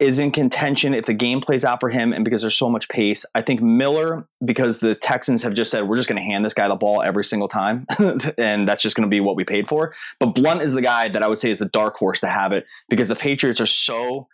is 0.00 0.18
in 0.18 0.32
contention 0.32 0.92
if 0.92 1.06
the 1.06 1.14
game 1.14 1.40
plays 1.40 1.64
out 1.64 1.80
for 1.80 1.88
him, 1.88 2.12
and 2.12 2.22
because 2.22 2.42
there's 2.42 2.56
so 2.56 2.68
much 2.68 2.88
pace. 2.90 3.24
I 3.34 3.40
think 3.40 3.62
Miller, 3.62 4.28
because 4.44 4.80
the 4.80 4.94
Texans 4.94 5.42
have 5.44 5.54
just 5.54 5.70
said 5.70 5.88
we're 5.88 5.96
just 5.96 6.10
going 6.10 6.20
to 6.20 6.24
hand 6.24 6.44
this 6.44 6.52
guy 6.52 6.68
the 6.68 6.76
ball 6.76 7.00
every 7.00 7.24
single 7.24 7.48
time, 7.48 7.86
and 8.38 8.68
that's 8.68 8.82
just 8.82 8.96
going 8.96 9.08
to 9.08 9.10
be 9.10 9.20
what 9.20 9.36
we 9.36 9.44
paid 9.44 9.66
for. 9.66 9.94
But 10.20 10.34
Blount 10.34 10.60
is 10.60 10.74
the 10.74 10.82
guy 10.82 11.08
that 11.08 11.22
I 11.22 11.28
would 11.28 11.38
say 11.38 11.50
is 11.50 11.60
the 11.60 11.64
dark 11.64 11.96
horse 11.96 12.20
to 12.20 12.26
have 12.26 12.52
it 12.52 12.66
because 12.90 13.08
the 13.08 13.16
Patriots 13.16 13.62
are 13.62 13.66
so 13.66 14.28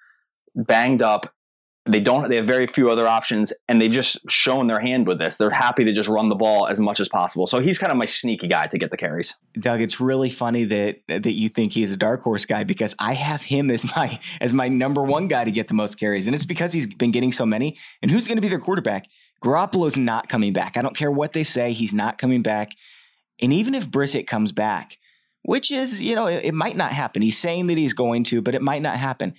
banged 0.54 1.02
up. 1.02 1.32
They 1.86 2.00
don't. 2.00 2.28
They 2.28 2.36
have 2.36 2.46
very 2.46 2.66
few 2.66 2.90
other 2.90 3.08
options, 3.08 3.54
and 3.66 3.80
they 3.80 3.88
just 3.88 4.30
shown 4.30 4.66
their 4.66 4.80
hand 4.80 5.06
with 5.06 5.18
this. 5.18 5.38
They're 5.38 5.50
happy 5.50 5.84
to 5.84 5.92
just 5.92 6.10
run 6.10 6.28
the 6.28 6.34
ball 6.34 6.66
as 6.66 6.78
much 6.78 7.00
as 7.00 7.08
possible. 7.08 7.46
So 7.46 7.60
he's 7.60 7.78
kind 7.78 7.90
of 7.90 7.96
my 7.96 8.04
sneaky 8.04 8.48
guy 8.48 8.66
to 8.66 8.78
get 8.78 8.90
the 8.90 8.98
carries. 8.98 9.34
Doug, 9.58 9.80
it's 9.80 9.98
really 9.98 10.28
funny 10.28 10.64
that 10.64 11.00
that 11.08 11.32
you 11.32 11.48
think 11.48 11.72
he's 11.72 11.90
a 11.90 11.96
dark 11.96 12.20
horse 12.20 12.44
guy 12.44 12.64
because 12.64 12.94
I 12.98 13.14
have 13.14 13.42
him 13.42 13.70
as 13.70 13.84
my 13.96 14.20
as 14.42 14.52
my 14.52 14.68
number 14.68 15.02
one 15.02 15.26
guy 15.26 15.44
to 15.44 15.50
get 15.50 15.68
the 15.68 15.74
most 15.74 15.98
carries, 15.98 16.26
and 16.26 16.34
it's 16.34 16.46
because 16.46 16.72
he's 16.72 16.86
been 16.86 17.12
getting 17.12 17.32
so 17.32 17.46
many. 17.46 17.78
And 18.02 18.10
who's 18.10 18.28
going 18.28 18.36
to 18.36 18.42
be 18.42 18.48
their 18.48 18.60
quarterback? 18.60 19.06
Garoppolo's 19.42 19.96
not 19.96 20.28
coming 20.28 20.52
back. 20.52 20.76
I 20.76 20.82
don't 20.82 20.96
care 20.96 21.10
what 21.10 21.32
they 21.32 21.44
say, 21.44 21.72
he's 21.72 21.94
not 21.94 22.18
coming 22.18 22.42
back. 22.42 22.72
And 23.40 23.52
even 23.52 23.74
if 23.74 23.90
Brissett 23.90 24.26
comes 24.26 24.52
back, 24.52 24.98
which 25.42 25.70
is, 25.70 26.00
you 26.00 26.14
know, 26.14 26.26
it, 26.26 26.44
it 26.44 26.54
might 26.54 26.76
not 26.76 26.92
happen. 26.92 27.22
He's 27.22 27.38
saying 27.38 27.66
that 27.68 27.78
he's 27.78 27.94
going 27.94 28.24
to, 28.24 28.42
but 28.42 28.54
it 28.54 28.62
might 28.62 28.82
not 28.82 28.96
happen. 28.96 29.34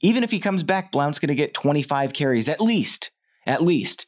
Even 0.00 0.22
if 0.22 0.30
he 0.30 0.40
comes 0.40 0.62
back, 0.62 0.92
Blount's 0.92 1.18
going 1.18 1.28
to 1.28 1.34
get 1.34 1.54
25 1.54 2.12
carries 2.12 2.48
at 2.48 2.60
least, 2.60 3.10
at 3.46 3.62
least. 3.62 4.06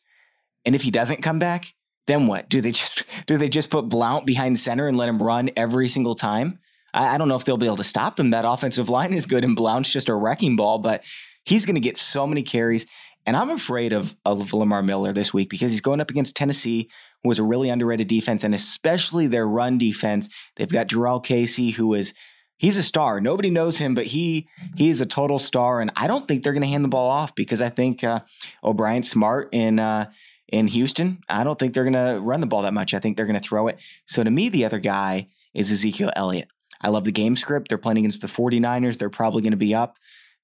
And 0.64 0.74
if 0.74 0.82
he 0.82 0.90
doesn't 0.90 1.22
come 1.22 1.38
back, 1.38 1.74
then 2.06 2.26
what? 2.26 2.48
Do 2.48 2.60
they 2.60 2.72
just 2.72 3.04
do 3.26 3.38
they 3.38 3.48
just 3.48 3.70
put 3.70 3.88
Blount 3.88 4.26
behind 4.26 4.58
center 4.58 4.88
and 4.88 4.96
let 4.96 5.08
him 5.08 5.22
run 5.22 5.50
every 5.56 5.88
single 5.88 6.14
time? 6.14 6.58
I, 6.92 7.14
I 7.14 7.18
don't 7.18 7.28
know 7.28 7.36
if 7.36 7.44
they'll 7.44 7.56
be 7.56 7.66
able 7.66 7.76
to 7.76 7.84
stop 7.84 8.18
him. 8.18 8.30
That 8.30 8.44
offensive 8.44 8.88
line 8.88 9.12
is 9.12 9.26
good, 9.26 9.44
and 9.44 9.56
Blount's 9.56 9.92
just 9.92 10.08
a 10.08 10.14
wrecking 10.14 10.56
ball, 10.56 10.78
but 10.78 11.04
he's 11.44 11.66
going 11.66 11.74
to 11.74 11.80
get 11.80 11.96
so 11.96 12.26
many 12.26 12.42
carries. 12.42 12.86
And 13.24 13.36
I'm 13.36 13.50
afraid 13.50 13.92
of, 13.92 14.14
of 14.24 14.52
Lamar 14.52 14.82
Miller 14.82 15.12
this 15.12 15.34
week 15.34 15.50
because 15.50 15.72
he's 15.72 15.80
going 15.80 16.00
up 16.00 16.10
against 16.10 16.36
Tennessee, 16.36 16.88
who 17.24 17.30
is 17.32 17.40
a 17.40 17.44
really 17.44 17.68
underrated 17.68 18.06
defense, 18.06 18.44
and 18.44 18.54
especially 18.54 19.26
their 19.26 19.48
run 19.48 19.78
defense. 19.78 20.28
They've 20.54 20.70
got 20.70 20.86
Jurrell 20.86 21.24
Casey, 21.24 21.70
who 21.70 21.92
is 21.94 22.14
he's 22.58 22.76
a 22.76 22.82
star. 22.82 23.20
Nobody 23.20 23.50
knows 23.50 23.78
him, 23.78 23.94
but 23.94 24.06
he 24.06 24.48
he 24.76 24.88
is 24.88 25.00
a 25.00 25.06
total 25.06 25.38
star, 25.38 25.80
and 25.80 25.92
I 25.96 26.06
don't 26.06 26.26
think 26.26 26.42
they're 26.42 26.52
going 26.52 26.62
to 26.62 26.68
hand 26.68 26.84
the 26.84 26.88
ball 26.88 27.10
off 27.10 27.34
because 27.34 27.60
I 27.60 27.68
think 27.68 28.04
uh, 28.04 28.20
O'Brien 28.62 29.02
smart 29.02 29.48
in 29.52 29.78
uh, 29.78 30.10
in 30.48 30.68
Houston. 30.68 31.18
I 31.28 31.44
don't 31.44 31.58
think 31.58 31.74
they're 31.74 31.90
going 31.90 31.92
to 31.94 32.20
run 32.20 32.40
the 32.40 32.46
ball 32.46 32.62
that 32.62 32.74
much. 32.74 32.94
I 32.94 32.98
think 32.98 33.16
they're 33.16 33.26
going 33.26 33.40
to 33.40 33.46
throw 33.46 33.68
it. 33.68 33.78
So 34.06 34.22
to 34.22 34.30
me, 34.30 34.48
the 34.48 34.64
other 34.64 34.78
guy 34.78 35.28
is 35.54 35.70
Ezekiel 35.70 36.12
Elliott. 36.16 36.48
I 36.80 36.88
love 36.88 37.04
the 37.04 37.12
game 37.12 37.36
script. 37.36 37.68
They're 37.68 37.78
playing 37.78 37.98
against 37.98 38.20
the 38.20 38.26
49ers. 38.26 38.98
They're 38.98 39.08
probably 39.08 39.42
going 39.42 39.52
to 39.52 39.56
be 39.56 39.74
up. 39.74 39.96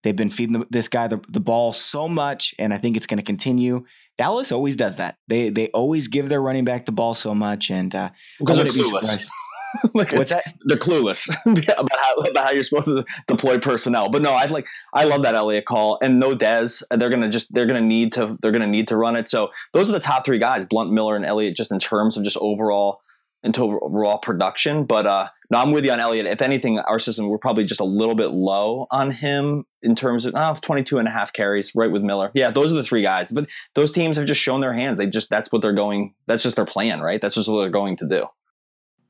They've 0.03 0.17
been 0.17 0.31
feeding 0.31 0.65
this 0.69 0.89
guy 0.89 1.07
the, 1.07 1.21
the 1.29 1.39
ball 1.39 1.73
so 1.73 2.09
much, 2.09 2.55
and 2.59 2.75
I 2.75 2.79
think 2.79 2.97
it's 2.97 3.07
going 3.07 3.19
to 3.19 3.23
continue. 3.23 3.85
Dallas 4.19 4.51
always 4.51 4.75
does 4.75 4.97
that. 4.97 5.19
They 5.29 5.49
they 5.49 5.69
always 5.69 6.09
give 6.09 6.29
their 6.29 6.43
running 6.43 6.65
back 6.65 6.87
the 6.87 6.93
ball 6.93 7.15
so 7.15 7.35
much, 7.35 7.71
and 7.71 7.95
uh, 7.95 8.11
because 8.41 8.57
they're 8.57 8.67
clueless. 8.67 9.29
like 9.95 10.13
What's 10.13 10.31
that? 10.31 10.45
They're 10.65 10.79
clueless 10.79 11.29
about, 11.47 11.89
how, 11.91 12.15
about 12.15 12.45
how 12.45 12.51
you're 12.51 12.65
supposed 12.65 12.87
to 12.87 13.05
deploy 13.27 13.59
personnel. 13.59 14.09
But 14.09 14.23
no, 14.23 14.33
I 14.33 14.47
like 14.47 14.67
I 14.93 15.05
love 15.05 15.23
that 15.23 15.35
Elliott 15.35 15.65
call, 15.65 15.99
and 16.03 16.19
no 16.19 16.35
Dez. 16.37 16.83
They're 16.91 17.11
gonna 17.11 17.31
just 17.31 17.53
they're 17.53 17.67
gonna 17.67 17.81
need 17.81 18.13
to 18.15 18.37
they're 18.41 18.53
gonna 18.53 18.67
need 18.67 18.89
to 18.89 18.97
run 18.97 19.17
it. 19.17 19.29
So 19.29 19.51
those 19.73 19.89
are 19.89 19.93
the 19.93 20.01
top 20.01 20.25
three 20.25 20.39
guys: 20.39 20.65
Blount, 20.65 20.93
Miller, 20.93 21.17
and 21.17 21.25
Elliott, 21.25 21.57
just 21.57 21.73
in 21.73 21.79
terms 21.79 22.17
of 22.17 22.25
just 22.25 22.37
overall 22.41 23.01
into 23.43 23.79
raw 23.83 24.17
production. 24.19 24.85
But 24.85 25.07
uh, 25.07 25.29
no, 25.51 25.59
I'm 25.59 25.73
with 25.73 25.85
you 25.85 25.93
on 25.93 26.01
Elliott. 26.01 26.27
If 26.27 26.43
anything, 26.43 26.79
our 26.79 26.99
system, 26.99 27.29
we're 27.29 27.39
probably 27.39 27.65
just 27.65 27.81
a 27.81 27.85
little 27.85 28.15
bit 28.15 28.29
low 28.29 28.87
on 28.91 29.11
him 29.11 29.65
in 29.83 29.95
terms 29.95 30.25
of 30.25 30.35
oh, 30.37 30.57
22 30.61 30.99
and 30.99 31.09
a 31.09 31.11
half 31.11 31.33
carries, 31.33 31.75
right 31.75 31.91
with 31.91 32.03
Miller. 32.03 32.31
Yeah, 32.35 32.51
those 32.51 32.73
are 32.73 32.77
the 32.77 32.85
three 32.85 33.03
guys. 33.03 33.33
But 33.33 33.49
those 33.75 33.91
teams 33.91 34.17
have 34.17 34.27
just 34.27 34.41
shown 34.41 34.61
their 34.61 34.73
hands. 34.73 34.99
They 34.99 35.07
just, 35.07 35.29
that's 35.29 35.51
what 35.51 35.63
they're 35.63 35.73
going, 35.73 36.15
that's 36.27 36.43
just 36.43 36.57
their 36.57 36.65
plan, 36.65 37.01
right? 37.01 37.21
That's 37.21 37.35
just 37.35 37.49
what 37.49 37.61
they're 37.61 37.71
going 37.71 37.97
to 37.97 38.07
do. 38.07 38.27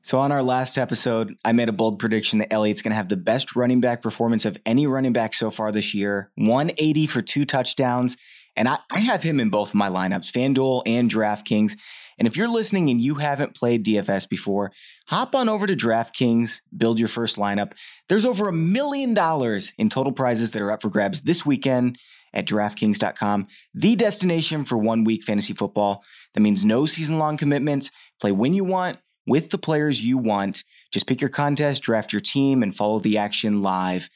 So 0.05 0.19
on 0.19 0.33
our 0.33 0.43
last 0.43 0.77
episode, 0.77 1.37
I 1.45 1.53
made 1.53 1.69
a 1.69 1.73
bold 1.73 1.97
prediction 1.97 2.39
that 2.39 2.51
Elliott's 2.51 2.81
going 2.81 2.91
to 2.91 2.97
have 2.97 3.07
the 3.07 3.15
best 3.15 3.55
running 3.55 3.79
back 3.79 4.01
performance 4.01 4.43
of 4.43 4.57
any 4.65 4.85
running 4.85 5.13
back 5.13 5.33
so 5.33 5.49
far 5.49 5.71
this 5.71 5.93
year 5.93 6.29
180 6.35 7.07
for 7.07 7.21
two 7.21 7.45
touchdowns. 7.45 8.17
And 8.57 8.67
I, 8.67 8.79
I 8.91 8.99
have 8.99 9.23
him 9.23 9.39
in 9.39 9.49
both 9.49 9.73
my 9.73 9.87
lineups, 9.87 10.29
FanDuel 10.29 10.83
and 10.85 11.09
DraftKings. 11.09 11.77
And 12.19 12.27
if 12.27 12.35
you're 12.35 12.49
listening 12.49 12.89
and 12.89 13.01
you 13.01 13.15
haven't 13.15 13.55
played 13.55 13.85
DFS 13.85 14.27
before, 14.27 14.73
hop 15.07 15.33
on 15.33 15.47
over 15.47 15.65
to 15.65 15.73
DraftKings, 15.73 16.59
build 16.75 16.99
your 16.99 17.07
first 17.07 17.37
lineup. 17.37 17.71
There's 18.09 18.25
over 18.25 18.49
a 18.49 18.53
million 18.53 19.13
dollars 19.13 19.71
in 19.77 19.89
total 19.89 20.11
prizes 20.11 20.51
that 20.51 20.61
are 20.61 20.71
up 20.71 20.81
for 20.81 20.89
grabs 20.89 21.21
this 21.21 21.45
weekend 21.45 21.97
at 22.33 22.45
DraftKings.com, 22.45 23.47
the 23.73 23.95
destination 23.95 24.65
for 24.65 24.77
one 24.77 25.05
week 25.05 25.23
fantasy 25.23 25.53
football. 25.53 26.03
That 26.33 26.41
means 26.41 26.65
no 26.65 26.85
season 26.85 27.19
long 27.19 27.37
commitments. 27.37 27.89
Play 28.19 28.31
when 28.31 28.53
you 28.53 28.63
want 28.63 28.97
with 29.25 29.49
the 29.49 29.57
players 29.57 30.05
you 30.05 30.17
want. 30.17 30.63
Just 30.91 31.07
pick 31.07 31.21
your 31.21 31.29
contest, 31.29 31.83
draft 31.83 32.13
your 32.13 32.19
team, 32.19 32.61
and 32.61 32.75
follow 32.75 32.99
the 32.99 33.17
action 33.17 33.61
live. 33.61 34.09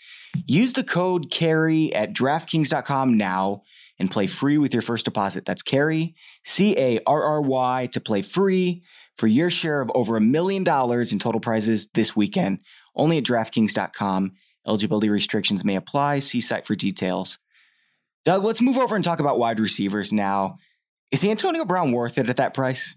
Use 0.46 0.74
the 0.74 0.84
code 0.84 1.32
CARRY 1.32 1.94
at 1.94 2.14
DraftKings.com 2.14 3.16
now 3.16 3.62
and 4.00 4.12
play 4.12 4.28
free 4.28 4.58
with 4.58 4.74
your 4.74 4.82
first 4.82 5.06
deposit. 5.06 5.46
That's 5.46 5.64
carry, 5.64 6.16
C 6.44 6.78
A 6.78 7.00
R 7.06 7.24
R 7.24 7.42
Y, 7.42 7.90
to 7.94 8.00
play 8.00 8.22
free 8.22 8.84
for 9.18 9.28
your 9.28 9.50
share 9.50 9.82
of 9.82 9.92
over 9.96 10.16
a 10.16 10.22
million 10.22 10.64
dollars 10.64 11.12
in 11.12 11.20
total 11.20 11.42
prizes 11.42 11.88
this 11.94 12.16
weekend. 12.16 12.60
Only 12.96 13.18
at 13.18 13.24
DraftKings.com. 13.24 14.34
Eligibility 14.68 15.10
restrictions 15.10 15.64
may 15.64 15.76
apply. 15.76 16.20
See 16.20 16.42
site 16.42 16.68
for 16.68 16.76
details. 16.76 17.40
Doug, 18.26 18.44
let's 18.44 18.62
move 18.62 18.78
over 18.78 18.96
and 18.96 19.04
talk 19.04 19.20
about 19.20 19.40
wide 19.40 19.60
receivers 19.60 20.12
now. 20.12 20.58
Is 21.12 21.24
Antonio 21.24 21.64
Brown 21.64 21.94
worth 21.94 22.18
it 22.18 22.30
at 22.30 22.36
that 22.36 22.54
price? 22.54 22.96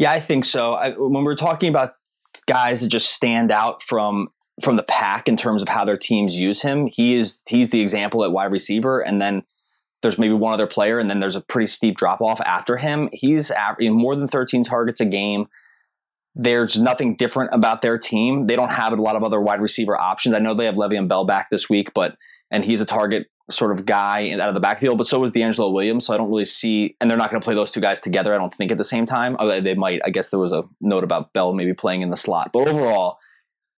Yeah, 0.00 0.12
I 0.12 0.18
think 0.18 0.46
so. 0.46 0.72
I, 0.72 0.92
when 0.92 1.24
we're 1.24 1.36
talking 1.36 1.68
about 1.68 1.92
guys 2.46 2.80
that 2.80 2.88
just 2.88 3.12
stand 3.12 3.52
out 3.52 3.82
from 3.82 4.28
from 4.62 4.76
the 4.76 4.82
pack 4.82 5.28
in 5.28 5.36
terms 5.36 5.60
of 5.60 5.68
how 5.68 5.84
their 5.84 5.98
teams 5.98 6.38
use 6.38 6.62
him, 6.62 6.86
he 6.86 7.14
is 7.16 7.38
he's 7.46 7.68
the 7.68 7.82
example 7.82 8.24
at 8.24 8.32
wide 8.32 8.50
receiver, 8.50 9.00
and 9.00 9.20
then 9.20 9.42
there's 10.00 10.18
maybe 10.18 10.32
one 10.32 10.54
other 10.54 10.66
player, 10.66 10.98
and 10.98 11.10
then 11.10 11.20
there's 11.20 11.36
a 11.36 11.42
pretty 11.42 11.66
steep 11.66 11.98
drop 11.98 12.22
off 12.22 12.40
after 12.40 12.78
him. 12.78 13.10
He's 13.12 13.52
more 13.78 14.16
than 14.16 14.26
13 14.26 14.64
targets 14.64 15.02
a 15.02 15.04
game. 15.04 15.48
There's 16.34 16.80
nothing 16.80 17.16
different 17.16 17.50
about 17.52 17.82
their 17.82 17.98
team. 17.98 18.46
They 18.46 18.56
don't 18.56 18.70
have 18.70 18.94
a 18.94 19.02
lot 19.02 19.16
of 19.16 19.22
other 19.22 19.38
wide 19.38 19.60
receiver 19.60 20.00
options. 20.00 20.34
I 20.34 20.38
know 20.38 20.54
they 20.54 20.64
have 20.64 20.76
Le'Veon 20.76 21.08
Bell 21.08 21.26
back 21.26 21.50
this 21.50 21.68
week, 21.68 21.92
but 21.94 22.16
and 22.50 22.64
he's 22.64 22.80
a 22.80 22.86
target 22.86 23.26
sort 23.50 23.72
of 23.72 23.86
guy 23.86 24.30
out 24.32 24.48
of 24.48 24.54
the 24.54 24.60
backfield, 24.60 24.98
but 24.98 25.06
so 25.06 25.18
was 25.20 25.32
DeAngelo 25.32 25.72
Williams. 25.72 26.06
So 26.06 26.14
I 26.14 26.16
don't 26.16 26.28
really 26.28 26.44
see, 26.44 26.96
and 27.00 27.10
they're 27.10 27.18
not 27.18 27.30
going 27.30 27.40
to 27.40 27.44
play 27.44 27.54
those 27.54 27.72
two 27.72 27.80
guys 27.80 28.00
together. 28.00 28.34
I 28.34 28.38
don't 28.38 28.52
think 28.52 28.72
at 28.72 28.78
the 28.78 28.84
same 28.84 29.06
time. 29.06 29.36
They 29.40 29.74
might. 29.74 30.00
I 30.04 30.10
guess 30.10 30.30
there 30.30 30.40
was 30.40 30.52
a 30.52 30.64
note 30.80 31.04
about 31.04 31.32
Bell 31.32 31.52
maybe 31.52 31.74
playing 31.74 32.02
in 32.02 32.10
the 32.10 32.16
slot, 32.16 32.50
but 32.52 32.68
overall, 32.68 33.18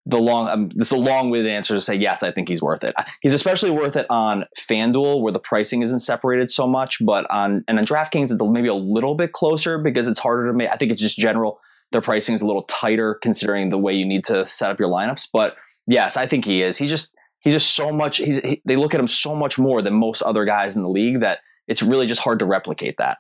the 0.07 0.19
long 0.19 0.49
um, 0.49 0.69
this 0.75 0.89
is 0.89 0.93
a 0.93 0.97
long-winded 0.97 1.51
answer 1.51 1.75
to 1.75 1.81
say 1.81 1.95
yes 1.95 2.23
i 2.23 2.31
think 2.31 2.49
he's 2.49 2.63
worth 2.63 2.83
it 2.83 2.95
he's 3.21 3.33
especially 3.33 3.71
worth 3.71 3.97
it 3.97 4.07
on 4.11 4.45
fanduel 4.59 5.21
where 5.21 5.33
the 5.33 5.39
pricing 5.39 5.83
isn't 5.83 6.01
separated 6.01 6.51
so 6.51 6.67
much 6.67 6.99
but 7.05 7.25
on 7.31 7.65
and 7.69 7.79
on 7.79 7.85
draftkings 7.85 8.33
it's 8.33 8.43
maybe 8.43 8.69
a 8.69 8.75
little 8.75 9.15
bit 9.15 9.33
closer 9.33 9.79
because 9.79 10.09
it's 10.09 10.19
harder 10.19 10.47
to 10.47 10.53
make 10.53 10.69
i 10.71 10.77
think 10.77 10.91
it's 10.91 11.01
just 11.01 11.19
general 11.19 11.61
their 11.93 12.01
pricing 12.01 12.35
is 12.35 12.43
a 12.43 12.47
little 12.47 12.63
tighter 12.65 13.15
considering 13.23 13.69
the 13.69 13.79
way 13.79 13.95
you 13.95 14.07
need 14.07 14.25
to 14.25 14.47
set 14.47 14.71
up 14.71 14.81
your 14.81 14.89
lineups 14.89 15.29
but 15.33 15.57
yes 15.87 16.17
i 16.17 16.27
think 16.27 16.45
he 16.45 16.63
is 16.63 16.77
he's 16.77 16.91
just 16.91 17.15
he's 17.43 17.53
just 17.53 17.75
so 17.75 17.93
much 17.93 18.19
he's, 18.19 18.41
he, 18.41 18.63
they 18.65 18.77
look 18.77 18.95
at 18.95 19.01
him 19.01 19.09
so 19.09 19.35
much 19.35 19.59
more 19.59 19.83
than 19.83 19.95
most 19.95 20.23
other 20.23 20.45
guys 20.45 20.77
in 20.77 20.83
the 20.83 20.89
league 20.89 21.21
that 21.21 21.41
it's 21.69 21.83
really 21.83 22.07
just 22.07 22.21
hard 22.21 22.39
to 22.39 22.45
replicate 22.45 22.97
that 22.99 23.19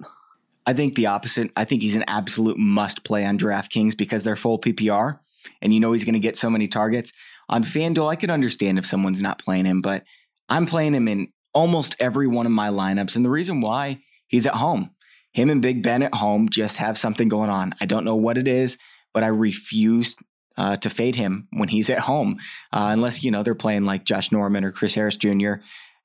i 0.66 0.72
think 0.72 0.94
the 0.94 1.06
opposite 1.06 1.50
i 1.56 1.64
think 1.64 1.82
he's 1.82 1.96
an 1.96 2.04
absolute 2.06 2.58
must 2.58 3.04
play 3.04 3.24
on 3.24 3.38
draftkings 3.38 3.96
because 3.96 4.24
they're 4.24 4.36
full 4.36 4.58
ppr 4.58 5.18
and 5.60 5.72
you 5.72 5.80
know 5.80 5.92
he's 5.92 6.04
going 6.04 6.14
to 6.14 6.20
get 6.20 6.36
so 6.36 6.50
many 6.50 6.68
targets. 6.68 7.12
On 7.48 7.62
FanDuel, 7.62 8.08
I 8.08 8.16
could 8.16 8.30
understand 8.30 8.78
if 8.78 8.86
someone's 8.86 9.22
not 9.22 9.38
playing 9.38 9.64
him, 9.64 9.80
but 9.80 10.04
I'm 10.48 10.66
playing 10.66 10.94
him 10.94 11.08
in 11.08 11.32
almost 11.52 11.96
every 11.98 12.26
one 12.26 12.46
of 12.46 12.52
my 12.52 12.68
lineups. 12.68 13.16
And 13.16 13.24
the 13.24 13.30
reason 13.30 13.60
why 13.60 14.02
he's 14.26 14.46
at 14.46 14.54
home, 14.54 14.90
him 15.32 15.50
and 15.50 15.62
Big 15.62 15.82
Ben 15.82 16.02
at 16.02 16.14
home 16.14 16.48
just 16.48 16.78
have 16.78 16.98
something 16.98 17.28
going 17.28 17.50
on. 17.50 17.74
I 17.80 17.86
don't 17.86 18.04
know 18.04 18.16
what 18.16 18.38
it 18.38 18.48
is, 18.48 18.78
but 19.12 19.22
I 19.22 19.28
refuse 19.28 20.14
uh, 20.56 20.76
to 20.76 20.90
fade 20.90 21.14
him 21.14 21.48
when 21.52 21.68
he's 21.68 21.90
at 21.90 22.00
home, 22.00 22.38
uh, 22.72 22.88
unless 22.90 23.22
you 23.22 23.30
know 23.30 23.42
they're 23.42 23.54
playing 23.54 23.84
like 23.84 24.04
Josh 24.04 24.32
Norman 24.32 24.64
or 24.64 24.72
Chris 24.72 24.94
Harris 24.94 25.16
Jr. 25.16 25.54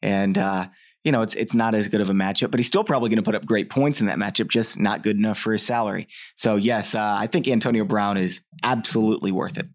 And 0.01 0.38
uh, 0.38 0.67
you 1.03 1.12
know, 1.12 1.21
it's 1.21 1.36
it's 1.36 1.53
not 1.53 1.73
as 1.73 1.88
good 1.88 2.01
of 2.01 2.10
a 2.10 2.13
matchup, 2.13 2.51
but 2.51 2.60
he's 2.60 2.67
still 2.67 2.83
probably 2.83 3.10
going 3.10 3.17
to 3.17 3.23
put 3.23 3.33
up 3.36 3.45
great 3.45 3.69
points 3.69 4.01
in 4.01 4.07
that 4.07 4.17
matchup, 4.17 4.49
just 4.49 4.79
not 4.79 5.03
good 5.03 5.15
enough 5.15 5.38
for 5.38 5.53
his 5.53 5.65
salary. 5.65 6.07
So 6.36 6.55
yes, 6.57 6.95
uh, 6.95 7.15
I 7.17 7.27
think 7.27 7.47
Antonio 7.47 7.86
Brown 7.86 8.17
is 8.17 8.41
absolutely 8.63 9.31
worth 9.31 9.57
it. 9.57 9.67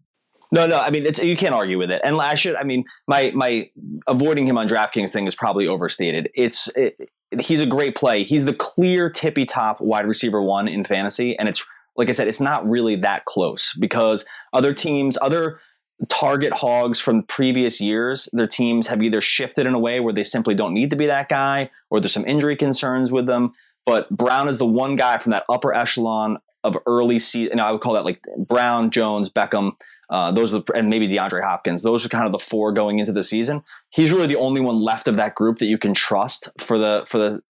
No, 0.51 0.67
no, 0.67 0.79
I 0.79 0.91
mean 0.91 1.07
you 1.23 1.35
can't 1.35 1.55
argue 1.55 1.79
with 1.79 1.89
it. 1.89 2.01
And 2.03 2.21
I 2.21 2.35
should, 2.35 2.55
I 2.55 2.63
mean, 2.63 2.83
my 3.07 3.31
my 3.33 3.71
avoiding 4.05 4.47
him 4.47 4.59
on 4.59 4.67
DraftKings 4.67 5.11
thing 5.11 5.25
is 5.25 5.33
probably 5.33 5.67
overstated. 5.67 6.29
It's 6.35 6.67
it, 6.75 7.09
he's 7.41 7.61
a 7.61 7.65
great 7.65 7.95
play. 7.95 8.21
He's 8.21 8.45
the 8.45 8.53
clear 8.53 9.09
tippy 9.09 9.45
top 9.45 9.81
wide 9.81 10.05
receiver 10.05 10.39
one 10.39 10.67
in 10.67 10.83
fantasy, 10.83 11.35
and 11.39 11.49
it's 11.49 11.65
like 11.95 12.09
I 12.09 12.11
said, 12.13 12.27
it's 12.27 12.41
not 12.41 12.67
really 12.67 12.95
that 12.97 13.25
close 13.25 13.73
because 13.79 14.25
other 14.51 14.73
teams, 14.73 15.17
other 15.21 15.59
target 16.09 16.53
hogs 16.53 16.99
from 16.99 17.23
previous 17.23 17.79
years. 17.79 18.27
Their 18.33 18.47
teams 18.47 18.87
have 18.87 19.03
either 19.03 19.21
shifted 19.21 19.65
in 19.65 19.73
a 19.73 19.79
way 19.79 19.99
where 19.99 20.13
they 20.13 20.23
simply 20.23 20.55
don't 20.55 20.73
need 20.73 20.89
to 20.89 20.95
be 20.95 21.05
that 21.05 21.29
guy, 21.29 21.69
or 21.89 21.99
there's 21.99 22.13
some 22.13 22.25
injury 22.25 22.55
concerns 22.55 23.11
with 23.11 23.27
them. 23.27 23.53
But 23.85 24.09
Brown 24.09 24.47
is 24.47 24.57
the 24.57 24.65
one 24.65 24.95
guy 24.95 25.17
from 25.17 25.31
that 25.31 25.45
upper 25.49 25.73
echelon 25.73 26.39
of 26.63 26.77
early 26.85 27.19
season. 27.19 27.59
I 27.59 27.71
would 27.71 27.81
call 27.81 27.93
that 27.93 28.05
like 28.05 28.25
Brown, 28.37 28.89
Jones, 28.89 29.29
Beckham. 29.29 29.73
Uh, 30.09 30.31
those 30.31 30.53
are 30.53 30.59
the, 30.59 30.73
and 30.73 30.89
maybe 30.89 31.07
DeAndre 31.07 31.43
Hopkins. 31.43 31.81
Those 31.81 32.05
are 32.05 32.09
kind 32.09 32.25
of 32.25 32.31
the 32.31 32.39
four 32.39 32.71
going 32.71 32.99
into 32.99 33.11
the 33.11 33.23
season. 33.23 33.63
He's 33.89 34.11
really 34.11 34.27
the 34.27 34.37
only 34.37 34.61
one 34.61 34.79
left 34.79 35.07
of 35.07 35.15
that 35.17 35.35
group 35.35 35.57
that 35.57 35.65
you 35.65 35.77
can 35.77 35.93
trust 35.93 36.49
for 36.59 36.77
the 36.77 37.03
for 37.07 37.17
the 37.17 37.41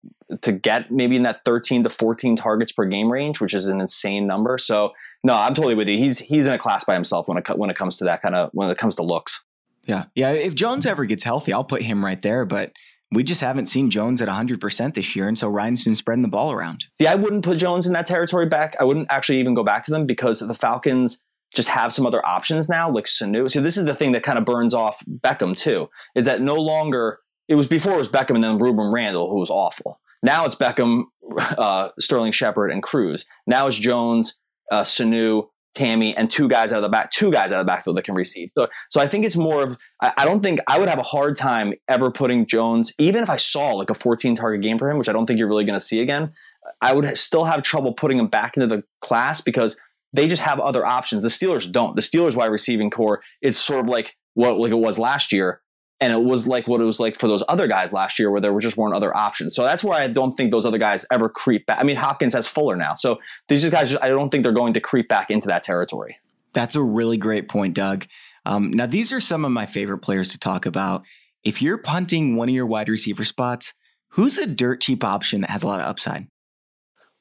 to 0.41 0.53
get 0.53 0.91
maybe 0.91 1.17
in 1.17 1.23
that 1.23 1.45
13 1.45 1.85
to 1.85 1.91
14 1.91 2.37
targets 2.37 2.73
per 2.73 2.85
game 2.85 3.13
range, 3.13 3.41
which 3.41 3.55
is 3.55 3.67
an 3.67 3.81
insane 3.81 4.27
number. 4.27 4.59
So 4.59 4.93
no, 5.25 5.35
I'm 5.35 5.55
totally 5.55 5.75
with 5.75 5.89
you. 5.89 5.99
He's 5.99 6.19
he's 6.19 6.47
in 6.47 6.53
a 6.53 6.59
class 6.59 6.85
by 6.85 6.95
himself 6.95 7.29
when 7.29 7.39
it 7.39 7.49
when 7.57 7.71
it 7.71 7.77
comes 7.77 7.99
to 7.99 8.05
that 8.05 8.23
kind 8.23 8.35
of 8.35 8.51
when 8.53 8.71
it 8.71 8.79
comes 8.79 8.97
to 8.97 9.03
looks. 9.03 9.45
Yeah, 9.85 10.05
yeah. 10.15 10.31
If 10.31 10.55
Jones 10.55 10.87
ever 10.87 11.05
gets 11.05 11.25
healthy, 11.25 11.53
I'll 11.53 11.65
put 11.65 11.83
him 11.83 12.05
right 12.05 12.21
there. 12.23 12.45
But 12.45 12.73
we 13.13 13.23
just 13.23 13.43
haven't 13.43 13.67
seen 13.67 13.91
Jones 13.91 14.23
at 14.23 14.29
100% 14.29 14.95
this 14.95 15.15
year. 15.15 15.29
And 15.29 15.39
so 15.39 15.49
Ryan's 15.49 15.85
been 15.85 15.97
spreading 15.97 16.23
the 16.23 16.29
ball 16.29 16.51
around. 16.51 16.87
Yeah, 16.99 17.13
I 17.13 17.15
wouldn't 17.15 17.45
put 17.45 17.59
Jones 17.59 17.87
in 17.87 17.93
that 17.93 18.07
territory 18.07 18.47
back. 18.47 18.75
I 18.81 18.85
wouldn't 18.85 19.13
actually 19.13 19.39
even 19.39 19.55
go 19.55 19.63
back 19.63 19.85
to 19.85 19.91
them 19.91 20.07
because 20.07 20.41
the 20.41 20.55
Falcons 20.55 21.23
just 21.55 21.69
have 21.69 21.93
some 21.93 22.07
other 22.07 22.25
options 22.27 22.71
now, 22.71 22.91
like 22.91 23.05
Sanu. 23.05 23.51
So 23.51 23.61
this 23.61 23.77
is 23.77 23.85
the 23.85 23.95
thing 23.95 24.13
that 24.13 24.23
kind 24.23 24.39
of 24.39 24.47
burns 24.47 24.73
off 24.73 25.05
Beckham 25.07 25.55
too, 25.55 25.91
is 26.15 26.25
that 26.25 26.41
no 26.41 26.55
longer, 26.55 27.19
it 27.49 27.57
was 27.57 27.67
before 27.67 27.93
it 27.93 27.99
was 27.99 28.09
Beckham 28.09 28.35
and 28.35 28.45
then 28.45 28.59
Rueben 28.59 28.91
Randle, 28.91 29.29
who 29.29 29.39
was 29.39 29.51
awful. 29.51 30.01
Now 30.23 30.45
it's 30.45 30.55
Beckham, 30.55 31.05
uh, 31.39 31.91
Sterling 31.99 32.33
Shepard, 32.33 32.71
and 32.71 32.83
Cruz. 32.83 33.27
Now 33.47 33.67
it's 33.67 33.79
Jones, 33.79 34.39
uh, 34.71 34.83
Sanu, 34.83 35.49
Tamme, 35.75 36.15
and 36.17 36.29
two 36.29 36.49
guys 36.49 36.73
out 36.73 36.77
of 36.77 36.83
the 36.83 36.89
back, 36.89 37.11
two 37.11 37.33
guys 37.33 37.51
out 37.51 37.61
of 37.61 37.67
the 37.67 37.71
backfield 37.71 37.97
that 37.97 38.05
can 38.05 38.15
receive. 38.15 38.51
So, 38.57 38.69
so 38.91 39.01
I 39.01 39.09
think 39.09 39.25
it's 39.25 39.37
more 39.37 39.63
of. 39.63 39.79
I, 40.01 40.13
I, 40.19 40.25
don't 40.25 40.43
think 40.43 40.61
I 40.69 40.79
would 40.79 40.89
have 40.89 40.99
a 40.99 41.05
hard 41.05 41.35
time 41.35 41.75
ever 41.89 42.11
putting 42.11 42.47
Jones, 42.47 42.93
even 42.99 43.23
if 43.23 43.31
I 43.31 43.37
saw 43.37 43.73
like 43.73 43.91
a 43.91 43.95
14 43.95 44.35
target 44.35 44.63
game 44.63 44.79
for 44.79 44.91
him, 44.91 44.99
which 44.99 45.09
I 45.09 45.13
don't 45.13 45.27
think 45.27 45.39
you're 45.39 45.49
really 45.49 45.65
going 45.65 45.79
to 45.79 45.85
see 45.85 46.01
again. 46.01 46.33
I 46.81 46.93
would 46.93 47.07
still 47.17 47.45
have 47.45 47.63
trouble 47.63 47.95
putting 47.95 48.19
him 48.19 48.29
back 48.29 48.57
into 48.57 48.67
the 48.67 48.85
class 49.01 49.41
because 49.41 49.79
they 50.13 50.29
just 50.29 50.43
have 50.43 50.61
other 50.61 50.85
options. 50.85 51.23
The 51.23 51.31
Steelers 51.31 51.71
don't. 51.71 51.97
The 51.97 52.03
Steelers 52.03 52.35
wide 52.37 52.47
receiving 52.47 52.91
corps 52.91 53.23
is 53.41 53.59
sort 53.59 53.81
of 53.81 53.89
like 53.89 54.17
what 54.35 54.59
like 54.59 54.73
it 54.73 54.79
was 54.79 54.99
last 54.99 55.33
year, 55.33 55.63
and 56.03 56.13
it 56.13 56.23
was 56.23 56.49
like 56.49 56.67
what 56.67 56.81
it 56.81 56.85
was 56.85 56.99
like 56.99 57.19
for 57.19 57.29
those 57.29 57.45
other 57.49 57.69
guys 57.69 57.93
last 57.93 58.19
year, 58.19 58.31
where 58.31 58.41
there 58.41 58.53
were 58.53 58.61
just 58.61 58.77
weren't 58.77 58.95
other 58.95 59.17
options. 59.17 59.55
So 59.55 59.63
that's 59.63 59.85
where 59.85 59.97
I 59.99 60.09
don't 60.09 60.33
think 60.33 60.51
those 60.51 60.67
other 60.67 60.79
guys 60.79 61.07
ever 61.13 61.29
creep 61.29 61.65
back. 61.67 61.79
I 61.79 61.85
mean, 61.85 61.97
Hopkins 61.97 62.35
has 62.35 62.49
Fuller 62.49 62.75
now, 62.75 62.95
so 62.95 63.21
these 63.47 63.65
guys, 63.71 63.95
I 63.97 64.09
don't 64.09 64.29
think 64.31 64.43
they're 64.43 64.53
going 64.53 64.73
to 64.73 64.81
creep 64.81 65.09
back 65.09 65.31
into 65.31 65.47
that 65.47 65.63
territory. 65.63 66.19
That's 66.53 66.75
a 66.75 66.83
really 66.83 67.17
great 67.17 67.49
point, 67.49 67.75
Doug. 67.75 68.07
Um, 68.45 68.73
now, 68.73 68.87
these 68.87 69.13
are 69.13 69.21
some 69.21 69.45
of 69.45 69.53
my 69.53 69.65
favorite 69.65 69.99
players 69.99 70.29
to 70.31 70.39
talk 70.39 70.67
about. 70.67 71.05
If 71.45 71.63
you're 71.63 71.79
punting 71.79 72.37
one 72.37 72.49
of 72.49 72.55
your 72.55 72.67
wide 72.67 72.89
receiver 72.89 73.25
spots, 73.25 73.73
who's 74.11 74.39
a 74.39 74.47
dirt 74.47 74.81
cheap 74.81 75.05
option 75.05 75.43
that 75.43 75.51
has 75.51 75.63
a 75.63 75.69
lot 75.69 75.81
of 75.81 75.87
upside? 75.87 76.27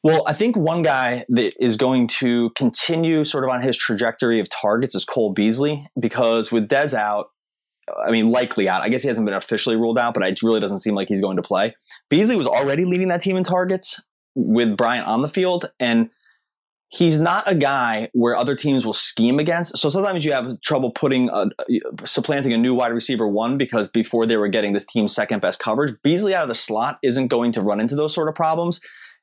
Well, 0.04 0.24
I 0.28 0.34
think 0.34 0.58
one 0.58 0.82
guy 0.82 1.26
that 1.30 1.54
is 1.64 1.78
going 1.78 2.08
to 2.08 2.50
continue 2.52 3.24
sort 3.24 3.44
of 3.44 3.52
on 3.52 3.62
his 3.62 3.78
trajectory 3.78 4.40
of 4.40 4.50
targets 4.50 4.96
is 4.96 5.06
Cole 5.06 5.32
Beasley 5.32 5.86
because 6.00 6.52
with 6.52 6.68
Dez 6.68 6.96
out, 6.96 7.28
I 8.06 8.12
mean, 8.12 8.32
likely 8.32 8.70
out. 8.70 8.82
I 8.82 8.90
guess 8.90 9.02
he 9.02 9.08
hasn't 9.08 9.26
been 9.26 9.36
officially 9.36 9.76
ruled 9.76 9.98
out, 9.98 10.14
but 10.14 10.24
it 10.24 10.42
really 10.44 10.60
doesn't 10.60 10.80
seem 10.80 10.96
like 10.96 11.08
he's 11.08 11.22
going 11.22 11.38
to 11.38 11.44
play. 11.44 11.76
Beasley 12.10 12.36
was 12.36 12.48
already 12.48 12.86
leading 12.86 13.10
that 13.10 13.22
team 13.22 13.38
in 13.38 13.44
targets 13.44 14.02
with 14.36 14.78
Bryant 14.78 15.08
on 15.08 15.22
the 15.22 15.28
field, 15.28 15.72
and 15.80 16.10
he's 16.90 17.20
not 17.20 17.50
a 17.50 17.56
guy 17.56 18.10
where 18.14 18.36
other 18.36 18.56
teams 18.56 18.86
will 18.86 18.94
scheme 18.94 19.40
against. 19.40 19.78
So 19.78 19.90
sometimes 19.90 20.26
you 20.26 20.34
have 20.34 20.60
trouble 20.62 20.92
putting 20.92 21.30
a, 21.30 21.48
supplanting 22.06 22.54
a 22.54 22.58
new 22.58 22.76
wide 22.76 22.92
receiver 22.92 23.28
one 23.28 23.58
because 23.58 23.90
before 23.90 24.26
they 24.26 24.38
were 24.38 24.50
getting 24.50 24.74
this 24.74 24.86
team's 24.86 25.16
second 25.16 25.42
best 25.42 25.60
coverage, 25.60 25.96
Beasley 26.04 26.36
out 26.36 26.44
of 26.44 26.50
the 26.50 26.56
slot 26.56 27.00
isn't 27.02 27.28
going 27.28 27.54
to 27.54 27.62
run 27.62 27.80
into 27.80 27.96
those 27.96 28.14
sort 28.14 28.30
of 28.30 28.36
problems. 28.36 28.82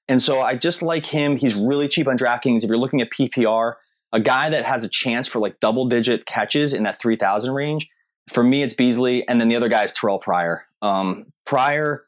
And 0.09 0.23
so 0.23 0.41
I 0.41 0.57
just 0.57 0.83
like 0.83 1.05
him. 1.05 1.37
He's 1.37 1.55
really 1.55 1.89
cheap 1.89 2.09
on 2.09 2.17
DraftKings. 2.17 2.65
If 2.65 2.71
you're 2.71 2.79
looking 2.79 3.03
at 3.03 3.11
PPR, 3.11 3.75
a 4.13 4.21
guy 4.21 4.49
that 4.49 4.65
has 4.65 4.83
a 4.85 4.89
chance 4.89 5.29
for 5.29 5.39
like 5.39 5.61
double 5.61 5.85
digit 5.85 6.25
catches 6.25 6.73
in 6.73 6.85
that 6.85 6.99
3,000 6.99 7.53
range 7.53 7.89
for 8.29 8.43
me, 8.43 8.62
it's 8.62 8.74
Beasley, 8.74 9.26
and 9.29 9.41
then 9.41 9.49
the 9.49 9.57
other 9.57 9.68
guy 9.68 9.85
is 9.85 9.93
Terrell 9.93 10.18
Pryor. 10.18 10.64
Um, 10.83 11.26
Pryor, 11.47 12.05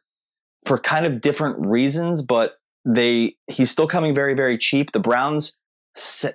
for 0.67 0.79
kind 0.79 1.07
of 1.07 1.21
different 1.21 1.67
reasons, 1.67 2.23
but 2.23 2.55
they 2.85 3.37
he's 3.51 3.71
still 3.71 3.87
coming 3.87 4.15
very 4.15 4.35
very 4.35 4.57
cheap. 4.57 4.93
The 4.93 5.01
Browns 5.01 5.57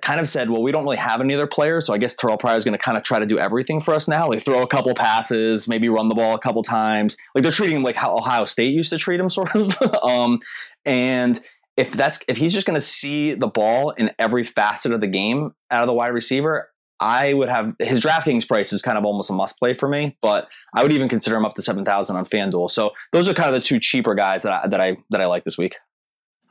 kind 0.02 0.20
of 0.20 0.28
said, 0.28 0.50
well, 0.50 0.62
we 0.62 0.70
don't 0.70 0.84
really 0.84 0.98
have 0.98 1.20
any 1.20 1.34
other 1.34 1.46
players, 1.46 1.86
so 1.86 1.94
I 1.94 1.98
guess 1.98 2.14
Terrell 2.14 2.36
Pryor 2.36 2.56
is 2.56 2.64
going 2.64 2.76
to 2.76 2.82
kind 2.82 2.96
of 2.96 3.02
try 3.02 3.18
to 3.18 3.26
do 3.26 3.38
everything 3.38 3.80
for 3.80 3.94
us 3.94 4.06
now. 4.06 4.28
Like 4.28 4.44
throw 4.44 4.62
a 4.62 4.66
couple 4.66 4.94
passes, 4.94 5.68
maybe 5.68 5.88
run 5.88 6.08
the 6.08 6.14
ball 6.14 6.34
a 6.34 6.38
couple 6.38 6.62
times. 6.62 7.16
Like 7.34 7.42
they're 7.42 7.52
treating 7.52 7.76
him 7.76 7.82
like 7.82 7.96
how 7.96 8.14
Ohio 8.16 8.44
State 8.44 8.74
used 8.74 8.90
to 8.90 8.98
treat 8.98 9.18
him, 9.18 9.28
sort 9.30 9.54
of. 9.54 9.76
um, 10.02 10.40
and 10.84 11.40
if 11.76 11.92
that's 11.92 12.20
if 12.28 12.36
he's 12.36 12.52
just 12.52 12.66
going 12.66 12.76
to 12.76 12.80
see 12.80 13.34
the 13.34 13.48
ball 13.48 13.90
in 13.90 14.10
every 14.18 14.44
facet 14.44 14.92
of 14.92 15.00
the 15.00 15.06
game 15.06 15.52
out 15.70 15.82
of 15.82 15.86
the 15.86 15.94
wide 15.94 16.08
receiver, 16.08 16.70
I 17.00 17.34
would 17.34 17.48
have 17.48 17.74
his 17.78 18.02
DraftKings 18.02 18.48
price 18.48 18.72
is 18.72 18.82
kind 18.82 18.96
of 18.96 19.04
almost 19.04 19.30
a 19.30 19.34
must 19.34 19.58
play 19.58 19.74
for 19.74 19.88
me, 19.88 20.16
but 20.22 20.50
I 20.74 20.82
would 20.82 20.92
even 20.92 21.08
consider 21.08 21.36
him 21.36 21.44
up 21.44 21.54
to 21.54 21.62
seven 21.62 21.84
thousand 21.84 22.16
on 22.16 22.24
FanDuel. 22.24 22.70
So 22.70 22.92
those 23.12 23.28
are 23.28 23.34
kind 23.34 23.48
of 23.48 23.54
the 23.54 23.60
two 23.60 23.78
cheaper 23.78 24.14
guys 24.14 24.42
that 24.42 24.52
I, 24.52 24.68
that 24.68 24.80
I 24.80 24.96
that 25.10 25.20
I 25.20 25.26
like 25.26 25.44
this 25.44 25.58
week. 25.58 25.76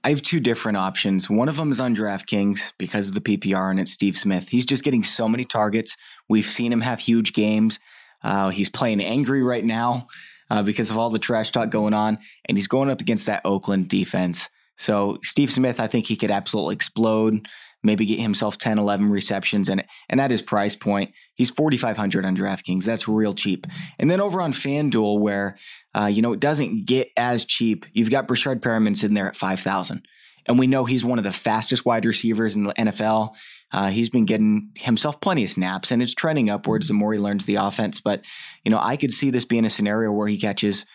I 0.04 0.10
have 0.10 0.22
two 0.22 0.40
different 0.40 0.78
options. 0.78 1.32
One 1.32 1.50
of 1.50 1.58
them 1.58 1.72
is 1.72 1.80
on 1.80 1.96
DraftKings 1.96 2.74
because 2.78 3.08
of 3.08 3.16
the 3.16 3.22
PPR, 3.22 3.72
and 3.72 3.80
it's 3.80 3.92
Steve 3.92 4.16
Smith. 4.16 4.50
He's 4.50 4.66
just 4.66 4.84
getting 4.84 5.04
so 5.04 5.28
many 5.28 5.46
targets. 5.46 5.98
We've 6.30 6.46
seen 6.46 6.72
him 6.72 6.82
have 6.82 7.00
huge 7.00 7.34
games. 7.34 7.80
Uh, 8.24 8.50
he's 8.50 8.70
playing 8.70 9.02
angry 9.02 9.42
right 9.42 9.66
now 9.66 10.08
uh, 10.52 10.62
because 10.62 10.92
of 10.92 10.98
all 11.00 11.10
the 11.10 11.18
trash 11.18 11.50
talk 11.50 11.72
going 11.72 11.96
on, 11.96 12.20
and 12.48 12.56
he's 12.56 12.68
going 12.68 12.92
up 12.92 13.02
against 13.02 13.26
that 13.26 13.42
Oakland 13.46 13.90
defense. 13.90 14.50
So 14.78 15.18
Steve 15.24 15.52
Smith, 15.52 15.80
I 15.80 15.88
think 15.88 16.06
he 16.06 16.16
could 16.16 16.32
absolutely 16.32 16.76
explode 16.76 17.48
maybe 17.86 18.06
get 18.06 18.20
himself 18.20 18.58
10, 18.58 18.80
11 18.80 19.10
receptions. 19.10 19.70
And, 19.70 19.84
and 20.10 20.20
at 20.20 20.32
his 20.32 20.42
price 20.42 20.76
point, 20.76 21.14
he's 21.36 21.50
4,500 21.50 22.26
on 22.26 22.36
DraftKings. 22.36 22.84
That's 22.84 23.08
real 23.08 23.34
cheap. 23.34 23.68
And 24.00 24.10
then 24.10 24.20
over 24.20 24.42
on 24.42 24.54
FanDuel, 24.54 25.20
where, 25.20 25.58
uh, 25.98 26.08
you 26.08 26.22
know, 26.22 26.34
it 26.34 26.40
doesn't 26.40 26.86
get 26.86 27.10
as 27.16 27.46
cheap, 27.46 27.86
you've 27.94 28.10
got 28.10 28.28
Breshad 28.28 28.60
Perriman 28.60 28.98
sitting 28.98 29.16
there 29.16 29.28
at 29.28 29.36
5,000. 29.36 30.06
And 30.48 30.60
we 30.60 30.68
know 30.68 30.86
he's 30.86 31.06
one 31.06 31.18
of 31.18 31.24
the 31.24 31.32
fastest 31.32 31.86
wide 31.86 32.06
receivers 32.06 32.56
in 32.56 32.66
the 32.66 32.74
NFL. 32.74 33.36
Uh, 33.72 33.90
he's 33.90 34.10
been 34.10 34.26
getting 34.26 34.72
himself 34.76 35.20
plenty 35.20 35.44
of 35.44 35.50
snaps, 35.50 35.92
and 35.92 36.02
it's 36.04 36.14
trending 36.14 36.50
upwards 36.50 36.88
the 36.88 36.94
more 36.94 37.14
he 37.14 37.20
learns 37.20 37.46
the 37.46 37.56
offense. 37.56 38.00
But, 38.00 38.24
you 38.64 38.70
know, 38.70 38.80
I 38.80 38.96
could 38.96 39.12
see 39.12 39.32
this 39.32 39.46
being 39.46 39.66
a 39.66 39.70
scenario 39.70 40.12
where 40.12 40.28
he 40.28 40.38
catches 40.38 40.86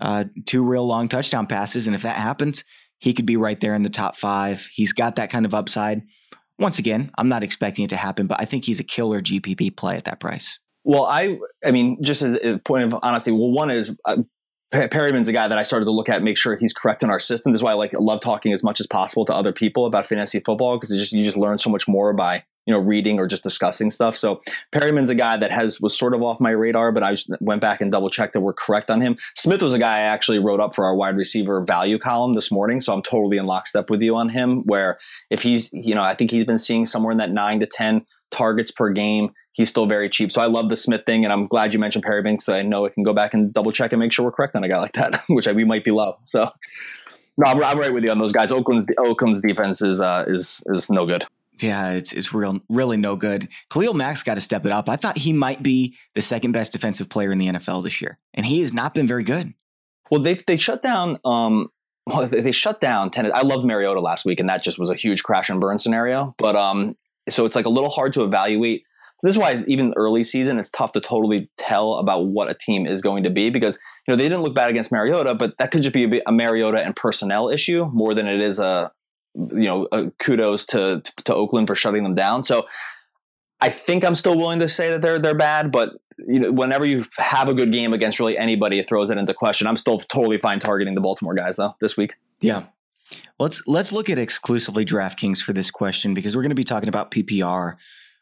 uh, 0.00 0.24
two 0.46 0.64
real 0.64 0.86
long 0.86 1.08
touchdown 1.08 1.46
passes. 1.46 1.86
And 1.86 1.94
if 1.94 2.02
that 2.02 2.16
happens, 2.16 2.64
he 3.04 3.12
could 3.12 3.26
be 3.26 3.36
right 3.36 3.60
there 3.60 3.74
in 3.74 3.82
the 3.82 3.90
top 3.90 4.16
five. 4.16 4.66
He's 4.72 4.94
got 4.94 5.16
that 5.16 5.28
kind 5.28 5.44
of 5.44 5.54
upside. 5.54 6.04
Once 6.58 6.78
again, 6.78 7.10
I'm 7.18 7.28
not 7.28 7.42
expecting 7.42 7.84
it 7.84 7.88
to 7.88 7.96
happen, 7.96 8.26
but 8.26 8.40
I 8.40 8.46
think 8.46 8.64
he's 8.64 8.80
a 8.80 8.84
killer 8.84 9.20
GPP 9.20 9.76
play 9.76 9.96
at 9.96 10.04
that 10.04 10.20
price. 10.20 10.58
Well, 10.84 11.04
I, 11.04 11.38
I 11.62 11.70
mean, 11.70 12.02
just 12.02 12.22
as 12.22 12.38
a 12.42 12.58
point 12.60 12.84
of 12.84 12.98
honesty, 13.02 13.30
well, 13.30 13.52
one 13.52 13.70
is 13.70 13.94
uh, 14.06 14.22
Perriman's 14.70 15.28
a 15.28 15.34
guy 15.34 15.46
that 15.46 15.58
I 15.58 15.64
started 15.64 15.84
to 15.84 15.90
look 15.90 16.08
at, 16.08 16.22
make 16.22 16.38
sure 16.38 16.56
he's 16.56 16.72
correct 16.72 17.02
in 17.02 17.10
our 17.10 17.20
system. 17.20 17.52
This 17.52 17.58
is 17.58 17.62
why 17.62 17.72
I 17.72 17.74
like 17.74 17.92
love 17.92 18.22
talking 18.22 18.54
as 18.54 18.64
much 18.64 18.80
as 18.80 18.86
possible 18.86 19.26
to 19.26 19.34
other 19.34 19.52
people 19.52 19.84
about 19.84 20.06
fantasy 20.06 20.40
football 20.40 20.78
because 20.78 20.88
just 20.88 21.12
you 21.12 21.22
just 21.22 21.36
learn 21.36 21.58
so 21.58 21.68
much 21.68 21.86
more 21.86 22.14
by 22.14 22.44
you 22.66 22.72
know 22.72 22.80
reading 22.80 23.18
or 23.18 23.26
just 23.26 23.42
discussing 23.42 23.90
stuff. 23.90 24.16
So 24.16 24.42
Perriman's 24.72 25.10
a 25.10 25.14
guy 25.14 25.36
that 25.36 25.50
has 25.50 25.80
was 25.80 25.96
sort 25.96 26.14
of 26.14 26.22
off 26.22 26.40
my 26.40 26.50
radar, 26.50 26.92
but 26.92 27.02
I 27.02 27.16
went 27.40 27.60
back 27.60 27.80
and 27.80 27.90
double 27.90 28.10
checked 28.10 28.32
that 28.34 28.40
we're 28.40 28.54
correct 28.54 28.90
on 28.90 29.00
him. 29.00 29.16
Smith 29.34 29.62
was 29.62 29.74
a 29.74 29.78
guy 29.78 29.98
I 29.98 30.02
actually 30.02 30.38
wrote 30.38 30.60
up 30.60 30.74
for 30.74 30.84
our 30.84 30.94
wide 30.94 31.16
receiver 31.16 31.62
value 31.62 31.98
column 31.98 32.34
this 32.34 32.50
morning, 32.50 32.80
so 32.80 32.92
I'm 32.92 33.02
totally 33.02 33.36
in 33.36 33.46
lockstep 33.46 33.90
with 33.90 34.02
you 34.02 34.16
on 34.16 34.30
him. 34.30 34.62
Where 34.64 34.98
if 35.30 35.42
he's 35.42 35.70
you 35.72 35.94
know 35.94 36.02
I 36.02 36.14
think 36.14 36.30
he's 36.30 36.44
been 36.44 36.58
seeing 36.58 36.86
somewhere 36.86 37.12
in 37.12 37.18
that 37.18 37.30
nine 37.30 37.60
to 37.60 37.66
ten 37.66 38.06
targets 38.30 38.70
per 38.70 38.90
game. 38.90 39.30
He's 39.52 39.68
still 39.68 39.86
very 39.86 40.10
cheap. 40.10 40.32
So 40.32 40.42
I 40.42 40.46
love 40.46 40.68
the 40.68 40.76
Smith 40.76 41.02
thing, 41.06 41.24
and 41.24 41.32
I'm 41.32 41.46
glad 41.46 41.72
you 41.72 41.78
mentioned 41.78 42.04
Perry 42.04 42.22
Binks. 42.22 42.44
So 42.44 42.54
I 42.54 42.62
know 42.62 42.86
I 42.86 42.88
can 42.88 43.04
go 43.04 43.12
back 43.12 43.34
and 43.34 43.54
double 43.54 43.70
check 43.70 43.92
and 43.92 44.00
make 44.00 44.12
sure 44.12 44.24
we're 44.24 44.32
correct 44.32 44.56
on 44.56 44.64
a 44.64 44.68
guy 44.68 44.78
like 44.78 44.94
that, 44.94 45.22
which 45.28 45.46
I, 45.46 45.52
we 45.52 45.64
might 45.64 45.84
be 45.84 45.92
low. 45.92 46.18
So 46.24 46.50
no, 47.38 47.50
I'm, 47.50 47.62
I'm, 47.62 47.78
right 47.78 47.94
with 47.94 48.04
you 48.04 48.10
on 48.10 48.18
those 48.18 48.32
guys. 48.32 48.50
Oakland's 48.50 48.84
Oakland's 48.98 49.40
defense 49.40 49.80
is 49.80 50.00
uh, 50.00 50.24
is 50.26 50.62
is 50.66 50.90
no 50.90 51.06
good. 51.06 51.24
Yeah, 51.60 51.92
it's 51.92 52.12
it's 52.12 52.34
real 52.34 52.60
really 52.68 52.96
no 52.96 53.16
good. 53.16 53.48
Khalil 53.70 53.94
Mack's 53.94 54.22
got 54.22 54.34
to 54.34 54.40
step 54.40 54.66
it 54.66 54.72
up. 54.72 54.88
I 54.88 54.96
thought 54.96 55.18
he 55.18 55.32
might 55.32 55.62
be 55.62 55.96
the 56.14 56.22
second 56.22 56.52
best 56.52 56.72
defensive 56.72 57.08
player 57.08 57.30
in 57.32 57.38
the 57.38 57.46
NFL 57.46 57.84
this 57.84 58.00
year, 58.00 58.18
and 58.32 58.44
he 58.44 58.60
has 58.60 58.74
not 58.74 58.94
been 58.94 59.06
very 59.06 59.24
good. 59.24 59.52
Well, 60.10 60.20
they 60.20 60.34
they 60.34 60.56
shut 60.56 60.82
down. 60.82 61.18
Um, 61.24 61.68
well, 62.06 62.26
they, 62.26 62.40
they 62.40 62.52
shut 62.52 62.80
down 62.80 63.10
Tennessee. 63.10 63.34
I 63.34 63.42
loved 63.42 63.66
Mariota 63.66 64.00
last 64.00 64.24
week, 64.24 64.40
and 64.40 64.48
that 64.48 64.62
just 64.62 64.78
was 64.78 64.90
a 64.90 64.94
huge 64.94 65.22
crash 65.22 65.48
and 65.48 65.60
burn 65.60 65.78
scenario. 65.78 66.34
But 66.38 66.56
um, 66.56 66.96
so 67.28 67.46
it's 67.46 67.56
like 67.56 67.66
a 67.66 67.70
little 67.70 67.90
hard 67.90 68.12
to 68.14 68.24
evaluate. 68.24 68.84
This 69.22 69.36
is 69.36 69.38
why 69.38 69.62
even 69.66 69.94
early 69.96 70.22
season, 70.22 70.58
it's 70.58 70.70
tough 70.70 70.92
to 70.92 71.00
totally 71.00 71.50
tell 71.56 71.94
about 71.94 72.26
what 72.26 72.50
a 72.50 72.54
team 72.54 72.84
is 72.86 73.00
going 73.00 73.22
to 73.24 73.30
be 73.30 73.48
because 73.48 73.78
you 74.06 74.12
know 74.12 74.16
they 74.16 74.24
didn't 74.24 74.42
look 74.42 74.54
bad 74.54 74.70
against 74.70 74.92
Mariota, 74.92 75.34
but 75.34 75.56
that 75.58 75.70
could 75.70 75.82
just 75.82 75.94
be 75.94 76.18
a, 76.18 76.22
a 76.26 76.32
Mariota 76.32 76.84
and 76.84 76.94
personnel 76.96 77.48
issue 77.48 77.88
more 77.92 78.12
than 78.12 78.26
it 78.26 78.40
is 78.40 78.58
a 78.58 78.92
you 79.34 79.64
know, 79.64 79.88
uh, 79.92 80.06
kudos 80.18 80.66
to 80.66 81.02
to 81.24 81.34
Oakland 81.34 81.66
for 81.66 81.74
shutting 81.74 82.02
them 82.02 82.14
down. 82.14 82.42
So 82.42 82.66
I 83.60 83.70
think 83.70 84.04
I'm 84.04 84.14
still 84.14 84.36
willing 84.36 84.60
to 84.60 84.68
say 84.68 84.90
that 84.90 85.02
they're 85.02 85.18
they're 85.18 85.34
bad, 85.34 85.72
but 85.72 85.96
you 86.18 86.40
know, 86.40 86.52
whenever 86.52 86.84
you 86.84 87.04
have 87.18 87.48
a 87.48 87.54
good 87.54 87.72
game 87.72 87.92
against 87.92 88.20
really 88.20 88.38
anybody, 88.38 88.78
it 88.78 88.88
throws 88.88 89.10
it 89.10 89.18
into 89.18 89.34
question. 89.34 89.66
I'm 89.66 89.76
still 89.76 89.98
totally 89.98 90.38
fine 90.38 90.58
targeting 90.58 90.94
the 90.94 91.00
Baltimore 91.00 91.34
guys 91.34 91.56
though 91.56 91.74
this 91.80 91.96
week. 91.96 92.14
Yeah. 92.40 92.64
Let's 93.38 93.62
let's 93.66 93.92
look 93.92 94.08
at 94.08 94.18
exclusively 94.18 94.84
DraftKings 94.84 95.40
for 95.42 95.52
this 95.52 95.70
question 95.70 96.14
because 96.14 96.34
we're 96.34 96.42
going 96.42 96.50
to 96.50 96.56
be 96.56 96.64
talking 96.64 96.88
about 96.88 97.10
PPR. 97.10 97.76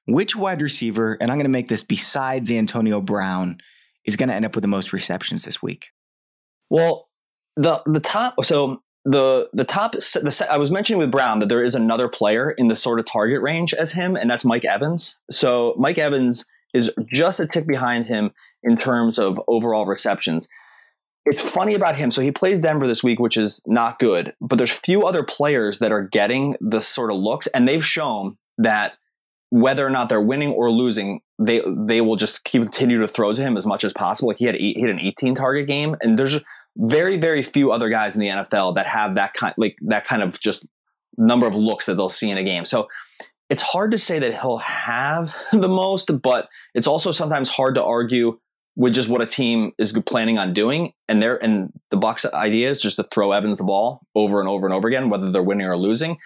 Which 0.07 0.35
wide 0.35 0.61
receiver, 0.61 1.17
and 1.21 1.31
I'm 1.31 1.37
going 1.37 1.45
to 1.45 1.51
make 1.51 1.69
this 1.69 1.85
besides 1.85 2.51
Antonio 2.51 3.01
Brown, 3.01 3.59
is 4.05 4.17
going 4.17 4.29
to 4.31 4.35
end 4.35 4.45
up 4.45 4.57
with 4.57 4.63
the 4.63 4.69
most 4.69 4.93
receptions 4.93 5.45
this 5.45 5.63
week? 5.63 5.91
Well, 6.71 7.09
the 7.57 7.83
the 7.87 8.01
top 8.01 8.35
so 8.45 8.79
the 9.05 9.49
the 9.53 9.65
top 9.65 9.93
the 9.93 10.47
I 10.51 10.59
was 10.59 10.71
mentioning 10.71 10.99
with 10.99 11.11
Brown 11.11 11.41
that 11.41 11.49
there 11.49 11.65
is 11.65 11.75
another 11.75 12.09
player 12.09 12.51
in 12.51 12.69
the 12.69 12.77
sort 12.77 13.01
of 13.01 13.07
target 13.07 13.43
range 13.43 13.75
as 13.75 13.93
him, 13.93 14.17
and 14.17 14.31
that's 14.31 14.45
Mike 14.45 14.65
Evans. 14.65 15.17
So 15.31 15.75
Mike 15.77 15.99
Evans 15.99 16.45
is 16.73 16.91
just 17.13 17.41
a 17.41 17.47
tick 17.47 17.67
behind 17.67 18.07
him 18.07 18.33
in 18.63 18.77
terms 18.77 19.19
of 19.19 19.41
overall 19.49 19.87
receptions. 19.87 20.49
It's 21.25 21.43
funny 21.43 21.75
about 21.75 21.97
him. 21.97 22.11
So 22.11 22.23
he 22.23 22.33
plays 22.33 22.61
Denver 22.61 22.87
this 22.87 23.05
week, 23.05 23.21
which 23.21 23.37
is 23.37 23.63
not 23.67 23.99
good, 23.99 24.35
but 24.41 24.57
there's 24.57 24.73
few 24.73 25.05
other 25.05 25.23
players 25.23 25.79
that 25.79 25.93
are 25.93 26.03
getting 26.03 26.57
the 26.61 26.81
sort 26.81 27.11
of 27.11 27.17
looks, 27.17 27.47
and 27.49 27.69
they've 27.69 27.85
shown 27.85 28.39
that 28.59 28.95
whether 29.51 29.87
or 29.87 29.91
not 29.91 30.09
they're 30.09 30.21
winning 30.21 30.51
or 30.51 30.71
losing, 30.71 31.21
they 31.39 31.61
they 31.77 32.01
will 32.01 32.17
just 32.17 32.45
continue 32.45 33.01
to 33.01 33.09
throw 33.09 33.33
to 33.33 33.43
him 33.43 33.57
as 33.57 33.67
much 33.67 33.85
as 33.85 33.93
possible. 33.93 34.29
Like 34.29 34.39
he 34.39 34.47
had 34.47 34.55
had 34.55 34.91
an 34.91 35.01
18 35.01 35.35
target 35.35 35.67
game, 35.67 35.97
and 36.01 36.19
there's 36.19 36.39
very, 36.77 37.17
very 37.17 37.43
few 37.43 37.73
other 37.73 37.89
guys 37.89 38.17
in 38.17 38.21
the 38.21 38.29
NFL 38.29 38.77
that 38.77 38.87
have 38.87 39.15
that 39.17 39.35
kind, 39.35 39.55
like 39.57 39.77
that 39.83 40.05
kind 40.05 40.23
of 40.23 40.41
just 40.41 40.67
number 41.17 41.47
of 41.47 41.55
looks 41.55 41.87
that 41.87 41.95
they'll 41.95 42.09
see 42.09 42.31
in 42.31 42.39
a 42.39 42.45
game. 42.45 42.65
So 42.65 42.89
it's 43.51 43.63
hard 43.63 43.91
to 43.91 43.99
say 43.99 44.19
that 44.19 44.41
he'll 44.41 44.59
have 44.59 45.37
the 45.53 45.69
most, 45.69 46.23
but 46.23 46.49
it's 46.75 46.87
also 46.87 47.13
sometimes 47.13 47.51
hard 47.51 47.75
to 47.75 47.85
argue 47.85 48.39
with 48.75 48.95
just 48.95 49.09
what 49.11 49.21
a 49.21 49.27
team 49.27 49.73
is 49.77 49.93
planning 50.07 50.39
on 50.39 50.55
doing. 50.55 50.93
And 51.09 51.23
there, 51.23 51.43
and 51.45 51.71
the 51.91 51.99
Bucs 51.99 52.31
idea 52.33 52.71
is 52.71 52.81
just 52.81 52.97
to 52.97 53.05
throw 53.05 53.33
Evans 53.33 53.59
the 53.59 53.65
ball 53.65 54.01
over 54.15 54.41
and 54.41 54.49
over 54.49 54.67
and 54.67 54.75
over 54.75 54.89
again, 54.89 55.11
whether 55.11 55.31
they're 55.31 55.43
winning 55.43 55.67
or 55.67 55.77
losing. 55.77 56.17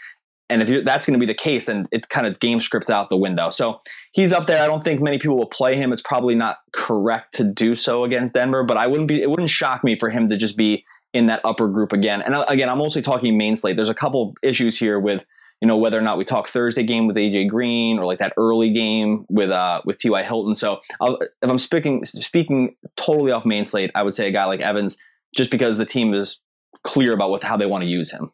And 0.49 0.62
if 0.62 0.84
that's 0.84 1.07
going 1.07 1.18
to 1.18 1.24
be 1.24 1.30
the 1.30 1.36
case, 1.36 1.66
then 1.66 1.88
it 1.90 2.09
kind 2.09 2.26
of 2.26 2.38
game 2.38 2.61
scripts 2.61 2.88
out 2.88 3.11
the 3.11 3.16
window. 3.16 3.51
So 3.51 3.80
he's 4.12 4.32
up 4.32 4.47
there. 4.47 4.62
I 4.62 4.66
don't 4.66 4.82
think 4.82 5.01
many 5.01 5.18
people 5.18 5.36
will 5.36 5.47
play 5.49 5.76
him. 5.76 5.92
It's 5.92 6.03
probably 6.03 6.36
not 6.36 6.59
correct 6.72 7.34
to 7.34 7.44
do 7.44 7.74
so 7.74 8.05
against 8.05 8.34
Denver, 8.34 8.62
but 8.62 8.76
I 8.76 8.86
wouldn't 8.86 9.09
be. 9.09 9.20
It 9.20 9.28
wouldn't 9.28 9.51
shock 9.51 9.82
me 9.82 9.97
for 9.97 10.09
him 10.09 10.28
to 10.28 10.36
just 10.36 10.57
be 10.57 10.84
in 11.12 11.26
that 11.26 11.40
upper 11.44 11.68
group 11.68 11.92
again. 11.92 12.22
And 12.22 12.34
uh, 12.34 12.44
again, 12.49 12.68
I'm 12.68 12.78
mostly 12.78 13.03
talking 13.03 13.36
main 13.36 13.57
slate. 13.57 13.76
There's 13.76 13.88
a 13.88 13.94
couple 13.94 14.34
issues 14.42 14.78
here 14.78 15.01
with 15.01 15.24
you 15.61 15.66
know 15.66 15.78
whether 15.78 15.99
or 15.99 16.03
not 16.03 16.18
we 16.18 16.24
talk 16.24 16.49
Thursday 16.49 16.82
game 16.82 17.07
with 17.07 17.16
AJ 17.16 17.49
Green 17.49 17.99
or 17.99 18.05
like 18.05 18.18
that 18.18 18.34
early 18.36 18.70
game 18.70 19.24
with 19.28 19.51
uh 19.51 19.80
with 19.84 19.97
T.Y. 19.97 20.22
Hilton. 20.22 20.55
So 20.55 20.80
I'll, 21.01 21.16
if 21.16 21.30
I'm 21.42 21.59
speaking 21.59 22.05
speaking 22.05 22.76
totally 22.97 23.32
off 23.32 23.44
main 23.44 23.64
slate, 23.64 23.90
I 23.94 24.03
would 24.03 24.14
say 24.14 24.28
a 24.28 24.30
guy 24.30 24.44
like 24.44 24.61
Evans 24.61 24.99
just 25.34 25.51
because 25.51 25.78
the 25.78 25.86
team 25.86 26.14
is 26.14 26.40
clear 26.84 27.12
about 27.12 27.30
what 27.30 27.42
how 27.42 27.57
they 27.57 27.66
want 27.66 27.82
to 27.82 27.88
use 27.88 28.12
him. 28.12 28.30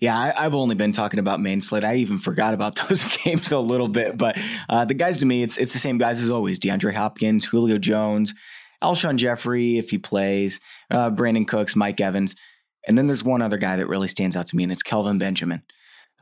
Yeah, 0.00 0.18
I, 0.18 0.42
have 0.42 0.54
only 0.54 0.74
been 0.74 0.92
talking 0.92 1.20
about 1.20 1.40
main 1.40 1.60
slate. 1.60 1.84
I 1.84 1.96
even 1.96 2.18
forgot 2.18 2.52
about 2.52 2.76
those 2.88 3.04
games 3.18 3.52
a 3.52 3.58
little 3.58 3.88
bit, 3.88 4.18
but 4.18 4.38
uh, 4.68 4.84
the 4.84 4.94
guys 4.94 5.18
to 5.18 5.26
me, 5.26 5.42
it's 5.42 5.56
it's 5.56 5.72
the 5.72 5.78
same 5.78 5.98
guys 5.98 6.20
as 6.20 6.30
always: 6.30 6.58
DeAndre 6.58 6.94
Hopkins, 6.94 7.46
Julio 7.46 7.78
Jones, 7.78 8.34
Alshon 8.82 9.16
Jeffery, 9.16 9.78
if 9.78 9.90
he 9.90 9.98
plays, 9.98 10.60
uh, 10.90 11.10
Brandin 11.10 11.46
Cooks, 11.46 11.76
Mike 11.76 12.00
Evans, 12.00 12.34
and 12.86 12.98
then 12.98 13.06
there's 13.06 13.24
one 13.24 13.42
other 13.42 13.58
guy 13.58 13.76
that 13.76 13.88
really 13.88 14.08
stands 14.08 14.36
out 14.36 14.46
to 14.48 14.56
me, 14.56 14.64
and 14.64 14.72
it's 14.72 14.82
Kelvin 14.82 15.18
Benjamin. 15.18 15.62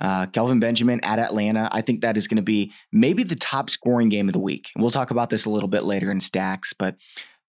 Uh, 0.01 0.27
Kelvin 0.27 0.59
Benjamin 0.59 1.01
at 1.05 1.18
Atlanta. 1.18 1.68
I 1.70 1.81
think 1.81 2.01
that 2.01 2.16
is 2.16 2.27
going 2.27 2.37
to 2.37 2.43
be 2.43 2.73
maybe 2.93 3.23
the 3.23 3.37
top 3.37 3.70
scoring 3.70 4.09
game 4.09 4.29
of 4.29 4.33
the 4.33 4.41
week. 4.41 4.70
And 4.75 4.83
we'll 4.83 4.91
talk 4.91 5.12
about 5.12 5.31
this 5.31 5.45
a 5.45 5.51
little 5.51 5.68
bit 5.68 5.85
later 5.85 6.11
in 6.11 6.20
stacks, 6.20 6.73
but 6.73 6.97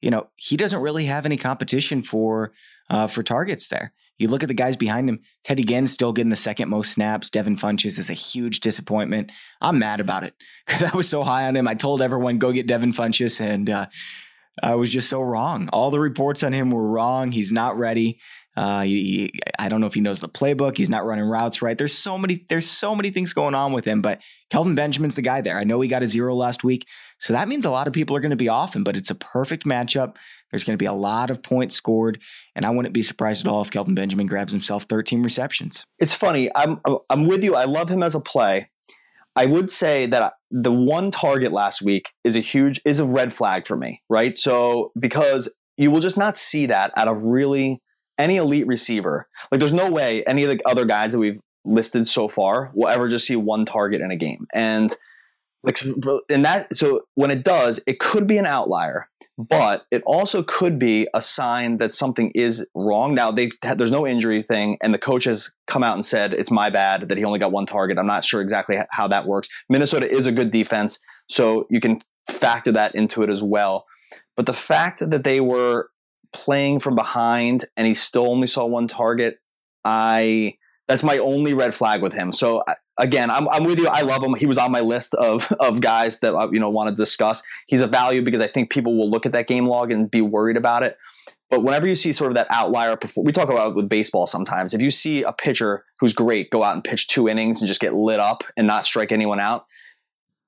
you 0.01 0.11
know 0.11 0.29
he 0.35 0.55
doesn't 0.57 0.81
really 0.81 1.05
have 1.05 1.25
any 1.25 1.37
competition 1.37 2.03
for 2.03 2.53
uh, 2.89 3.07
for 3.07 3.23
targets 3.23 3.67
there. 3.69 3.93
You 4.23 4.29
look 4.29 4.41
at 4.41 4.47
the 4.47 4.53
guys 4.53 4.77
behind 4.77 5.09
him. 5.09 5.19
Teddy 5.43 5.65
Ginn 5.65 5.85
still 5.85 6.13
getting 6.13 6.29
the 6.29 6.37
second 6.37 6.69
most 6.69 6.93
snaps. 6.93 7.29
Devin 7.29 7.57
Funchess 7.57 7.99
is 7.99 8.09
a 8.09 8.13
huge 8.13 8.61
disappointment. 8.61 9.33
I'm 9.59 9.79
mad 9.79 9.99
about 9.99 10.23
it 10.23 10.33
because 10.65 10.81
I 10.81 10.95
was 10.95 11.09
so 11.09 11.23
high 11.23 11.45
on 11.45 11.57
him. 11.57 11.67
I 11.67 11.73
told 11.73 12.01
everyone 12.01 12.37
go 12.37 12.53
get 12.53 12.65
Devin 12.65 12.93
Funchess, 12.93 13.41
and 13.41 13.69
uh, 13.69 13.87
I 14.61 14.75
was 14.75 14.93
just 14.93 15.09
so 15.09 15.19
wrong. 15.19 15.67
All 15.73 15.91
the 15.91 15.99
reports 15.99 16.41
on 16.41 16.53
him 16.53 16.71
were 16.71 16.87
wrong. 16.87 17.33
He's 17.33 17.51
not 17.51 17.77
ready. 17.77 18.21
Uh, 18.55 18.83
he, 18.83 19.33
I 19.59 19.67
don't 19.67 19.81
know 19.81 19.87
if 19.87 19.93
he 19.93 19.99
knows 19.99 20.21
the 20.21 20.29
playbook. 20.29 20.77
He's 20.77 20.89
not 20.89 21.05
running 21.05 21.25
routes 21.25 21.61
right. 21.61 21.77
There's 21.77 21.93
so 21.93 22.17
many. 22.17 22.45
There's 22.47 22.69
so 22.69 22.95
many 22.95 23.09
things 23.09 23.33
going 23.33 23.55
on 23.55 23.73
with 23.73 23.83
him. 23.83 24.01
But 24.01 24.21
Kelvin 24.51 24.73
Benjamin's 24.73 25.17
the 25.17 25.21
guy 25.21 25.41
there. 25.41 25.57
I 25.57 25.65
know 25.65 25.81
he 25.81 25.89
got 25.89 26.01
a 26.01 26.07
zero 26.07 26.33
last 26.33 26.63
week, 26.63 26.87
so 27.19 27.33
that 27.33 27.49
means 27.49 27.65
a 27.65 27.71
lot 27.71 27.87
of 27.87 27.93
people 27.93 28.15
are 28.15 28.21
going 28.21 28.29
to 28.29 28.37
be 28.37 28.47
off 28.47 28.73
him. 28.73 28.85
But 28.85 28.95
it's 28.95 29.09
a 29.09 29.15
perfect 29.15 29.65
matchup. 29.65 30.15
There's 30.53 30.63
going 30.63 30.77
to 30.77 30.81
be 30.81 30.85
a 30.85 30.93
lot 30.93 31.31
of 31.31 31.41
points 31.41 31.75
scored, 31.75 32.21
and 32.55 32.63
I 32.63 32.69
wouldn't 32.69 32.93
be 32.93 33.01
surprised 33.01 33.43
at 33.43 33.51
all 33.51 33.63
if 33.63 33.71
Kelvin 33.71 33.95
Benjamin 33.95 34.27
grabs 34.27 34.51
himself 34.51 34.83
13 34.83 35.23
receptions. 35.23 35.83
It's 35.97 36.13
funny. 36.13 36.47
I'm 36.55 36.79
I'm 37.09 37.25
with 37.25 37.43
you. 37.43 37.55
I 37.55 37.65
love 37.65 37.89
him 37.89 38.03
as 38.03 38.13
a 38.13 38.19
play. 38.19 38.69
I 39.35 39.47
would 39.47 39.71
say 39.71 40.05
that 40.05 40.33
the 40.51 40.71
one 40.71 41.09
target 41.09 41.51
last 41.51 41.81
week 41.81 42.11
is 42.23 42.35
a 42.35 42.39
huge 42.39 42.79
is 42.85 42.99
a 42.99 43.05
red 43.05 43.33
flag 43.33 43.65
for 43.65 43.75
me, 43.75 44.03
right? 44.11 44.37
So 44.37 44.91
because 44.99 45.51
you 45.75 45.89
will 45.89 46.01
just 46.01 46.17
not 46.17 46.37
see 46.37 46.67
that 46.67 46.91
out 46.95 47.07
of 47.07 47.23
really 47.23 47.81
any 48.19 48.35
elite 48.35 48.67
receiver. 48.67 49.27
Like 49.51 49.57
there's 49.57 49.73
no 49.73 49.89
way 49.89 50.23
any 50.25 50.43
of 50.43 50.51
the 50.51 50.61
other 50.67 50.85
guys 50.85 51.13
that 51.13 51.19
we've 51.19 51.39
listed 51.65 52.07
so 52.07 52.27
far 52.27 52.71
will 52.75 52.89
ever 52.89 53.09
just 53.09 53.25
see 53.25 53.35
one 53.35 53.65
target 53.65 54.01
in 54.01 54.11
a 54.11 54.15
game. 54.15 54.45
And 54.53 54.95
like 55.63 55.81
and 56.29 56.45
that 56.45 56.75
so 56.75 57.01
when 57.15 57.31
it 57.31 57.43
does, 57.43 57.79
it 57.87 57.99
could 57.99 58.27
be 58.27 58.37
an 58.37 58.45
outlier 58.45 59.07
but 59.37 59.85
it 59.89 60.03
also 60.05 60.43
could 60.43 60.77
be 60.77 61.07
a 61.13 61.21
sign 61.21 61.77
that 61.79 61.93
something 61.93 62.31
is 62.35 62.65
wrong. 62.75 63.15
Now 63.15 63.31
they've 63.31 63.51
there's 63.75 63.91
no 63.91 64.05
injury 64.05 64.43
thing, 64.43 64.77
and 64.81 64.93
the 64.93 64.99
coach 64.99 65.23
has 65.23 65.51
come 65.65 65.83
out 65.83 65.95
and 65.95 66.05
said 66.05 66.33
it's 66.33 66.51
my 66.51 66.69
bad 66.69 67.09
that 67.09 67.17
he 67.17 67.23
only 67.23 67.39
got 67.39 67.51
one 67.51 67.65
target. 67.65 67.97
I'm 67.97 68.07
not 68.07 68.23
sure 68.23 68.41
exactly 68.41 68.77
how 68.91 69.07
that 69.07 69.25
works. 69.25 69.49
Minnesota 69.69 70.11
is 70.11 70.25
a 70.25 70.31
good 70.31 70.51
defense, 70.51 70.99
so 71.29 71.65
you 71.69 71.79
can 71.79 71.99
factor 72.29 72.71
that 72.73 72.95
into 72.95 73.23
it 73.23 73.29
as 73.29 73.41
well. 73.41 73.85
But 74.37 74.45
the 74.45 74.53
fact 74.53 74.99
that 74.99 75.23
they 75.23 75.39
were 75.39 75.89
playing 76.31 76.79
from 76.79 76.95
behind 76.95 77.65
and 77.75 77.87
he 77.87 77.93
still 77.95 78.27
only 78.27 78.47
saw 78.47 78.65
one 78.65 78.87
target, 78.87 79.39
I 79.83 80.57
that's 80.87 81.03
my 81.03 81.17
only 81.17 81.55
red 81.55 81.73
flag 81.73 82.03
with 82.03 82.13
him. 82.13 82.33
So 82.33 82.63
again, 82.99 83.29
I'm, 83.29 83.47
I'm 83.49 83.63
with 83.63 83.79
you. 83.79 83.87
I 83.87 84.01
love 84.01 84.23
him. 84.23 84.35
He 84.35 84.45
was 84.45 84.57
on 84.57 84.71
my 84.71 84.81
list 84.81 85.13
of 85.15 85.51
of 85.59 85.81
guys 85.81 86.19
that 86.19 86.35
uh, 86.35 86.49
you 86.51 86.59
know 86.59 86.69
want 86.69 86.89
to 86.89 86.95
discuss. 86.95 87.43
He's 87.67 87.81
a 87.81 87.87
value 87.87 88.21
because 88.21 88.41
I 88.41 88.47
think 88.47 88.69
people 88.69 88.97
will 88.97 89.09
look 89.09 89.25
at 89.25 89.31
that 89.33 89.47
game 89.47 89.65
log 89.65 89.91
and 89.91 90.09
be 90.09 90.21
worried 90.21 90.57
about 90.57 90.83
it. 90.83 90.97
But 91.49 91.63
whenever 91.63 91.85
you 91.85 91.93
see 91.93 92.13
sort 92.13 92.31
of 92.31 92.35
that 92.35 92.47
outlier, 92.49 92.97
we 93.15 93.31
talk 93.31 93.49
about 93.49 93.75
with 93.75 93.87
baseball 93.87 94.25
sometimes. 94.25 94.73
If 94.73 94.81
you 94.81 94.89
see 94.89 95.21
a 95.21 95.31
pitcher 95.31 95.83
who's 95.99 96.13
great 96.13 96.49
go 96.49 96.63
out 96.63 96.73
and 96.73 96.83
pitch 96.83 97.07
two 97.07 97.29
innings 97.29 97.61
and 97.61 97.67
just 97.67 97.79
get 97.79 97.93
lit 97.93 98.19
up 98.19 98.43
and 98.57 98.65
not 98.65 98.85
strike 98.85 99.11
anyone 99.11 99.39
out, 99.39 99.67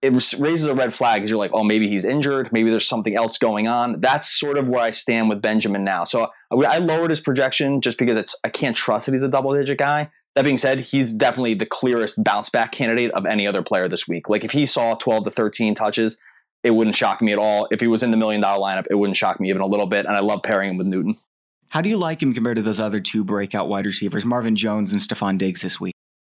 it 0.01 0.13
raises 0.39 0.65
a 0.65 0.73
red 0.73 0.93
flag 0.93 1.21
because 1.21 1.29
you're 1.29 1.39
like, 1.39 1.51
oh, 1.53 1.63
maybe 1.63 1.87
he's 1.87 2.05
injured. 2.05 2.51
Maybe 2.51 2.69
there's 2.69 2.87
something 2.87 3.15
else 3.15 3.37
going 3.37 3.67
on. 3.67 4.01
That's 4.01 4.27
sort 4.27 4.57
of 4.57 4.67
where 4.67 4.81
I 4.81 4.91
stand 4.91 5.29
with 5.29 5.41
Benjamin 5.41 5.83
now. 5.83 6.05
So 6.05 6.31
I 6.51 6.79
lowered 6.79 7.11
his 7.11 7.21
projection 7.21 7.81
just 7.81 7.99
because 7.99 8.17
it's 8.17 8.35
I 8.43 8.49
can't 8.49 8.75
trust 8.75 9.05
that 9.05 9.13
he's 9.13 9.23
a 9.23 9.29
double 9.29 9.53
digit 9.53 9.77
guy. 9.77 10.09
That 10.35 10.43
being 10.43 10.57
said, 10.57 10.79
he's 10.79 11.13
definitely 11.13 11.53
the 11.53 11.65
clearest 11.65 12.21
bounce 12.21 12.49
back 12.49 12.73
candidate 12.73 13.11
of 13.11 13.25
any 13.25 13.47
other 13.47 13.63
player 13.63 13.87
this 13.87 14.07
week. 14.07 14.27
Like 14.27 14.43
if 14.43 14.51
he 14.51 14.65
saw 14.65 14.95
12 14.95 15.25
to 15.25 15.29
13 15.29 15.75
touches, 15.75 16.19
it 16.61 16.71
wouldn't 16.71 16.95
shock 16.95 17.21
me 17.21 17.31
at 17.31 17.39
all. 17.39 17.67
If 17.71 17.79
he 17.79 17.87
was 17.87 18.03
in 18.03 18.11
the 18.11 18.17
million 18.17 18.41
dollar 18.41 18.61
lineup, 18.61 18.87
it 18.89 18.95
wouldn't 18.95 19.15
shock 19.15 19.39
me 19.39 19.49
even 19.49 19.61
a 19.61 19.67
little 19.67 19.85
bit. 19.85 20.05
And 20.05 20.15
I 20.15 20.19
love 20.19 20.41
pairing 20.43 20.71
him 20.71 20.77
with 20.77 20.87
Newton. 20.87 21.15
How 21.69 21.81
do 21.81 21.89
you 21.89 21.97
like 21.97 22.21
him 22.21 22.33
compared 22.33 22.57
to 22.57 22.61
those 22.61 22.79
other 22.79 22.99
two 22.99 23.23
breakout 23.23 23.69
wide 23.69 23.85
receivers, 23.85 24.25
Marvin 24.25 24.55
Jones 24.55 24.91
and 24.91 25.01
Stefon 25.01 25.37
Diggs 25.37 25.61
this 25.61 25.79
week? 25.79 25.93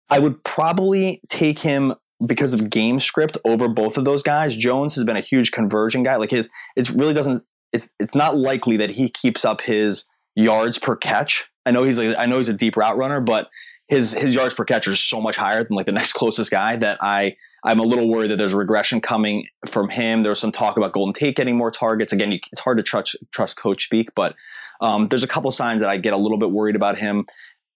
I 0.08 0.18
would 0.18 0.42
probably 0.44 1.20
take 1.28 1.58
him 1.58 1.94
because 2.24 2.54
of 2.54 2.70
game 2.70 3.00
script 3.00 3.36
over 3.44 3.68
both 3.68 3.98
of 3.98 4.04
those 4.04 4.22
guys. 4.22 4.56
Jones 4.56 4.94
has 4.94 5.04
been 5.04 5.16
a 5.16 5.20
huge 5.20 5.52
conversion 5.52 6.02
guy. 6.02 6.16
Like 6.16 6.30
his, 6.30 6.48
it 6.76 6.88
really 6.90 7.14
doesn't. 7.14 7.42
It's 7.72 7.90
it's 7.98 8.14
not 8.14 8.36
likely 8.36 8.76
that 8.78 8.90
he 8.90 9.10
keeps 9.10 9.44
up 9.44 9.60
his 9.60 10.08
yards 10.34 10.78
per 10.78 10.96
catch. 10.96 11.50
I 11.64 11.72
know 11.72 11.82
he's 11.82 11.98
like 11.98 12.16
I 12.18 12.26
know 12.26 12.38
he's 12.38 12.48
a 12.48 12.54
deep 12.54 12.76
route 12.76 12.96
runner, 12.96 13.20
but 13.20 13.50
his 13.88 14.12
his 14.12 14.34
yards 14.34 14.54
per 14.54 14.64
catch 14.64 14.88
is 14.88 15.00
so 15.00 15.20
much 15.20 15.36
higher 15.36 15.62
than 15.62 15.76
like 15.76 15.86
the 15.86 15.92
next 15.92 16.12
closest 16.14 16.50
guy 16.50 16.76
that 16.76 16.98
I 17.00 17.36
I'm 17.64 17.80
a 17.80 17.84
little 17.84 18.08
worried 18.08 18.30
that 18.30 18.36
there's 18.36 18.54
regression 18.54 19.00
coming 19.00 19.46
from 19.66 19.88
him. 19.88 20.22
There 20.22 20.30
was 20.30 20.40
some 20.40 20.52
talk 20.52 20.76
about 20.76 20.92
Golden 20.92 21.12
Tate 21.12 21.36
getting 21.36 21.56
more 21.56 21.70
targets. 21.70 22.12
Again, 22.12 22.32
you, 22.32 22.38
it's 22.52 22.60
hard 22.60 22.78
to 22.78 22.82
trust 22.82 23.16
trust 23.32 23.56
coach 23.56 23.84
speak, 23.84 24.14
but 24.14 24.34
um, 24.80 25.08
there's 25.08 25.24
a 25.24 25.28
couple 25.28 25.50
signs 25.50 25.80
that 25.80 25.90
I 25.90 25.96
get 25.96 26.12
a 26.12 26.18
little 26.18 26.38
bit 26.38 26.50
worried 26.50 26.76
about 26.76 26.98
him. 26.98 27.24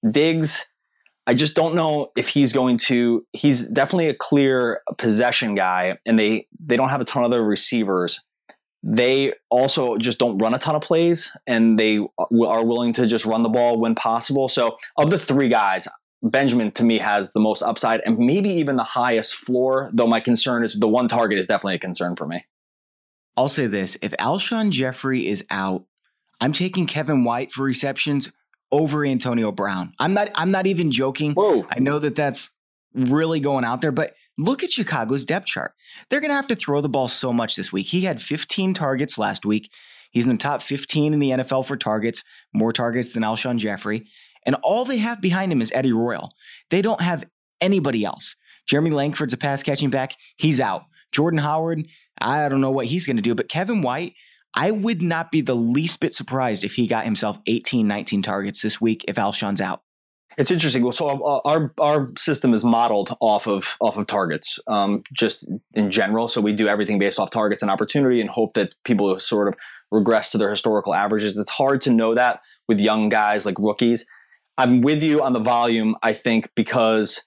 Diggs, 0.08 0.66
I 1.26 1.34
just 1.34 1.54
don't 1.54 1.74
know 1.74 2.10
if 2.16 2.28
he's 2.28 2.52
going 2.52 2.78
to. 2.78 3.24
He's 3.32 3.68
definitely 3.68 4.08
a 4.08 4.14
clear 4.14 4.80
possession 4.98 5.54
guy, 5.54 5.98
and 6.06 6.18
they 6.18 6.46
they 6.58 6.76
don't 6.76 6.88
have 6.88 7.00
a 7.00 7.04
ton 7.04 7.24
of 7.24 7.32
other 7.32 7.44
receivers. 7.44 8.20
They 8.82 9.34
also 9.50 9.98
just 9.98 10.18
don't 10.18 10.38
run 10.38 10.54
a 10.54 10.58
ton 10.58 10.74
of 10.74 10.82
plays, 10.82 11.30
and 11.46 11.78
they 11.78 11.98
are 11.98 12.64
willing 12.64 12.94
to 12.94 13.06
just 13.06 13.26
run 13.26 13.42
the 13.42 13.50
ball 13.50 13.78
when 13.78 13.94
possible. 13.94 14.48
So, 14.48 14.76
of 14.96 15.10
the 15.10 15.18
three 15.18 15.48
guys, 15.48 15.86
Benjamin 16.22 16.70
to 16.72 16.84
me 16.84 16.98
has 16.98 17.32
the 17.32 17.40
most 17.40 17.62
upside 17.62 18.00
and 18.04 18.18
maybe 18.18 18.50
even 18.50 18.76
the 18.76 18.84
highest 18.84 19.34
floor, 19.34 19.90
though 19.92 20.06
my 20.06 20.20
concern 20.20 20.64
is 20.64 20.78
the 20.78 20.88
one 20.88 21.08
target 21.08 21.38
is 21.38 21.46
definitely 21.46 21.76
a 21.76 21.78
concern 21.78 22.16
for 22.16 22.26
me. 22.26 22.44
I'll 23.36 23.48
say 23.48 23.66
this 23.66 23.96
if 24.02 24.12
Alshon 24.12 24.70
Jeffery 24.70 25.26
is 25.26 25.44
out, 25.50 25.84
I'm 26.40 26.52
taking 26.52 26.86
Kevin 26.86 27.24
White 27.24 27.52
for 27.52 27.62
receptions 27.62 28.32
over 28.72 29.04
Antonio 29.04 29.50
Brown. 29.50 29.94
I'm 29.98 30.12
not 30.14 30.30
I'm 30.34 30.50
not 30.50 30.66
even 30.66 30.90
joking. 30.90 31.32
Whoa. 31.32 31.66
I 31.70 31.78
know 31.78 31.98
that 31.98 32.16
that's 32.16 32.54
really 32.94 33.40
going 33.40 33.64
out 33.64 33.80
there, 33.80 33.92
but 33.92 34.14
look 34.36 34.62
at 34.62 34.72
Chicago's 34.72 35.24
depth 35.24 35.46
chart. 35.46 35.72
They're 36.08 36.20
going 36.20 36.30
to 36.30 36.36
have 36.36 36.48
to 36.48 36.56
throw 36.56 36.80
the 36.80 36.88
ball 36.88 37.08
so 37.08 37.32
much 37.32 37.56
this 37.56 37.72
week. 37.72 37.88
He 37.88 38.02
had 38.02 38.20
15 38.20 38.74
targets 38.74 39.18
last 39.18 39.44
week. 39.44 39.70
He's 40.10 40.26
in 40.26 40.32
the 40.32 40.38
top 40.38 40.62
15 40.62 41.14
in 41.14 41.20
the 41.20 41.30
NFL 41.30 41.66
for 41.66 41.76
targets, 41.76 42.24
more 42.52 42.72
targets 42.72 43.12
than 43.12 43.22
Alshon 43.22 43.58
Jeffery. 43.58 44.08
And 44.46 44.56
all 44.62 44.84
they 44.84 44.98
have 44.98 45.20
behind 45.20 45.52
him 45.52 45.62
is 45.62 45.72
Eddie 45.72 45.92
Royal. 45.92 46.32
They 46.70 46.82
don't 46.82 47.00
have 47.00 47.24
anybody 47.60 48.04
else. 48.04 48.36
Jeremy 48.66 48.90
Langford's 48.90 49.34
a 49.34 49.36
pass 49.36 49.62
catching 49.62 49.90
back. 49.90 50.14
He's 50.36 50.60
out. 50.60 50.84
Jordan 51.12 51.38
Howard, 51.38 51.86
I 52.20 52.48
don't 52.48 52.60
know 52.60 52.70
what 52.70 52.86
he's 52.86 53.06
going 53.06 53.16
to 53.16 53.22
do, 53.22 53.34
but 53.34 53.48
Kevin 53.48 53.82
White, 53.82 54.14
I 54.54 54.70
would 54.70 55.02
not 55.02 55.30
be 55.30 55.40
the 55.40 55.54
least 55.54 56.00
bit 56.00 56.14
surprised 56.14 56.64
if 56.64 56.74
he 56.74 56.86
got 56.86 57.04
himself 57.04 57.38
18, 57.46 57.86
19 57.86 58.22
targets 58.22 58.62
this 58.62 58.80
week 58.80 59.04
if 59.08 59.18
Alshon's 59.18 59.60
out. 59.60 59.82
It's 60.38 60.50
interesting. 60.50 60.82
Well, 60.82 60.92
so 60.92 61.08
uh, 61.08 61.40
our 61.44 61.74
our 61.78 62.08
system 62.16 62.54
is 62.54 62.64
modeled 62.64 63.14
off 63.20 63.48
of 63.48 63.76
off 63.80 63.96
of 63.96 64.06
targets, 64.06 64.58
um, 64.68 65.02
just 65.12 65.50
in 65.74 65.90
general. 65.90 66.28
So 66.28 66.40
we 66.40 66.52
do 66.52 66.68
everything 66.68 66.98
based 66.98 67.18
off 67.18 67.30
targets 67.30 67.62
and 67.62 67.70
opportunity, 67.70 68.20
and 68.20 68.30
hope 68.30 68.54
that 68.54 68.74
people 68.84 69.18
sort 69.18 69.48
of 69.48 69.54
regress 69.90 70.30
to 70.30 70.38
their 70.38 70.48
historical 70.48 70.94
averages. 70.94 71.36
It's 71.36 71.50
hard 71.50 71.80
to 71.82 71.90
know 71.90 72.14
that 72.14 72.40
with 72.68 72.80
young 72.80 73.08
guys 73.08 73.44
like 73.44 73.58
rookies. 73.58 74.06
I'm 74.58 74.80
with 74.80 75.02
you 75.02 75.22
on 75.22 75.32
the 75.32 75.40
volume. 75.40 75.96
I 76.02 76.12
think 76.12 76.50
because 76.54 77.22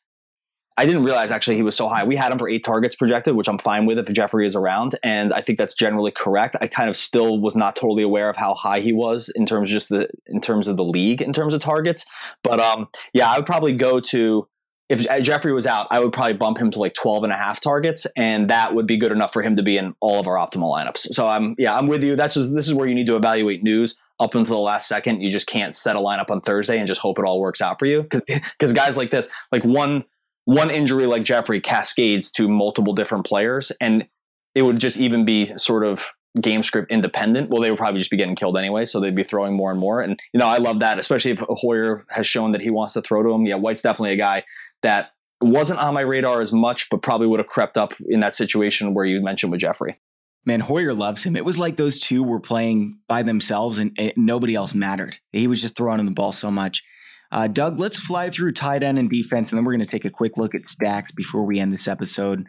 I 0.76 0.86
didn't 0.86 1.04
realize 1.04 1.32
actually 1.32 1.56
he 1.56 1.64
was 1.64 1.76
so 1.76 1.88
high. 1.88 2.04
We 2.04 2.16
had 2.16 2.32
him 2.32 2.40
for 2.40 2.50
eight 2.50 2.64
targets 2.64 2.96
projected, 2.96 3.36
which 3.36 3.48
I'm 3.48 3.60
fine 3.60 3.86
with 3.86 4.00
if 4.00 4.12
Jeffery 4.12 4.48
is 4.48 4.56
around, 4.56 4.96
and 5.04 5.32
I 5.34 5.42
think 5.42 5.60
that's 5.60 5.76
generally 5.76 6.12
correct. 6.12 6.56
I 6.62 6.68
kind 6.68 6.90
of 6.90 6.96
still 6.96 7.40
was 7.40 7.56
not 7.56 7.76
totally 7.76 8.04
aware 8.04 8.30
of 8.30 8.38
how 8.38 8.56
high 8.56 8.80
he 8.80 8.92
was 8.92 9.32
in 9.36 9.46
terms 9.46 9.70
of 9.70 9.74
just 9.74 9.90
the 9.90 10.10
in 10.28 10.42
terms 10.42 10.68
of 10.68 10.78
the 10.78 10.84
league 10.84 11.22
in 11.22 11.32
terms 11.32 11.54
of 11.54 11.62
targets. 11.62 12.06
But 12.44 12.60
um, 12.60 12.88
yeah, 13.14 13.32
I 13.32 13.38
would 13.38 13.46
probably 13.46 13.74
go 13.74 14.00
to 14.00 14.48
if 14.90 15.08
Jeffery 15.24 15.54
was 15.54 15.66
out, 15.66 15.88
I 15.92 16.00
would 16.00 16.12
probably 16.12 16.34
bump 16.34 16.58
him 16.58 16.70
to 16.72 16.80
like 16.80 16.94
12 16.94 17.24
and 17.24 17.34
a 17.34 17.38
half 17.38 17.62
targets, 17.62 18.06
and 18.16 18.50
that 18.50 18.76
would 18.76 18.86
be 18.86 18.98
good 18.98 19.12
enough 19.12 19.32
for 19.32 19.42
him 19.42 19.56
to 19.56 19.64
be 19.64 19.78
in 19.78 19.96
all 20.02 20.20
of 20.20 20.28
our 20.28 20.36
optimal 20.36 20.72
lineups. 20.72 21.14
So 21.14 21.28
I'm 21.28 21.56
yeah, 21.58 21.76
I'm 21.76 21.88
with 21.88 22.04
you. 22.04 22.16
That's 22.16 22.34
just, 22.34 22.54
this 22.54 22.68
is 22.68 22.74
where 22.74 22.88
you 22.88 22.96
need 22.96 23.08
to 23.08 23.16
evaluate 23.16 23.64
news 23.64 23.96
up 24.20 24.36
until 24.36 24.56
the 24.56 24.62
last 24.62 24.88
second. 24.88 25.22
You 25.22 25.32
just 25.32 25.48
can't 25.48 25.76
set 25.76 25.96
a 25.96 26.00
lineup 26.00 26.30
on 26.30 26.42
Thursday 26.42 26.78
and 26.78 26.88
just 26.88 27.02
hope 27.02 27.20
it 27.20 27.26
all 27.26 27.40
works 27.40 27.62
out 27.62 27.80
for 27.80 27.86
you 27.86 28.04
because 28.04 28.74
guys 28.74 28.98
like 28.98 29.12
this, 29.12 29.30
like 29.52 29.64
one 29.64 30.06
one 30.46 30.70
injury 30.70 31.06
like 31.06 31.24
Jeffery 31.24 31.62
cascades 31.62 32.30
to 32.32 32.50
multiple 32.50 32.94
different 32.94 33.26
players, 33.26 33.72
and 33.80 34.08
it 34.56 34.64
would 34.64 34.80
just 34.80 34.98
even 34.98 35.26
be 35.26 35.46
sort 35.58 35.86
of 35.86 36.12
game 36.42 36.64
script 36.64 36.92
independent. 36.92 37.50
Well, 37.50 37.62
they 37.62 37.70
would 37.70 37.78
probably 37.78 38.00
just 38.00 38.12
be 38.12 38.18
getting 38.18 38.36
killed 38.36 38.58
anyway, 38.58 38.86
so 38.86 39.00
they'd 39.00 39.16
be 39.16 39.24
throwing 39.24 39.56
more 39.56 39.72
and 39.72 39.80
more. 39.80 40.02
And 40.02 40.20
you 40.34 40.40
know, 40.40 40.48
I 40.48 40.58
love 40.58 40.80
that, 40.82 41.00
especially 41.00 41.32
if 41.32 41.40
Hoyer 41.48 42.06
has 42.10 42.28
shown 42.28 42.52
that 42.52 42.62
he 42.62 42.70
wants 42.70 42.94
to 42.94 43.02
throw 43.02 43.24
to 43.24 43.32
him. 43.32 43.46
Yeah, 43.46 43.56
White's 43.56 43.82
definitely 43.82 44.14
a 44.14 44.18
guy 44.18 44.44
that 44.82 45.12
wasn't 45.42 45.80
on 45.80 45.94
my 45.94 46.02
radar 46.02 46.42
as 46.42 46.52
much, 46.52 46.90
but 46.90 47.02
probably 47.02 47.28
would 47.28 47.40
have 47.40 47.48
crept 47.48 47.78
up 47.78 47.94
in 48.08 48.20
that 48.22 48.36
situation 48.36 48.94
where 48.94 49.06
you 49.06 49.22
mentioned 49.22 49.52
with 49.52 49.62
Jeffery. 49.62 49.98
Man, 50.46 50.60
Hoyer 50.60 50.94
loves 50.94 51.24
him. 51.24 51.36
It 51.36 51.46
was 51.46 51.58
like 51.58 51.78
those 51.78 52.00
two 52.00 52.24
were 52.24 52.40
playing 52.40 53.00
by 53.08 53.24
themselves 53.24 53.78
and 53.78 53.92
it, 53.98 54.18
nobody 54.18 54.56
else 54.56 54.76
mattered. 54.76 55.18
He 55.32 55.48
was 55.48 55.62
just 55.62 55.78
throwing 55.78 56.00
him 56.00 56.06
the 56.06 56.12
ball 56.12 56.32
so 56.34 56.52
much. 56.52 56.84
Uh, 57.32 57.48
Doug, 57.48 57.80
let's 57.80 57.98
fly 57.98 58.30
through 58.30 58.52
tight 58.52 58.84
end 58.84 59.00
and 59.00 59.10
defense, 59.10 59.52
and 59.52 59.58
then 59.58 59.66
we're 59.66 59.74
going 59.74 59.86
to 59.86 59.92
take 59.92 60.06
a 60.06 60.10
quick 60.12 60.38
look 60.38 60.54
at 60.54 60.68
stacks 60.68 61.12
before 61.12 61.44
we 61.44 61.60
end 61.60 61.74
this 61.74 61.88
episode. 61.88 62.46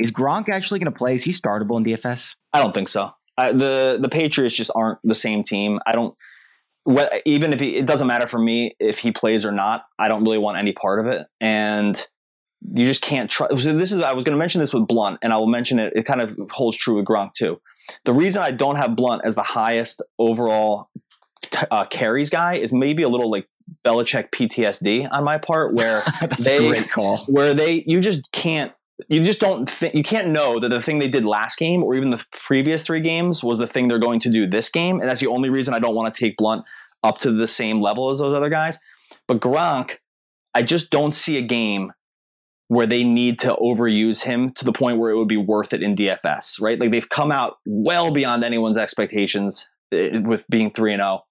Is 0.00 0.10
Gronk 0.10 0.48
actually 0.48 0.80
going 0.80 0.92
to 0.92 0.98
play? 0.98 1.14
Is 1.14 1.22
he 1.22 1.30
startable 1.30 1.76
in 1.76 1.84
DFS? 1.84 2.34
I 2.52 2.60
don't 2.60 2.74
think 2.74 2.88
so. 2.88 3.12
I, 3.38 3.52
the 3.52 3.98
the 4.00 4.08
Patriots 4.08 4.56
just 4.56 4.72
aren't 4.74 4.98
the 5.04 5.14
same 5.14 5.44
team. 5.44 5.78
I 5.86 5.92
don't. 5.92 6.16
What, 6.82 7.22
even 7.24 7.52
if 7.52 7.60
he, 7.60 7.76
it 7.76 7.86
doesn't 7.86 8.06
matter 8.06 8.26
for 8.26 8.38
me 8.38 8.72
if 8.80 8.98
he 8.98 9.12
plays 9.12 9.46
or 9.46 9.52
not. 9.52 9.84
I 9.98 10.08
don't 10.08 10.24
really 10.24 10.38
want 10.38 10.58
any 10.58 10.72
part 10.72 10.98
of 10.98 11.06
it, 11.06 11.26
and 11.40 12.04
you 12.62 12.86
just 12.86 13.02
can't 13.02 13.30
trust. 13.30 13.60
So 13.60 13.72
this 13.72 13.92
is 13.92 14.00
I 14.00 14.12
was 14.12 14.24
going 14.24 14.34
to 14.34 14.38
mention 14.38 14.60
this 14.60 14.72
with 14.72 14.86
Blount, 14.86 15.18
and 15.22 15.32
I 15.32 15.38
will 15.38 15.46
mention 15.46 15.78
it. 15.78 15.92
It 15.96 16.04
kind 16.04 16.20
of 16.20 16.36
holds 16.50 16.76
true 16.76 16.96
with 16.96 17.04
Gronk 17.04 17.32
too. 17.32 17.60
The 18.04 18.12
reason 18.12 18.42
I 18.42 18.50
don't 18.50 18.76
have 18.76 18.96
Blount 18.96 19.22
as 19.24 19.34
the 19.34 19.42
highest 19.42 20.02
overall 20.18 20.88
t- 21.42 21.66
uh, 21.70 21.84
carries 21.86 22.30
guy 22.30 22.54
is 22.54 22.72
maybe 22.72 23.02
a 23.02 23.08
little 23.08 23.30
like 23.30 23.48
Belichick 23.84 24.30
PTSD 24.30 25.08
on 25.10 25.24
my 25.24 25.38
part, 25.38 25.74
where 25.74 26.02
they 26.38 26.80
where 27.26 27.54
they 27.54 27.84
you 27.86 28.00
just 28.00 28.30
can't 28.32 28.72
you 29.08 29.22
just 29.22 29.40
don't 29.40 29.68
think 29.68 29.94
you 29.94 30.02
can't 30.02 30.28
know 30.28 30.58
that 30.58 30.68
the 30.68 30.80
thing 30.80 30.98
they 30.98 31.08
did 31.08 31.24
last 31.24 31.58
game 31.58 31.82
or 31.82 31.94
even 31.94 32.10
the 32.10 32.24
previous 32.32 32.82
three 32.82 33.00
games 33.00 33.44
was 33.44 33.58
the 33.58 33.66
thing 33.66 33.88
they're 33.88 33.98
going 33.98 34.20
to 34.20 34.30
do 34.30 34.46
this 34.46 34.70
game, 34.70 35.00
and 35.00 35.08
that's 35.08 35.20
the 35.20 35.26
only 35.26 35.50
reason 35.50 35.74
I 35.74 35.78
don't 35.78 35.94
want 35.94 36.12
to 36.12 36.18
take 36.18 36.36
Blount 36.36 36.64
up 37.04 37.18
to 37.18 37.30
the 37.30 37.46
same 37.46 37.80
level 37.80 38.10
as 38.10 38.18
those 38.18 38.36
other 38.36 38.48
guys. 38.48 38.78
But 39.28 39.40
Gronk, 39.40 39.98
I 40.54 40.62
just 40.62 40.90
don't 40.90 41.12
see 41.12 41.36
a 41.36 41.42
game 41.42 41.92
where 42.68 42.86
they 42.86 43.04
need 43.04 43.38
to 43.40 43.54
overuse 43.56 44.22
him 44.22 44.50
to 44.50 44.64
the 44.64 44.72
point 44.72 44.98
where 44.98 45.10
it 45.10 45.16
would 45.16 45.28
be 45.28 45.36
worth 45.36 45.72
it 45.72 45.82
in 45.82 45.94
DFS, 45.94 46.60
right? 46.60 46.80
Like 46.80 46.90
they've 46.90 47.08
come 47.08 47.30
out 47.30 47.58
well 47.64 48.10
beyond 48.10 48.42
anyone's 48.44 48.78
expectations 48.78 49.68
eh, 49.92 50.20
with 50.20 50.46
being 50.48 50.70
3 50.70 50.94
and 50.94 51.02
0 51.02 51.22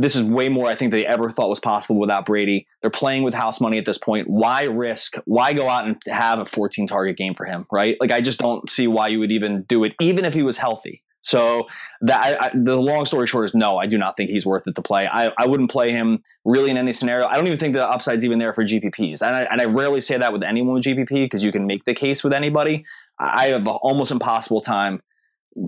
this 0.00 0.14
is 0.14 0.22
way 0.22 0.48
more 0.48 0.66
I 0.66 0.76
think 0.76 0.92
they 0.92 1.04
ever 1.04 1.28
thought 1.28 1.48
was 1.48 1.58
possible 1.58 1.98
without 1.98 2.24
Brady. 2.24 2.68
They're 2.80 2.90
playing 2.90 3.24
with 3.24 3.34
house 3.34 3.60
money 3.60 3.78
at 3.78 3.84
this 3.84 3.98
point. 3.98 4.28
Why 4.30 4.64
risk? 4.64 5.16
Why 5.24 5.52
go 5.52 5.68
out 5.68 5.88
and 5.88 6.00
have 6.06 6.38
a 6.38 6.44
14 6.44 6.86
target 6.86 7.16
game 7.16 7.34
for 7.34 7.44
him? 7.44 7.66
Right? 7.72 7.96
Like 8.00 8.12
I 8.12 8.20
just 8.20 8.38
don't 8.38 8.70
see 8.70 8.86
why 8.86 9.08
you 9.08 9.18
would 9.18 9.32
even 9.32 9.62
do 9.62 9.82
it, 9.82 9.96
even 10.00 10.24
if 10.24 10.34
he 10.34 10.44
was 10.44 10.56
healthy. 10.56 11.02
So 11.20 11.66
that 12.02 12.24
I, 12.24 12.46
I, 12.46 12.50
the 12.54 12.76
long 12.76 13.04
story 13.04 13.26
short 13.26 13.44
is 13.44 13.54
no, 13.54 13.78
I 13.78 13.86
do 13.86 13.98
not 13.98 14.16
think 14.16 14.30
he's 14.30 14.46
worth 14.46 14.66
it 14.66 14.74
to 14.76 14.82
play. 14.82 15.08
I, 15.08 15.32
I 15.36 15.46
wouldn't 15.46 15.70
play 15.70 15.90
him 15.90 16.22
really 16.44 16.70
in 16.70 16.76
any 16.76 16.92
scenario. 16.92 17.26
I 17.26 17.36
don't 17.36 17.46
even 17.46 17.58
think 17.58 17.74
the 17.74 17.86
upside's 17.86 18.24
even 18.24 18.38
there 18.38 18.52
for 18.52 18.64
GPPs, 18.64 19.20
and 19.20 19.34
I, 19.34 19.42
and 19.42 19.60
I 19.60 19.64
rarely 19.64 20.00
say 20.00 20.16
that 20.16 20.32
with 20.32 20.42
anyone 20.42 20.74
with 20.74 20.84
GPP 20.84 21.08
because 21.08 21.42
you 21.42 21.52
can 21.52 21.66
make 21.66 21.84
the 21.84 21.94
case 21.94 22.22
with 22.22 22.32
anybody. 22.32 22.84
I 23.18 23.46
have 23.46 23.62
an 23.62 23.78
almost 23.82 24.10
impossible 24.12 24.60
time 24.60 25.00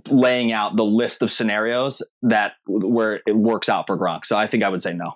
laying 0.08 0.52
out 0.52 0.76
the 0.76 0.84
list 0.84 1.22
of 1.22 1.30
scenarios 1.30 2.02
that 2.22 2.54
where 2.66 3.20
it 3.26 3.36
works 3.36 3.68
out 3.68 3.86
for 3.86 3.98
Gronk. 3.98 4.24
So 4.24 4.36
I 4.36 4.46
think 4.46 4.62
I 4.62 4.68
would 4.68 4.82
say 4.82 4.94
no. 4.94 5.14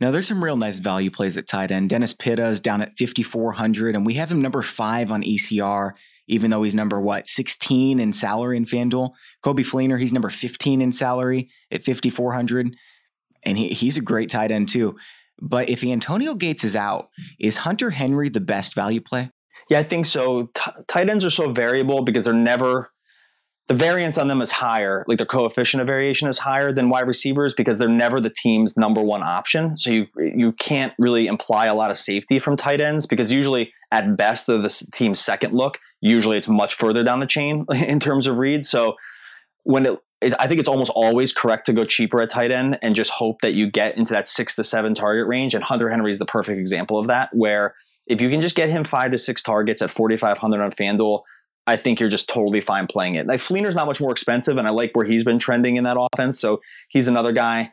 Now 0.00 0.10
there's 0.10 0.28
some 0.28 0.44
real 0.44 0.56
nice 0.56 0.78
value 0.78 1.10
plays 1.10 1.36
at 1.36 1.46
tight 1.46 1.70
end. 1.70 1.88
Dennis 1.88 2.12
Pitta 2.14 2.46
is 2.46 2.60
down 2.60 2.82
at 2.82 2.96
5400 2.98 3.94
and 3.94 4.04
we 4.04 4.14
have 4.14 4.30
him 4.30 4.42
number 4.42 4.62
5 4.62 5.10
on 5.10 5.22
ECR 5.22 5.92
even 6.28 6.50
though 6.50 6.62
he's 6.62 6.74
number 6.74 7.00
what 7.00 7.28
16 7.28 7.98
in 7.98 8.12
salary 8.12 8.56
in 8.56 8.64
FanDuel. 8.64 9.10
Coby 9.44 9.60
Fleener, 9.60 9.98
he's 9.98 10.12
number 10.12 10.30
15 10.30 10.80
in 10.80 10.92
salary 10.92 11.50
at 11.70 11.82
5400 11.82 12.74
and 13.44 13.58
he, 13.58 13.68
he's 13.68 13.96
a 13.96 14.02
great 14.02 14.28
tight 14.28 14.50
end 14.50 14.68
too. 14.68 14.96
But 15.40 15.68
if 15.68 15.84
Antonio 15.84 16.34
Gates 16.34 16.64
is 16.64 16.74
out, 16.74 17.10
is 17.38 17.58
Hunter 17.58 17.90
Henry 17.90 18.28
the 18.28 18.40
best 18.40 18.74
value 18.74 19.00
play? 19.00 19.30
Yeah, 19.68 19.80
I 19.80 19.82
think 19.82 20.06
so. 20.06 20.50
T- 20.54 20.70
tight 20.88 21.08
ends 21.08 21.24
are 21.24 21.30
so 21.30 21.50
variable 21.52 22.02
because 22.02 22.24
they're 22.24 22.34
never 22.34 22.90
the 23.68 23.74
variance 23.74 24.16
on 24.16 24.28
them 24.28 24.40
is 24.40 24.52
higher, 24.52 25.04
like 25.08 25.18
their 25.18 25.26
coefficient 25.26 25.80
of 25.80 25.88
variation 25.88 26.28
is 26.28 26.38
higher 26.38 26.72
than 26.72 26.88
wide 26.88 27.08
receivers 27.08 27.52
because 27.52 27.78
they're 27.78 27.88
never 27.88 28.20
the 28.20 28.30
team's 28.30 28.76
number 28.76 29.02
one 29.02 29.22
option. 29.22 29.76
So 29.76 29.90
you 29.90 30.06
you 30.16 30.52
can't 30.52 30.94
really 30.98 31.26
imply 31.26 31.66
a 31.66 31.74
lot 31.74 31.90
of 31.90 31.98
safety 31.98 32.38
from 32.38 32.56
tight 32.56 32.80
ends 32.80 33.06
because 33.06 33.32
usually 33.32 33.72
at 33.90 34.16
best 34.16 34.46
they're 34.46 34.58
the 34.58 34.86
team's 34.94 35.20
second 35.20 35.52
look. 35.52 35.78
Usually 36.00 36.36
it's 36.36 36.48
much 36.48 36.74
further 36.74 37.02
down 37.02 37.20
the 37.20 37.26
chain 37.26 37.66
in 37.74 38.00
terms 38.00 38.26
of 38.26 38.36
reads. 38.36 38.68
So 38.68 38.96
when 39.64 39.86
it, 39.86 39.98
it, 40.20 40.34
I 40.38 40.46
think 40.46 40.60
it's 40.60 40.68
almost 40.68 40.90
always 40.94 41.32
correct 41.32 41.66
to 41.66 41.72
go 41.72 41.84
cheaper 41.84 42.20
at 42.22 42.30
tight 42.30 42.52
end 42.52 42.78
and 42.82 42.94
just 42.94 43.10
hope 43.10 43.40
that 43.42 43.52
you 43.52 43.70
get 43.70 43.98
into 43.98 44.12
that 44.14 44.28
six 44.28 44.56
to 44.56 44.64
seven 44.64 44.94
target 44.94 45.26
range. 45.26 45.54
And 45.54 45.62
Hunter 45.62 45.90
Henry 45.90 46.10
is 46.10 46.18
the 46.18 46.26
perfect 46.26 46.58
example 46.58 46.98
of 46.98 47.08
that, 47.08 47.30
where 47.32 47.74
if 48.06 48.20
you 48.20 48.30
can 48.30 48.40
just 48.40 48.56
get 48.56 48.70
him 48.70 48.84
five 48.84 49.10
to 49.10 49.18
six 49.18 49.42
targets 49.42 49.82
at 49.82 49.90
4,500 49.90 50.62
on 50.62 50.70
FanDuel, 50.70 51.22
I 51.66 51.76
think 51.76 51.98
you're 51.98 52.08
just 52.08 52.28
totally 52.28 52.60
fine 52.60 52.86
playing 52.86 53.16
it. 53.16 53.26
Like 53.26 53.40
Fleener's 53.40 53.74
not 53.74 53.86
much 53.86 54.00
more 54.00 54.12
expensive, 54.12 54.56
and 54.56 54.68
I 54.68 54.70
like 54.70 54.92
where 54.94 55.04
he's 55.04 55.24
been 55.24 55.40
trending 55.40 55.76
in 55.76 55.84
that 55.84 55.96
offense. 55.98 56.38
So 56.38 56.60
he's 56.88 57.08
another 57.08 57.32
guy 57.32 57.70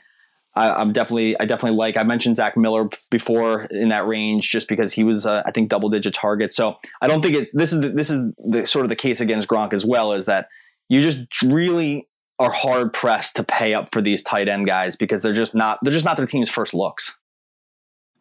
I, 0.56 0.82
am 0.82 0.92
definitely 0.92 1.40
I 1.40 1.46
definitely 1.46 1.78
like. 1.78 1.98
I 1.98 2.04
mentioned 2.04 2.36
Zach 2.36 2.56
Miller 2.56 2.90
before 3.10 3.64
in 3.66 3.90
that 3.90 4.08
range, 4.08 4.50
just 4.50 4.68
because 4.68 4.94
he 4.94 5.04
was 5.04 5.26
uh, 5.26 5.44
I 5.46 5.52
think 5.52 5.70
double 5.70 5.90
digit 5.90 6.14
target. 6.14 6.54
So 6.54 6.78
I 7.02 7.08
don't 7.08 7.22
think 7.22 7.36
it. 7.36 7.50
This 7.54 7.74
is 7.74 7.82
the, 7.82 7.90
this 7.90 8.10
is 8.10 8.32
the 8.38 8.66
sort 8.66 8.86
of 8.86 8.90
the 8.90 8.96
case 8.96 9.20
against 9.22 9.48
Gronk 9.48 9.74
as 9.74 9.86
well. 9.86 10.14
Is 10.14 10.26
that 10.28 10.48
you 10.90 11.02
just 11.02 11.26
really 11.42 12.08
are 12.40 12.52
hard 12.52 12.94
pressed 12.94 13.36
to 13.38 13.44
pay 13.44 13.74
up 13.74 13.92
for 13.92 14.02
these 14.02 14.24
tight 14.24 14.48
end 14.48 14.68
guys 14.68 14.96
because 14.96 15.22
they're 15.22 15.34
just 15.34 15.56
not 15.56 15.80
they're 15.82 15.94
just 15.94 16.06
not 16.06 16.18
their 16.18 16.26
team's 16.26 16.50
first 16.50 16.74
looks. 16.74 17.18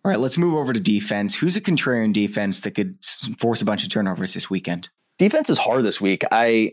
All 0.05 0.11
right, 0.11 0.18
let's 0.18 0.39
move 0.39 0.55
over 0.55 0.72
to 0.72 0.80
defense. 0.80 1.37
Who's 1.37 1.57
a 1.57 1.61
contrarian 1.61 2.12
defense 2.12 2.61
that 2.62 2.72
could 2.72 2.99
force 3.39 3.62
a 3.62 3.64
bunch 3.64 3.85
of 3.85 3.91
turnovers 3.91 4.35
this 4.35 4.51
weekend? 4.51 4.89
defense 5.22 5.51
is 5.51 5.59
hard 5.59 5.85
this 5.85 6.01
week. 6.01 6.24
I, 6.30 6.72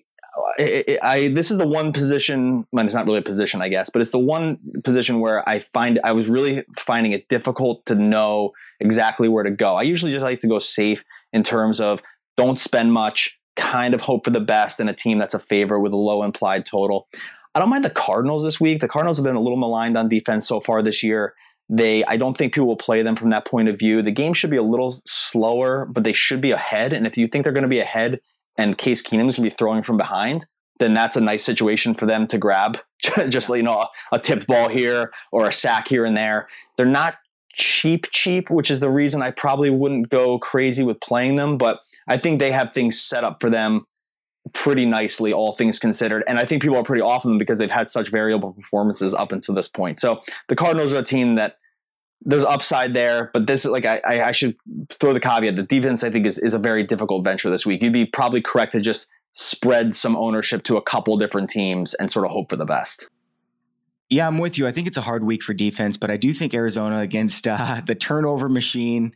I, 0.60 1.32
this 1.34 1.52
is 1.52 1.58
the 1.58 1.68
one 1.68 1.94
position. 1.94 2.66
Well, 2.72 2.86
it's 2.86 2.94
not 2.94 3.08
really 3.08 3.20
a 3.20 3.24
position, 3.24 3.62
I 3.62 3.70
guess, 3.70 3.90
but 3.90 4.02
it's 4.02 4.12
the 4.12 4.20
one 4.20 4.60
position 4.84 5.20
where 5.20 5.48
I 5.48 5.60
find 5.60 6.00
I 6.04 6.12
was 6.12 6.28
really 6.28 6.64
finding 6.76 7.14
it 7.14 7.28
difficult 7.30 7.86
to 7.88 7.96
know 7.96 8.52
exactly 8.80 9.30
where 9.30 9.44
to 9.44 9.52
go. 9.52 9.76
I 9.76 9.84
usually 9.84 10.12
just 10.12 10.24
like 10.24 10.40
to 10.40 10.48
go 10.48 10.60
safe 10.60 11.04
in 11.34 11.44
terms 11.44 11.80
of 11.80 12.02
don't 12.38 12.60
spend 12.60 12.94
much, 12.94 13.40
kind 13.56 13.94
of 13.94 14.02
hope 14.02 14.26
for 14.26 14.32
the 14.32 14.40
best 14.40 14.80
in 14.80 14.88
a 14.88 14.94
team 14.94 15.18
that's 15.18 15.34
a 15.34 15.40
favor 15.40 15.80
with 15.80 15.94
a 15.94 15.98
low 15.98 16.24
implied 16.24 16.66
total. 16.66 17.08
I 17.56 17.60
don't 17.60 17.70
mind 17.70 17.84
the 17.84 17.90
Cardinals 17.90 18.44
this 18.44 18.60
week. 18.60 18.80
The 18.80 18.88
Cardinals 18.88 19.18
have 19.18 19.24
been 19.24 19.36
a 19.36 19.42
little 19.42 19.58
maligned 19.58 19.98
on 19.98 20.08
defense 20.08 20.48
so 20.48 20.60
far 20.60 20.82
this 20.82 21.04
year. 21.04 21.34
They, 21.68 22.04
I 22.06 22.18
don't 22.18 22.36
think 22.36 22.54
people 22.54 22.68
will 22.68 22.78
play 22.78 23.02
them 23.02 23.16
from 23.16 23.30
that 23.30 23.46
point 23.46 23.70
of 23.70 23.78
view. 23.78 24.02
The 24.02 24.12
game 24.12 24.34
should 24.34 24.50
be 24.50 24.58
a 24.58 24.64
little 24.64 25.02
slower, 25.06 25.86
but 25.86 26.04
they 26.04 26.14
should 26.14 26.42
be 26.42 26.52
ahead. 26.52 26.94
And 26.94 27.06
if 27.06 27.18
you 27.18 27.28
think 27.28 27.44
they're 27.44 27.54
going 27.54 27.64
to 27.64 27.68
be 27.68 27.80
ahead 27.80 28.20
and 28.60 28.78
Case 28.78 29.02
Keenum's 29.02 29.36
to 29.36 29.42
be 29.42 29.50
throwing 29.50 29.82
from 29.82 29.98
behind, 29.98 30.46
then 30.80 30.94
that's 30.94 31.16
a 31.16 31.22
nice 31.22 31.44
situation 31.44 31.94
for 31.94 32.06
them 32.06 32.28
to 32.28 32.38
grab. 32.38 32.78
Just 33.30 33.50
you 33.50 33.64
know, 33.64 33.88
a, 34.12 34.20
tipped 34.20 34.48
ball 34.48 34.68
here 34.68 35.12
or 35.32 35.48
a 35.48 35.52
sack 35.52 35.88
here 35.88 36.04
and 36.04 36.16
there. 36.16 36.48
They're 36.76 36.86
not 36.86 37.18
cheap, 37.54 38.08
cheap, 38.12 38.50
which 38.50 38.70
is 38.70 38.82
the 38.82 38.92
reason 38.92 39.22
I 39.22 39.32
probably 39.32 39.70
wouldn't 39.70 40.10
go 40.10 40.38
crazy 40.40 40.84
with 40.84 41.00
playing 41.00 41.36
them. 41.36 41.58
But 41.58 41.80
I 42.08 42.18
think 42.18 42.40
they 42.40 42.52
have 42.52 42.74
things 42.74 43.02
set 43.02 43.24
up 43.24 43.38
for 43.40 43.50
them 43.50 43.86
pretty 44.54 44.86
nicely, 44.86 45.32
all 45.32 45.54
things 45.54 45.80
considered. 45.80 46.24
And 46.28 46.38
I 46.38 46.44
think 46.44 46.62
people 46.62 46.78
are 46.78 46.84
pretty 46.84 47.02
off 47.02 47.24
of 47.24 47.30
them 47.30 47.38
because 47.38 47.60
they've 47.60 47.72
had 47.72 47.90
such 47.90 48.10
variable 48.10 48.52
performances 48.52 49.14
up 49.14 49.32
until 49.32 49.56
this 49.56 49.70
point. 49.70 50.00
So 50.00 50.22
the 50.50 50.56
Cardinals 50.56 50.94
are 50.94 51.00
a 51.00 51.04
team 51.04 51.36
that 51.36 51.56
there's 52.22 52.44
upside 52.44 52.94
there, 52.94 53.32
but 53.34 53.48
this 53.48 53.66
is 53.66 53.72
like 53.72 53.86
I, 53.86 54.02
I 54.06 54.32
should 54.32 54.56
throw 54.90 55.14
the 55.14 55.20
caveat. 55.20 55.56
The 55.56 55.64
defense 55.64 56.04
I 56.04 56.10
think 56.10 56.26
is 56.26 56.38
is 56.38 56.54
a 56.54 56.60
very 56.60 56.84
difficult 56.84 57.24
venture 57.24 57.50
this 57.50 57.66
week. 57.66 57.82
You'd 57.82 57.94
be 57.94 58.06
probably 58.06 58.42
correct 58.42 58.74
to 58.74 58.82
just 58.82 59.10
spread 59.34 59.96
some 59.96 60.16
ownership 60.18 60.64
to 60.64 60.78
a 60.78 60.82
couple 60.82 61.16
different 61.18 61.50
teams 61.50 61.94
and 61.94 62.12
sort 62.12 62.26
of 62.26 62.32
hope 62.32 62.50
for 62.50 62.56
the 62.56 62.66
best. 62.66 63.08
Yeah, 64.10 64.28
I'm 64.28 64.40
with 64.40 64.58
you. 64.58 64.68
I 64.68 64.72
think 64.72 64.88
it's 64.88 64.98
a 64.98 65.02
hard 65.02 65.24
week 65.24 65.44
for 65.44 65.54
defense, 65.54 65.96
but 65.96 66.10
I 66.10 66.18
do 66.18 66.34
think 66.34 66.54
Arizona 66.54 67.00
against 67.00 67.48
uh, 67.48 67.82
the 67.86 67.96
turnover 67.96 68.50
machine 68.50 69.14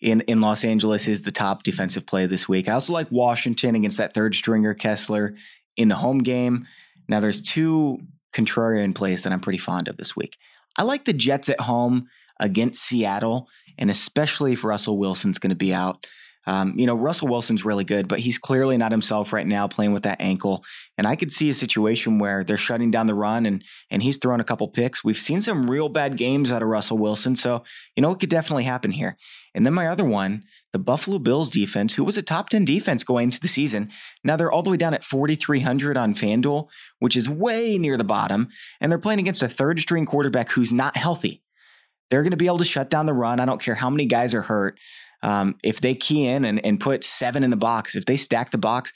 in 0.00 0.22
in 0.22 0.40
Los 0.40 0.64
Angeles 0.64 1.08
is 1.08 1.22
the 1.22 1.32
top 1.32 1.62
defensive 1.62 2.06
play 2.06 2.26
this 2.26 2.48
week. 2.48 2.68
I 2.68 2.72
also 2.72 2.92
like 2.92 3.10
Washington 3.10 3.74
against 3.74 3.98
that 3.98 4.14
third 4.14 4.34
stringer 4.34 4.72
Kessler 4.72 5.34
in 5.76 5.88
the 5.88 5.96
home 5.96 6.18
game. 6.18 6.66
Now 7.08 7.20
there's 7.20 7.40
two 7.40 8.00
contrarian 8.32 8.94
plays 8.94 9.22
that 9.24 9.32
I'm 9.32 9.40
pretty 9.40 9.58
fond 9.58 9.88
of 9.88 9.96
this 9.96 10.14
week. 10.14 10.36
I 10.78 10.84
like 10.84 11.04
the 11.04 11.12
Jets 11.12 11.48
at 11.48 11.60
home 11.60 12.08
against 12.40 12.82
Seattle, 12.82 13.48
and 13.76 13.90
especially 13.90 14.52
if 14.52 14.64
Russell 14.64 14.96
Wilson's 14.98 15.38
going 15.38 15.50
to 15.50 15.56
be 15.56 15.74
out. 15.74 16.06
Um, 16.46 16.72
you 16.78 16.86
know, 16.86 16.94
Russell 16.94 17.28
Wilson's 17.28 17.66
really 17.66 17.84
good, 17.84 18.08
but 18.08 18.20
he's 18.20 18.38
clearly 18.38 18.78
not 18.78 18.90
himself 18.90 19.34
right 19.34 19.46
now 19.46 19.68
playing 19.68 19.92
with 19.92 20.04
that 20.04 20.22
ankle. 20.22 20.64
And 20.96 21.06
I 21.06 21.14
could 21.14 21.30
see 21.30 21.50
a 21.50 21.54
situation 21.54 22.18
where 22.18 22.42
they're 22.42 22.56
shutting 22.56 22.90
down 22.90 23.06
the 23.06 23.14
run 23.14 23.44
and 23.44 23.62
and 23.90 24.02
he's 24.02 24.16
throwing 24.16 24.40
a 24.40 24.44
couple 24.44 24.66
picks. 24.68 25.04
We've 25.04 25.18
seen 25.18 25.42
some 25.42 25.70
real 25.70 25.90
bad 25.90 26.16
games 26.16 26.50
out 26.50 26.62
of 26.62 26.68
Russell 26.68 26.96
Wilson, 26.96 27.36
so 27.36 27.64
you 27.96 28.00
know 28.00 28.12
it 28.12 28.20
could 28.20 28.30
definitely 28.30 28.64
happen 28.64 28.92
here. 28.92 29.18
And 29.54 29.66
then 29.66 29.74
my 29.74 29.88
other 29.88 30.06
one, 30.06 30.44
the 30.72 30.78
Buffalo 30.78 31.18
Bills 31.18 31.50
defense, 31.50 31.94
who 31.94 32.04
was 32.04 32.16
a 32.16 32.22
top 32.22 32.50
10 32.50 32.64
defense 32.64 33.04
going 33.04 33.24
into 33.24 33.40
the 33.40 33.48
season. 33.48 33.90
Now 34.22 34.36
they're 34.36 34.52
all 34.52 34.62
the 34.62 34.70
way 34.70 34.76
down 34.76 34.94
at 34.94 35.04
4,300 35.04 35.96
on 35.96 36.14
FanDuel, 36.14 36.68
which 36.98 37.16
is 37.16 37.28
way 37.28 37.78
near 37.78 37.96
the 37.96 38.04
bottom. 38.04 38.48
And 38.80 38.92
they're 38.92 38.98
playing 38.98 39.20
against 39.20 39.42
a 39.42 39.48
third 39.48 39.80
string 39.80 40.06
quarterback 40.06 40.50
who's 40.50 40.72
not 40.72 40.96
healthy. 40.96 41.42
They're 42.10 42.22
going 42.22 42.32
to 42.32 42.36
be 42.36 42.46
able 42.46 42.58
to 42.58 42.64
shut 42.64 42.90
down 42.90 43.06
the 43.06 43.12
run. 43.12 43.40
I 43.40 43.44
don't 43.44 43.60
care 43.60 43.74
how 43.74 43.90
many 43.90 44.06
guys 44.06 44.34
are 44.34 44.42
hurt. 44.42 44.78
Um, 45.22 45.56
if 45.64 45.80
they 45.80 45.94
key 45.94 46.26
in 46.26 46.44
and, 46.44 46.64
and 46.64 46.78
put 46.78 47.02
seven 47.02 47.42
in 47.42 47.50
the 47.50 47.56
box, 47.56 47.96
if 47.96 48.04
they 48.04 48.16
stack 48.16 48.50
the 48.50 48.58
box, 48.58 48.92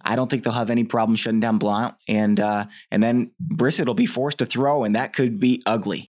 I 0.00 0.16
don't 0.16 0.28
think 0.28 0.42
they'll 0.42 0.52
have 0.52 0.70
any 0.70 0.84
problem 0.84 1.16
shutting 1.16 1.40
down 1.40 1.58
Blount. 1.58 1.94
And 2.08 2.40
uh, 2.40 2.66
and 2.90 3.02
then 3.02 3.30
Brissett 3.40 3.86
will 3.86 3.94
be 3.94 4.06
forced 4.06 4.38
to 4.38 4.46
throw, 4.46 4.84
and 4.84 4.96
that 4.96 5.12
could 5.12 5.38
be 5.38 5.62
ugly. 5.64 6.10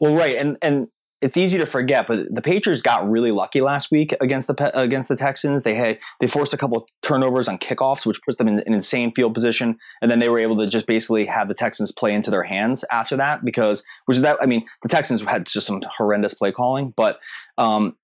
Well, 0.00 0.14
right, 0.14 0.36
and 0.36 0.56
and 0.62 0.88
it's 1.22 1.36
easy 1.36 1.58
to 1.58 1.66
forget, 1.66 2.06
but 2.06 2.34
the 2.34 2.40
Patriots 2.40 2.80
got 2.80 3.08
really 3.08 3.30
lucky 3.30 3.60
last 3.60 3.90
week 3.90 4.14
against 4.20 4.46
the 4.48 4.70
against 4.78 5.08
the 5.08 5.16
Texans. 5.16 5.62
They 5.62 5.74
had 5.74 5.98
they 6.18 6.26
forced 6.26 6.54
a 6.54 6.56
couple 6.56 6.86
turnovers 7.02 7.46
on 7.46 7.58
kickoffs, 7.58 8.06
which 8.06 8.22
put 8.22 8.38
them 8.38 8.48
in 8.48 8.60
an 8.60 8.72
insane 8.72 9.12
field 9.12 9.34
position, 9.34 9.76
and 10.00 10.10
then 10.10 10.18
they 10.18 10.28
were 10.28 10.38
able 10.38 10.56
to 10.56 10.66
just 10.66 10.86
basically 10.86 11.26
have 11.26 11.48
the 11.48 11.54
Texans 11.54 11.92
play 11.92 12.14
into 12.14 12.30
their 12.30 12.42
hands 12.42 12.84
after 12.90 13.16
that. 13.16 13.44
Because 13.44 13.84
which 14.06 14.16
is 14.16 14.22
that 14.22 14.38
I 14.40 14.46
mean, 14.46 14.64
the 14.82 14.88
Texans 14.88 15.22
had 15.22 15.46
just 15.46 15.66
some 15.66 15.82
horrendous 15.98 16.34
play 16.34 16.52
calling, 16.52 16.94
but 16.96 17.20
um, 17.58 17.96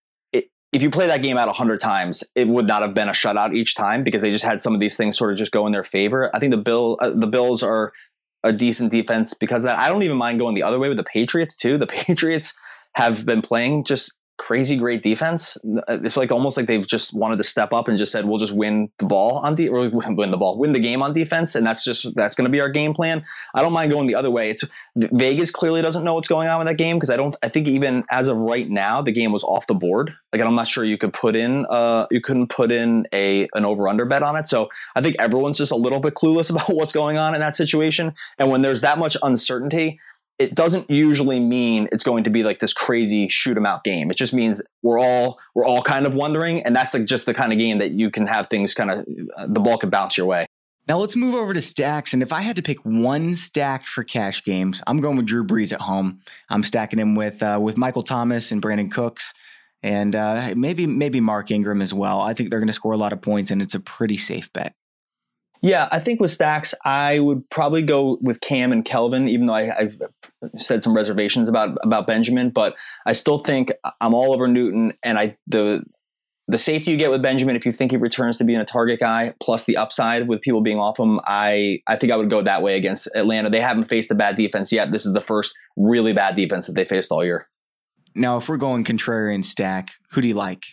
if 0.73 0.83
you 0.83 0.91
play 0.91 1.07
that 1.07 1.23
game 1.23 1.39
out 1.39 1.47
100 1.47 1.81
times, 1.81 2.23
it 2.35 2.49
would 2.49 2.67
not 2.67 2.83
have 2.83 2.93
been 2.93 3.09
a 3.09 3.13
shutout 3.13 3.55
each 3.55 3.75
time 3.75 4.05
because 4.05 4.21
they 4.21 4.31
just 4.31 4.45
had 4.45 4.61
some 4.61 4.75
of 4.75 4.81
these 4.81 4.95
things 4.95 5.17
sort 5.17 5.31
of 5.31 5.39
just 5.39 5.53
go 5.53 5.67
in 5.67 5.73
their 5.73 5.85
favor. 5.85 6.31
I 6.35 6.39
think 6.39 6.51
the 6.51 6.59
bill 6.59 6.99
uh, 7.01 7.11
the 7.11 7.27
Bills 7.27 7.63
are 7.63 7.93
a 8.45 8.53
decent 8.53 8.91
defense 8.91 9.33
because 9.33 9.63
that. 9.63 9.79
I 9.79 9.89
don't 9.89 10.03
even 10.03 10.19
mind 10.19 10.39
going 10.39 10.55
the 10.55 10.63
other 10.63 10.79
way 10.79 10.89
with 10.89 10.99
the 10.99 11.05
Patriots 11.05 11.57
too. 11.57 11.79
The 11.79 11.87
Patriots 12.05 12.55
have 12.97 13.27
been 13.27 13.43
playing 13.43 13.85
just 13.85 14.17
crazy 14.39 14.77
great 14.77 15.03
defense. 15.03 15.57
It's 15.89 16.17
like 16.17 16.31
almost 16.31 16.57
like 16.57 16.67
they've 16.67 16.87
just 16.87 17.15
wanted 17.15 17.39
to 17.39 17.45
step 17.45 17.73
up 17.73 17.89
and 17.89 17.99
just 17.99 18.11
said, 18.11 18.25
"We'll 18.25 18.39
just 18.39 18.55
win 18.55 18.91
the 18.99 19.05
ball 19.05 19.39
on 19.39 19.55
the 19.55 19.69
or 19.69 19.89
win 19.93 20.31
the 20.31 20.39
ball, 20.39 20.59
win 20.59 20.73
the 20.73 20.81
game 20.81 21.03
on 21.03 21.13
defense," 21.13 21.55
and 21.55 21.67
that's 21.67 21.85
just 21.85 22.15
that's 22.15 22.35
going 22.35 22.47
to 22.47 22.51
be 22.51 22.61
our 22.61 22.71
game 22.71 22.95
plan. 22.95 23.23
I 23.55 23.61
don't 23.61 23.75
mind 23.75 23.93
going 23.93 24.07
the 24.07 24.15
other 24.15 24.31
way. 24.31 24.49
It's 24.49 24.65
Vegas 24.97 25.51
clearly 25.51 25.83
doesn't 25.83 26.05
know 26.05 26.15
what's 26.15 26.29
going 26.29 26.49
on 26.49 26.59
with 26.59 26.69
that 26.69 26.79
game 26.79 26.97
because 26.97 27.11
I 27.11 27.17
don't. 27.17 27.37
I 27.43 27.49
think 27.49 27.69
even 27.69 28.05
as 28.11 28.29
of 28.29 28.39
right 28.39 28.69
now, 28.69 29.03
the 29.03 29.13
game 29.13 29.31
was 29.31 29.45
off 29.45 29.67
the 29.67 29.75
board. 29.75 30.15
Like 30.33 30.41
I'm 30.41 30.55
not 30.55 30.69
sure 30.69 30.85
you 30.85 30.99
could 30.99 31.13
put 31.13 31.37
in 31.37 31.67
uh 31.69 32.07
you 32.11 32.23
couldn't 32.23 32.49
put 32.49 32.71
in 32.71 33.07
a 33.13 33.47
an 33.55 33.65
over 33.67 33.89
under 33.89 34.07
bet 34.07 34.23
on 34.23 34.37
it. 34.37 34.47
So 34.47 34.69
I 34.95 35.03
think 35.03 35.17
everyone's 35.19 35.59
just 35.59 35.73
a 35.73 35.77
little 35.77 36.01
bit 36.01 36.15
clueless 36.15 36.51
about 36.57 36.69
what's 36.69 36.93
going 36.93 37.19
on 37.19 37.35
in 37.35 37.41
that 37.41 37.55
situation. 37.55 38.15
And 38.39 38.51
when 38.51 38.63
there's 38.63 38.81
that 38.81 38.99
much 38.99 39.17
uncertainty 39.23 39.99
it 40.39 40.55
doesn't 40.55 40.91
usually 40.91 41.41
mean 41.41 41.89
it's 41.93 42.05
going 42.05 42.25
to 42.25 42.31
be 42.31 42.43
like 42.43 42.59
this 42.59 42.73
crazy 42.73 43.29
shoot 43.29 43.57
'em 43.57 43.67
out 43.67 43.85
game. 43.85 44.11
It 44.11 44.17
just 44.17 44.35
means 44.35 44.63
we're 44.83 44.99
all 44.99 45.39
we're 45.55 45.65
all 45.67 45.83
kind 45.83 46.07
of 46.07 46.15
wondering, 46.15 46.63
and 46.63 46.77
that's 46.77 46.93
like 46.93 47.05
just 47.05 47.27
the 47.27 47.35
kind 47.35 47.53
of 47.53 47.59
game 47.59 47.79
that 47.79 47.93
you 47.93 48.11
can 48.11 48.27
have 48.27 48.49
things 48.49 48.75
kind 48.75 48.91
of 48.91 49.07
uh, 49.37 49.47
the 49.47 49.61
ball 49.61 49.79
can 49.79 49.91
bounce 49.91 50.17
your 50.17 50.27
way. 50.27 50.47
Now 50.89 50.99
let's 50.99 51.17
move 51.17 51.35
over 51.35 51.53
to 51.53 51.61
stacks, 51.61 52.13
and 52.13 52.23
if 52.23 52.33
I 52.33 52.43
had 52.43 52.57
to 52.57 52.63
pick 52.63 52.79
one 52.85 53.35
stack 53.35 53.87
for 53.87 54.05
cash 54.05 54.45
games, 54.45 54.83
I'm 54.87 55.01
going 55.01 55.17
with 55.17 55.27
Drew 55.27 55.45
Brees 55.45 55.73
at 55.73 55.81
home. 55.81 56.21
I'm 56.49 56.63
stacking 56.63 56.99
him 56.99 57.15
with 57.15 57.43
uh, 57.43 57.59
with 57.61 57.77
Michael 57.77 58.03
Thomas 58.03 58.53
and 58.53 58.63
Brandin 58.63 58.91
Cooks, 58.91 59.35
and 59.83 60.15
uh, 60.15 60.53
maybe 60.57 60.87
maybe 60.87 61.21
Mark 61.21 61.51
Ingram 61.51 61.83
as 61.83 61.93
well. 61.95 62.21
I 62.21 62.35
think 62.35 62.51
they're 62.51 62.61
going 62.61 62.69
to 62.69 62.73
score 62.73 62.93
a 62.93 62.99
lot 62.99 63.13
of 63.13 63.23
points, 63.23 63.51
and 63.51 63.63
it's 63.63 63.75
a 63.75 63.81
pretty 63.81 64.17
safe 64.17 64.53
bet. 64.53 64.75
Yeah, 65.63 65.89
I 65.91 66.01
think 66.01 66.21
with 66.21 66.31
stacks, 66.31 66.75
I 66.85 67.19
would 67.19 67.49
probably 67.51 67.83
go 67.83 68.19
with 68.21 68.41
Cam 68.41 68.73
and 68.73 68.85
Kelvin, 68.85 69.29
even 69.29 69.47
though 69.47 69.55
I, 69.55 69.65
have 69.65 69.97
said 70.57 70.83
some 70.83 70.95
reservations 70.95 71.49
about 71.49 71.79
about 71.83 72.07
Benjamin. 72.07 72.51
But 72.51 72.77
I 73.07 73.13
still 73.13 73.39
think 73.39 73.73
I'm 74.01 74.15
all 74.15 74.33
over 74.33 74.49
Newton, 74.49 74.93
and 75.03 75.19
I 75.19 75.37
the 75.47 75.85
the 76.49 76.59
safety 76.59 76.93
you 76.93 76.97
get 76.97 77.11
with 77.11 77.23
Benjamin 77.23 77.57
if 77.57 77.67
you 77.67 77.73
think 77.73 77.91
he 77.91 77.97
returns 77.97 78.39
to 78.39 78.45
being 78.45 78.61
a 78.61 78.65
target 78.65 79.01
guy, 79.01 79.35
plus 79.41 79.65
the 79.65 79.77
upside 79.77 80.29
with 80.29 80.43
people 80.43 80.61
being 80.61 80.79
off 80.79 80.99
him, 80.99 81.21
I 81.25 81.81
I 81.87 81.97
think 81.97 82.13
I 82.13 82.17
would 82.17 82.31
go 82.31 82.43
that 82.43 82.63
way 82.63 82.77
against 82.77 83.09
Atlanta. 83.15 83.51
They 83.51 83.61
haven't 83.61 83.85
faced 83.85 84.11
a 84.11 84.15
bad 84.15 84.37
defense 84.37 84.73
yet. 84.73 84.93
This 84.93 85.07
is 85.07 85.13
the 85.13 85.21
first 85.21 85.55
really 85.77 86.13
bad 86.13 86.37
defense 86.37 86.67
that 86.67 86.77
they 86.77 86.85
faced 86.85 87.11
all 87.11 87.25
year. 87.25 87.49
Now, 88.15 88.39
if 88.39 88.49
we're 88.49 88.57
going 88.57 88.85
contrarian 88.85 89.45
stack, 89.45 89.91
who 90.13 90.21
do 90.21 90.29
you 90.29 90.35
like? 90.35 90.65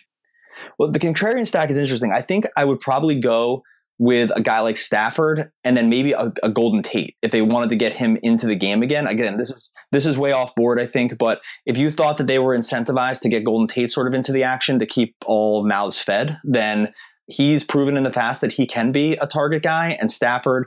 Well, 0.78 0.90
the 0.90 0.98
contrarian 0.98 1.46
stack 1.46 1.70
is 1.70 1.76
interesting. 1.76 2.12
I 2.12 2.22
think 2.22 2.46
I 2.56 2.64
would 2.64 2.80
probably 2.80 3.18
go 3.18 3.62
with 3.98 4.30
a 4.34 4.42
guy 4.42 4.60
like 4.60 4.76
Stafford 4.76 5.50
and 5.62 5.76
then 5.76 5.88
maybe 5.88 6.12
a, 6.12 6.32
a, 6.42 6.50
Golden 6.50 6.82
Tate 6.82 7.14
if 7.22 7.30
they 7.30 7.42
wanted 7.42 7.70
to 7.70 7.76
get 7.76 7.92
him 7.92 8.18
into 8.22 8.46
the 8.46 8.56
game 8.56 8.82
again. 8.82 9.06
Again, 9.06 9.36
this 9.36 9.50
is 9.50 9.70
this 9.92 10.06
is 10.06 10.18
way 10.18 10.32
off 10.32 10.54
board, 10.56 10.80
I 10.80 10.86
think. 10.86 11.16
But 11.16 11.40
if 11.64 11.78
you 11.78 11.90
thought 11.90 12.16
that 12.18 12.26
they 12.26 12.40
were 12.40 12.56
incentivized 12.56 13.20
to 13.20 13.28
get 13.28 13.44
Golden 13.44 13.68
Tate 13.68 13.90
sort 13.90 14.08
of 14.08 14.14
into 14.14 14.32
the 14.32 14.42
action 14.42 14.78
to 14.80 14.86
keep 14.86 15.14
all 15.26 15.66
mouths 15.66 16.00
fed, 16.00 16.38
then 16.42 16.92
he's 17.26 17.62
proven 17.62 17.96
in 17.96 18.02
the 18.02 18.10
past 18.10 18.40
that 18.40 18.52
he 18.52 18.66
can 18.66 18.90
be 18.90 19.12
a 19.14 19.26
target 19.26 19.62
guy. 19.62 19.96
And 20.00 20.10
Stafford, 20.10 20.66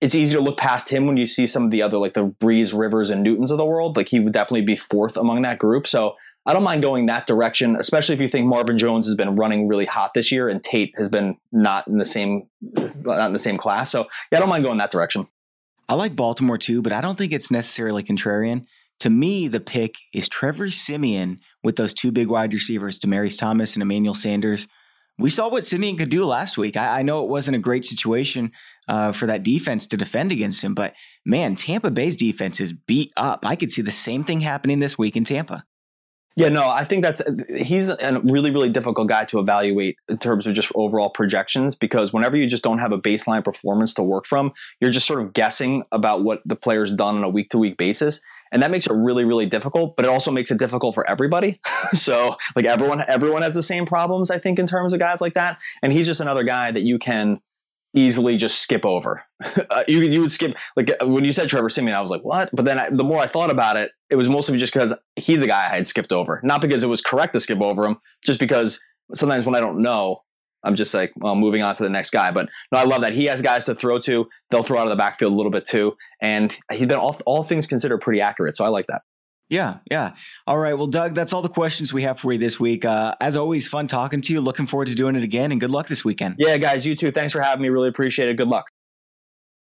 it's 0.00 0.14
easy 0.14 0.36
to 0.36 0.42
look 0.42 0.58
past 0.58 0.90
him 0.90 1.06
when 1.06 1.16
you 1.16 1.26
see 1.26 1.46
some 1.46 1.64
of 1.64 1.70
the 1.70 1.82
other 1.82 1.98
like 1.98 2.14
the 2.14 2.28
Brees, 2.28 2.78
Rivers, 2.78 3.10
and 3.10 3.22
Newtons 3.22 3.50
of 3.50 3.58
the 3.58 3.66
world. 3.66 3.96
Like 3.96 4.08
he 4.08 4.20
would 4.20 4.32
definitely 4.32 4.64
be 4.64 4.76
fourth 4.76 5.16
among 5.16 5.42
that 5.42 5.58
group. 5.58 5.86
So 5.86 6.14
I 6.46 6.52
don't 6.52 6.62
mind 6.62 6.82
going 6.82 7.06
that 7.06 7.26
direction, 7.26 7.74
especially 7.74 8.14
if 8.14 8.20
you 8.20 8.28
think 8.28 8.46
Marvin 8.46 8.78
Jones 8.78 9.06
has 9.06 9.16
been 9.16 9.34
running 9.34 9.66
really 9.66 9.84
hot 9.84 10.14
this 10.14 10.30
year 10.30 10.48
and 10.48 10.62
Tate 10.62 10.94
has 10.96 11.08
been 11.08 11.36
not 11.50 11.88
in 11.88 11.98
the 11.98 12.04
same 12.04 12.48
not 12.62 13.26
in 13.26 13.32
the 13.32 13.38
same 13.38 13.58
class. 13.58 13.90
So 13.90 14.06
yeah, 14.30 14.38
I 14.38 14.40
don't 14.40 14.48
mind 14.48 14.64
going 14.64 14.78
that 14.78 14.92
direction. 14.92 15.26
I 15.88 15.94
like 15.94 16.16
Baltimore 16.16 16.58
too, 16.58 16.82
but 16.82 16.92
I 16.92 17.00
don't 17.00 17.18
think 17.18 17.32
it's 17.32 17.50
necessarily 17.50 18.02
contrarian. 18.02 18.64
To 19.00 19.10
me, 19.10 19.48
the 19.48 19.60
pick 19.60 19.96
is 20.14 20.28
Trevor 20.28 20.70
Siemian 20.70 21.40
with 21.62 21.76
those 21.76 21.92
two 21.92 22.12
big 22.12 22.28
wide 22.28 22.52
receivers, 22.52 22.98
Demaryius 22.98 23.38
Thomas 23.38 23.74
and 23.74 23.82
Emmanuel 23.82 24.14
Sanders. 24.14 24.68
We 25.18 25.30
saw 25.30 25.48
what 25.48 25.64
Simeon 25.64 25.96
could 25.96 26.10
do 26.10 26.26
last 26.26 26.58
week. 26.58 26.76
I, 26.76 27.00
I 27.00 27.02
know 27.02 27.24
it 27.24 27.30
wasn't 27.30 27.56
a 27.56 27.60
great 27.60 27.84
situation 27.84 28.52
uh, 28.86 29.12
for 29.12 29.26
that 29.26 29.42
defense 29.42 29.86
to 29.88 29.96
defend 29.96 30.30
against 30.30 30.62
him, 30.62 30.74
but 30.74 30.94
man, 31.24 31.56
Tampa 31.56 31.90
Bay's 31.90 32.16
defense 32.16 32.60
is 32.60 32.72
beat 32.72 33.12
up. 33.16 33.44
I 33.46 33.56
could 33.56 33.72
see 33.72 33.82
the 33.82 33.90
same 33.90 34.24
thing 34.24 34.40
happening 34.40 34.78
this 34.78 34.98
week 34.98 35.16
in 35.16 35.24
Tampa. 35.24 35.64
Yeah, 36.36 36.50
no, 36.50 36.68
I 36.68 36.84
think 36.84 37.02
that's 37.02 37.22
he's 37.48 37.88
a 37.88 38.20
really, 38.22 38.50
really 38.50 38.68
difficult 38.68 39.08
guy 39.08 39.24
to 39.24 39.38
evaluate 39.38 39.96
in 40.06 40.18
terms 40.18 40.46
of 40.46 40.52
just 40.52 40.70
overall 40.74 41.08
projections 41.08 41.74
because 41.74 42.12
whenever 42.12 42.36
you 42.36 42.46
just 42.46 42.62
don't 42.62 42.78
have 42.78 42.92
a 42.92 42.98
baseline 42.98 43.42
performance 43.42 43.94
to 43.94 44.02
work 44.02 44.26
from, 44.26 44.52
you're 44.78 44.90
just 44.90 45.06
sort 45.06 45.22
of 45.22 45.32
guessing 45.32 45.82
about 45.92 46.24
what 46.24 46.42
the 46.44 46.54
player's 46.54 46.90
done 46.90 47.16
on 47.16 47.24
a 47.24 47.28
week 47.30 47.48
to 47.50 47.58
week 47.58 47.78
basis. 47.78 48.20
And 48.52 48.62
that 48.62 48.70
makes 48.70 48.86
it 48.86 48.92
really, 48.92 49.24
really 49.24 49.46
difficult, 49.46 49.96
but 49.96 50.04
it 50.04 50.08
also 50.08 50.30
makes 50.30 50.50
it 50.50 50.58
difficult 50.58 50.94
for 50.94 51.08
everybody. 51.08 51.58
so 51.92 52.36
like 52.54 52.66
everyone, 52.66 53.02
everyone 53.08 53.40
has 53.40 53.54
the 53.54 53.62
same 53.62 53.86
problems, 53.86 54.30
I 54.30 54.38
think, 54.38 54.58
in 54.58 54.66
terms 54.66 54.92
of 54.92 54.98
guys 54.98 55.22
like 55.22 55.34
that. 55.34 55.58
And 55.82 55.92
he's 55.92 56.06
just 56.06 56.20
another 56.20 56.44
guy 56.44 56.70
that 56.70 56.82
you 56.82 56.98
can 56.98 57.40
easily 57.96 58.36
just 58.36 58.60
skip 58.60 58.84
over. 58.84 59.24
uh, 59.70 59.82
you 59.88 60.00
you 60.02 60.20
would 60.20 60.30
skip 60.30 60.56
like 60.76 60.90
uh, 61.00 61.08
when 61.08 61.24
you 61.24 61.32
said 61.32 61.48
Trevor 61.48 61.68
Siemian, 61.68 61.96
I 61.96 62.00
was 62.00 62.10
like, 62.10 62.22
what? 62.22 62.50
But 62.52 62.64
then 62.64 62.78
I, 62.78 62.90
the 62.90 63.02
more 63.02 63.20
I 63.20 63.26
thought 63.26 63.50
about 63.50 63.76
it, 63.76 63.90
it 64.10 64.16
was 64.16 64.28
mostly 64.28 64.58
just 64.58 64.72
because 64.72 64.94
he's 65.16 65.42
a 65.42 65.46
guy 65.48 65.66
I 65.66 65.74
had 65.74 65.86
skipped 65.86 66.12
over, 66.12 66.40
not 66.44 66.60
because 66.60 66.84
it 66.84 66.88
was 66.88 67.00
correct 67.00 67.32
to 67.32 67.40
skip 67.40 67.60
over 67.60 67.84
him, 67.84 67.96
just 68.24 68.38
because 68.38 68.80
sometimes 69.14 69.44
when 69.44 69.56
I 69.56 69.60
don't 69.60 69.80
know, 69.82 70.22
I'm 70.62 70.74
just 70.74 70.92
like, 70.92 71.12
well, 71.16 71.34
moving 71.34 71.62
on 71.62 71.74
to 71.74 71.82
the 71.82 71.90
next 71.90 72.10
guy. 72.10 72.30
But 72.30 72.48
no, 72.70 72.78
I 72.78 72.84
love 72.84 73.00
that 73.00 73.14
he 73.14 73.24
has 73.26 73.40
guys 73.40 73.64
to 73.64 73.74
throw 73.74 73.98
to. 74.00 74.28
They'll 74.50 74.62
throw 74.62 74.78
out 74.78 74.84
of 74.84 74.90
the 74.90 74.96
backfield 74.96 75.32
a 75.32 75.36
little 75.36 75.52
bit 75.52 75.64
too, 75.64 75.96
and 76.20 76.56
he's 76.70 76.86
been 76.86 76.98
all 76.98 77.18
all 77.24 77.42
things 77.42 77.66
considered 77.66 77.98
pretty 77.98 78.20
accurate. 78.20 78.56
So 78.56 78.64
I 78.64 78.68
like 78.68 78.86
that. 78.88 79.02
Yeah, 79.48 79.78
yeah. 79.90 80.14
All 80.46 80.58
right. 80.58 80.74
Well, 80.74 80.88
Doug, 80.88 81.14
that's 81.14 81.32
all 81.32 81.42
the 81.42 81.48
questions 81.48 81.92
we 81.92 82.02
have 82.02 82.18
for 82.18 82.32
you 82.32 82.38
this 82.38 82.58
week. 82.58 82.84
Uh, 82.84 83.14
as 83.20 83.36
always, 83.36 83.68
fun 83.68 83.86
talking 83.86 84.20
to 84.22 84.32
you. 84.32 84.40
Looking 84.40 84.66
forward 84.66 84.88
to 84.88 84.94
doing 84.94 85.14
it 85.14 85.22
again, 85.22 85.52
and 85.52 85.60
good 85.60 85.70
luck 85.70 85.86
this 85.86 86.04
weekend. 86.04 86.36
Yeah, 86.38 86.58
guys, 86.58 86.84
you 86.84 86.96
too. 86.96 87.12
Thanks 87.12 87.32
for 87.32 87.40
having 87.40 87.62
me. 87.62 87.68
Really 87.68 87.88
appreciate 87.88 88.28
it. 88.28 88.36
Good 88.36 88.48
luck. 88.48 88.70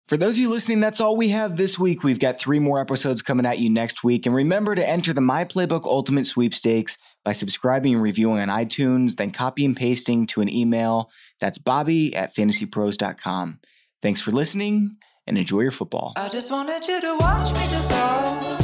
For 0.06 0.18
those 0.18 0.36
of 0.36 0.40
you 0.40 0.50
listening, 0.50 0.80
that's 0.80 1.00
all 1.00 1.16
we 1.16 1.30
have 1.30 1.56
this 1.56 1.78
week. 1.78 2.02
We've 2.02 2.18
got 2.18 2.38
three 2.38 2.58
more 2.58 2.78
episodes 2.78 3.22
coming 3.22 3.46
at 3.46 3.58
you 3.58 3.70
next 3.70 4.04
week. 4.04 4.26
And 4.26 4.34
remember 4.34 4.74
to 4.74 4.86
enter 4.86 5.14
the 5.14 5.22
My 5.22 5.46
Playbook 5.46 5.84
Ultimate 5.84 6.26
Sweepstakes 6.26 6.98
by 7.24 7.32
subscribing 7.32 7.94
and 7.94 8.02
reviewing 8.02 8.42
on 8.42 8.48
iTunes, 8.48 9.16
then 9.16 9.30
copy 9.30 9.64
and 9.64 9.74
pasting 9.74 10.26
to 10.26 10.42
an 10.42 10.50
email. 10.50 11.10
That's 11.40 11.56
Bobby 11.56 12.14
at 12.14 12.36
fantasypros.com. 12.36 13.60
Thanks 14.02 14.20
for 14.20 14.30
listening 14.30 14.98
and 15.26 15.38
enjoy 15.38 15.60
your 15.60 15.70
football. 15.70 16.12
I 16.16 16.28
just 16.28 16.50
wanted 16.50 16.86
you 16.86 17.00
to 17.00 17.16
watch 17.18 17.54
me 17.54 17.66
dissolve. 17.70 18.63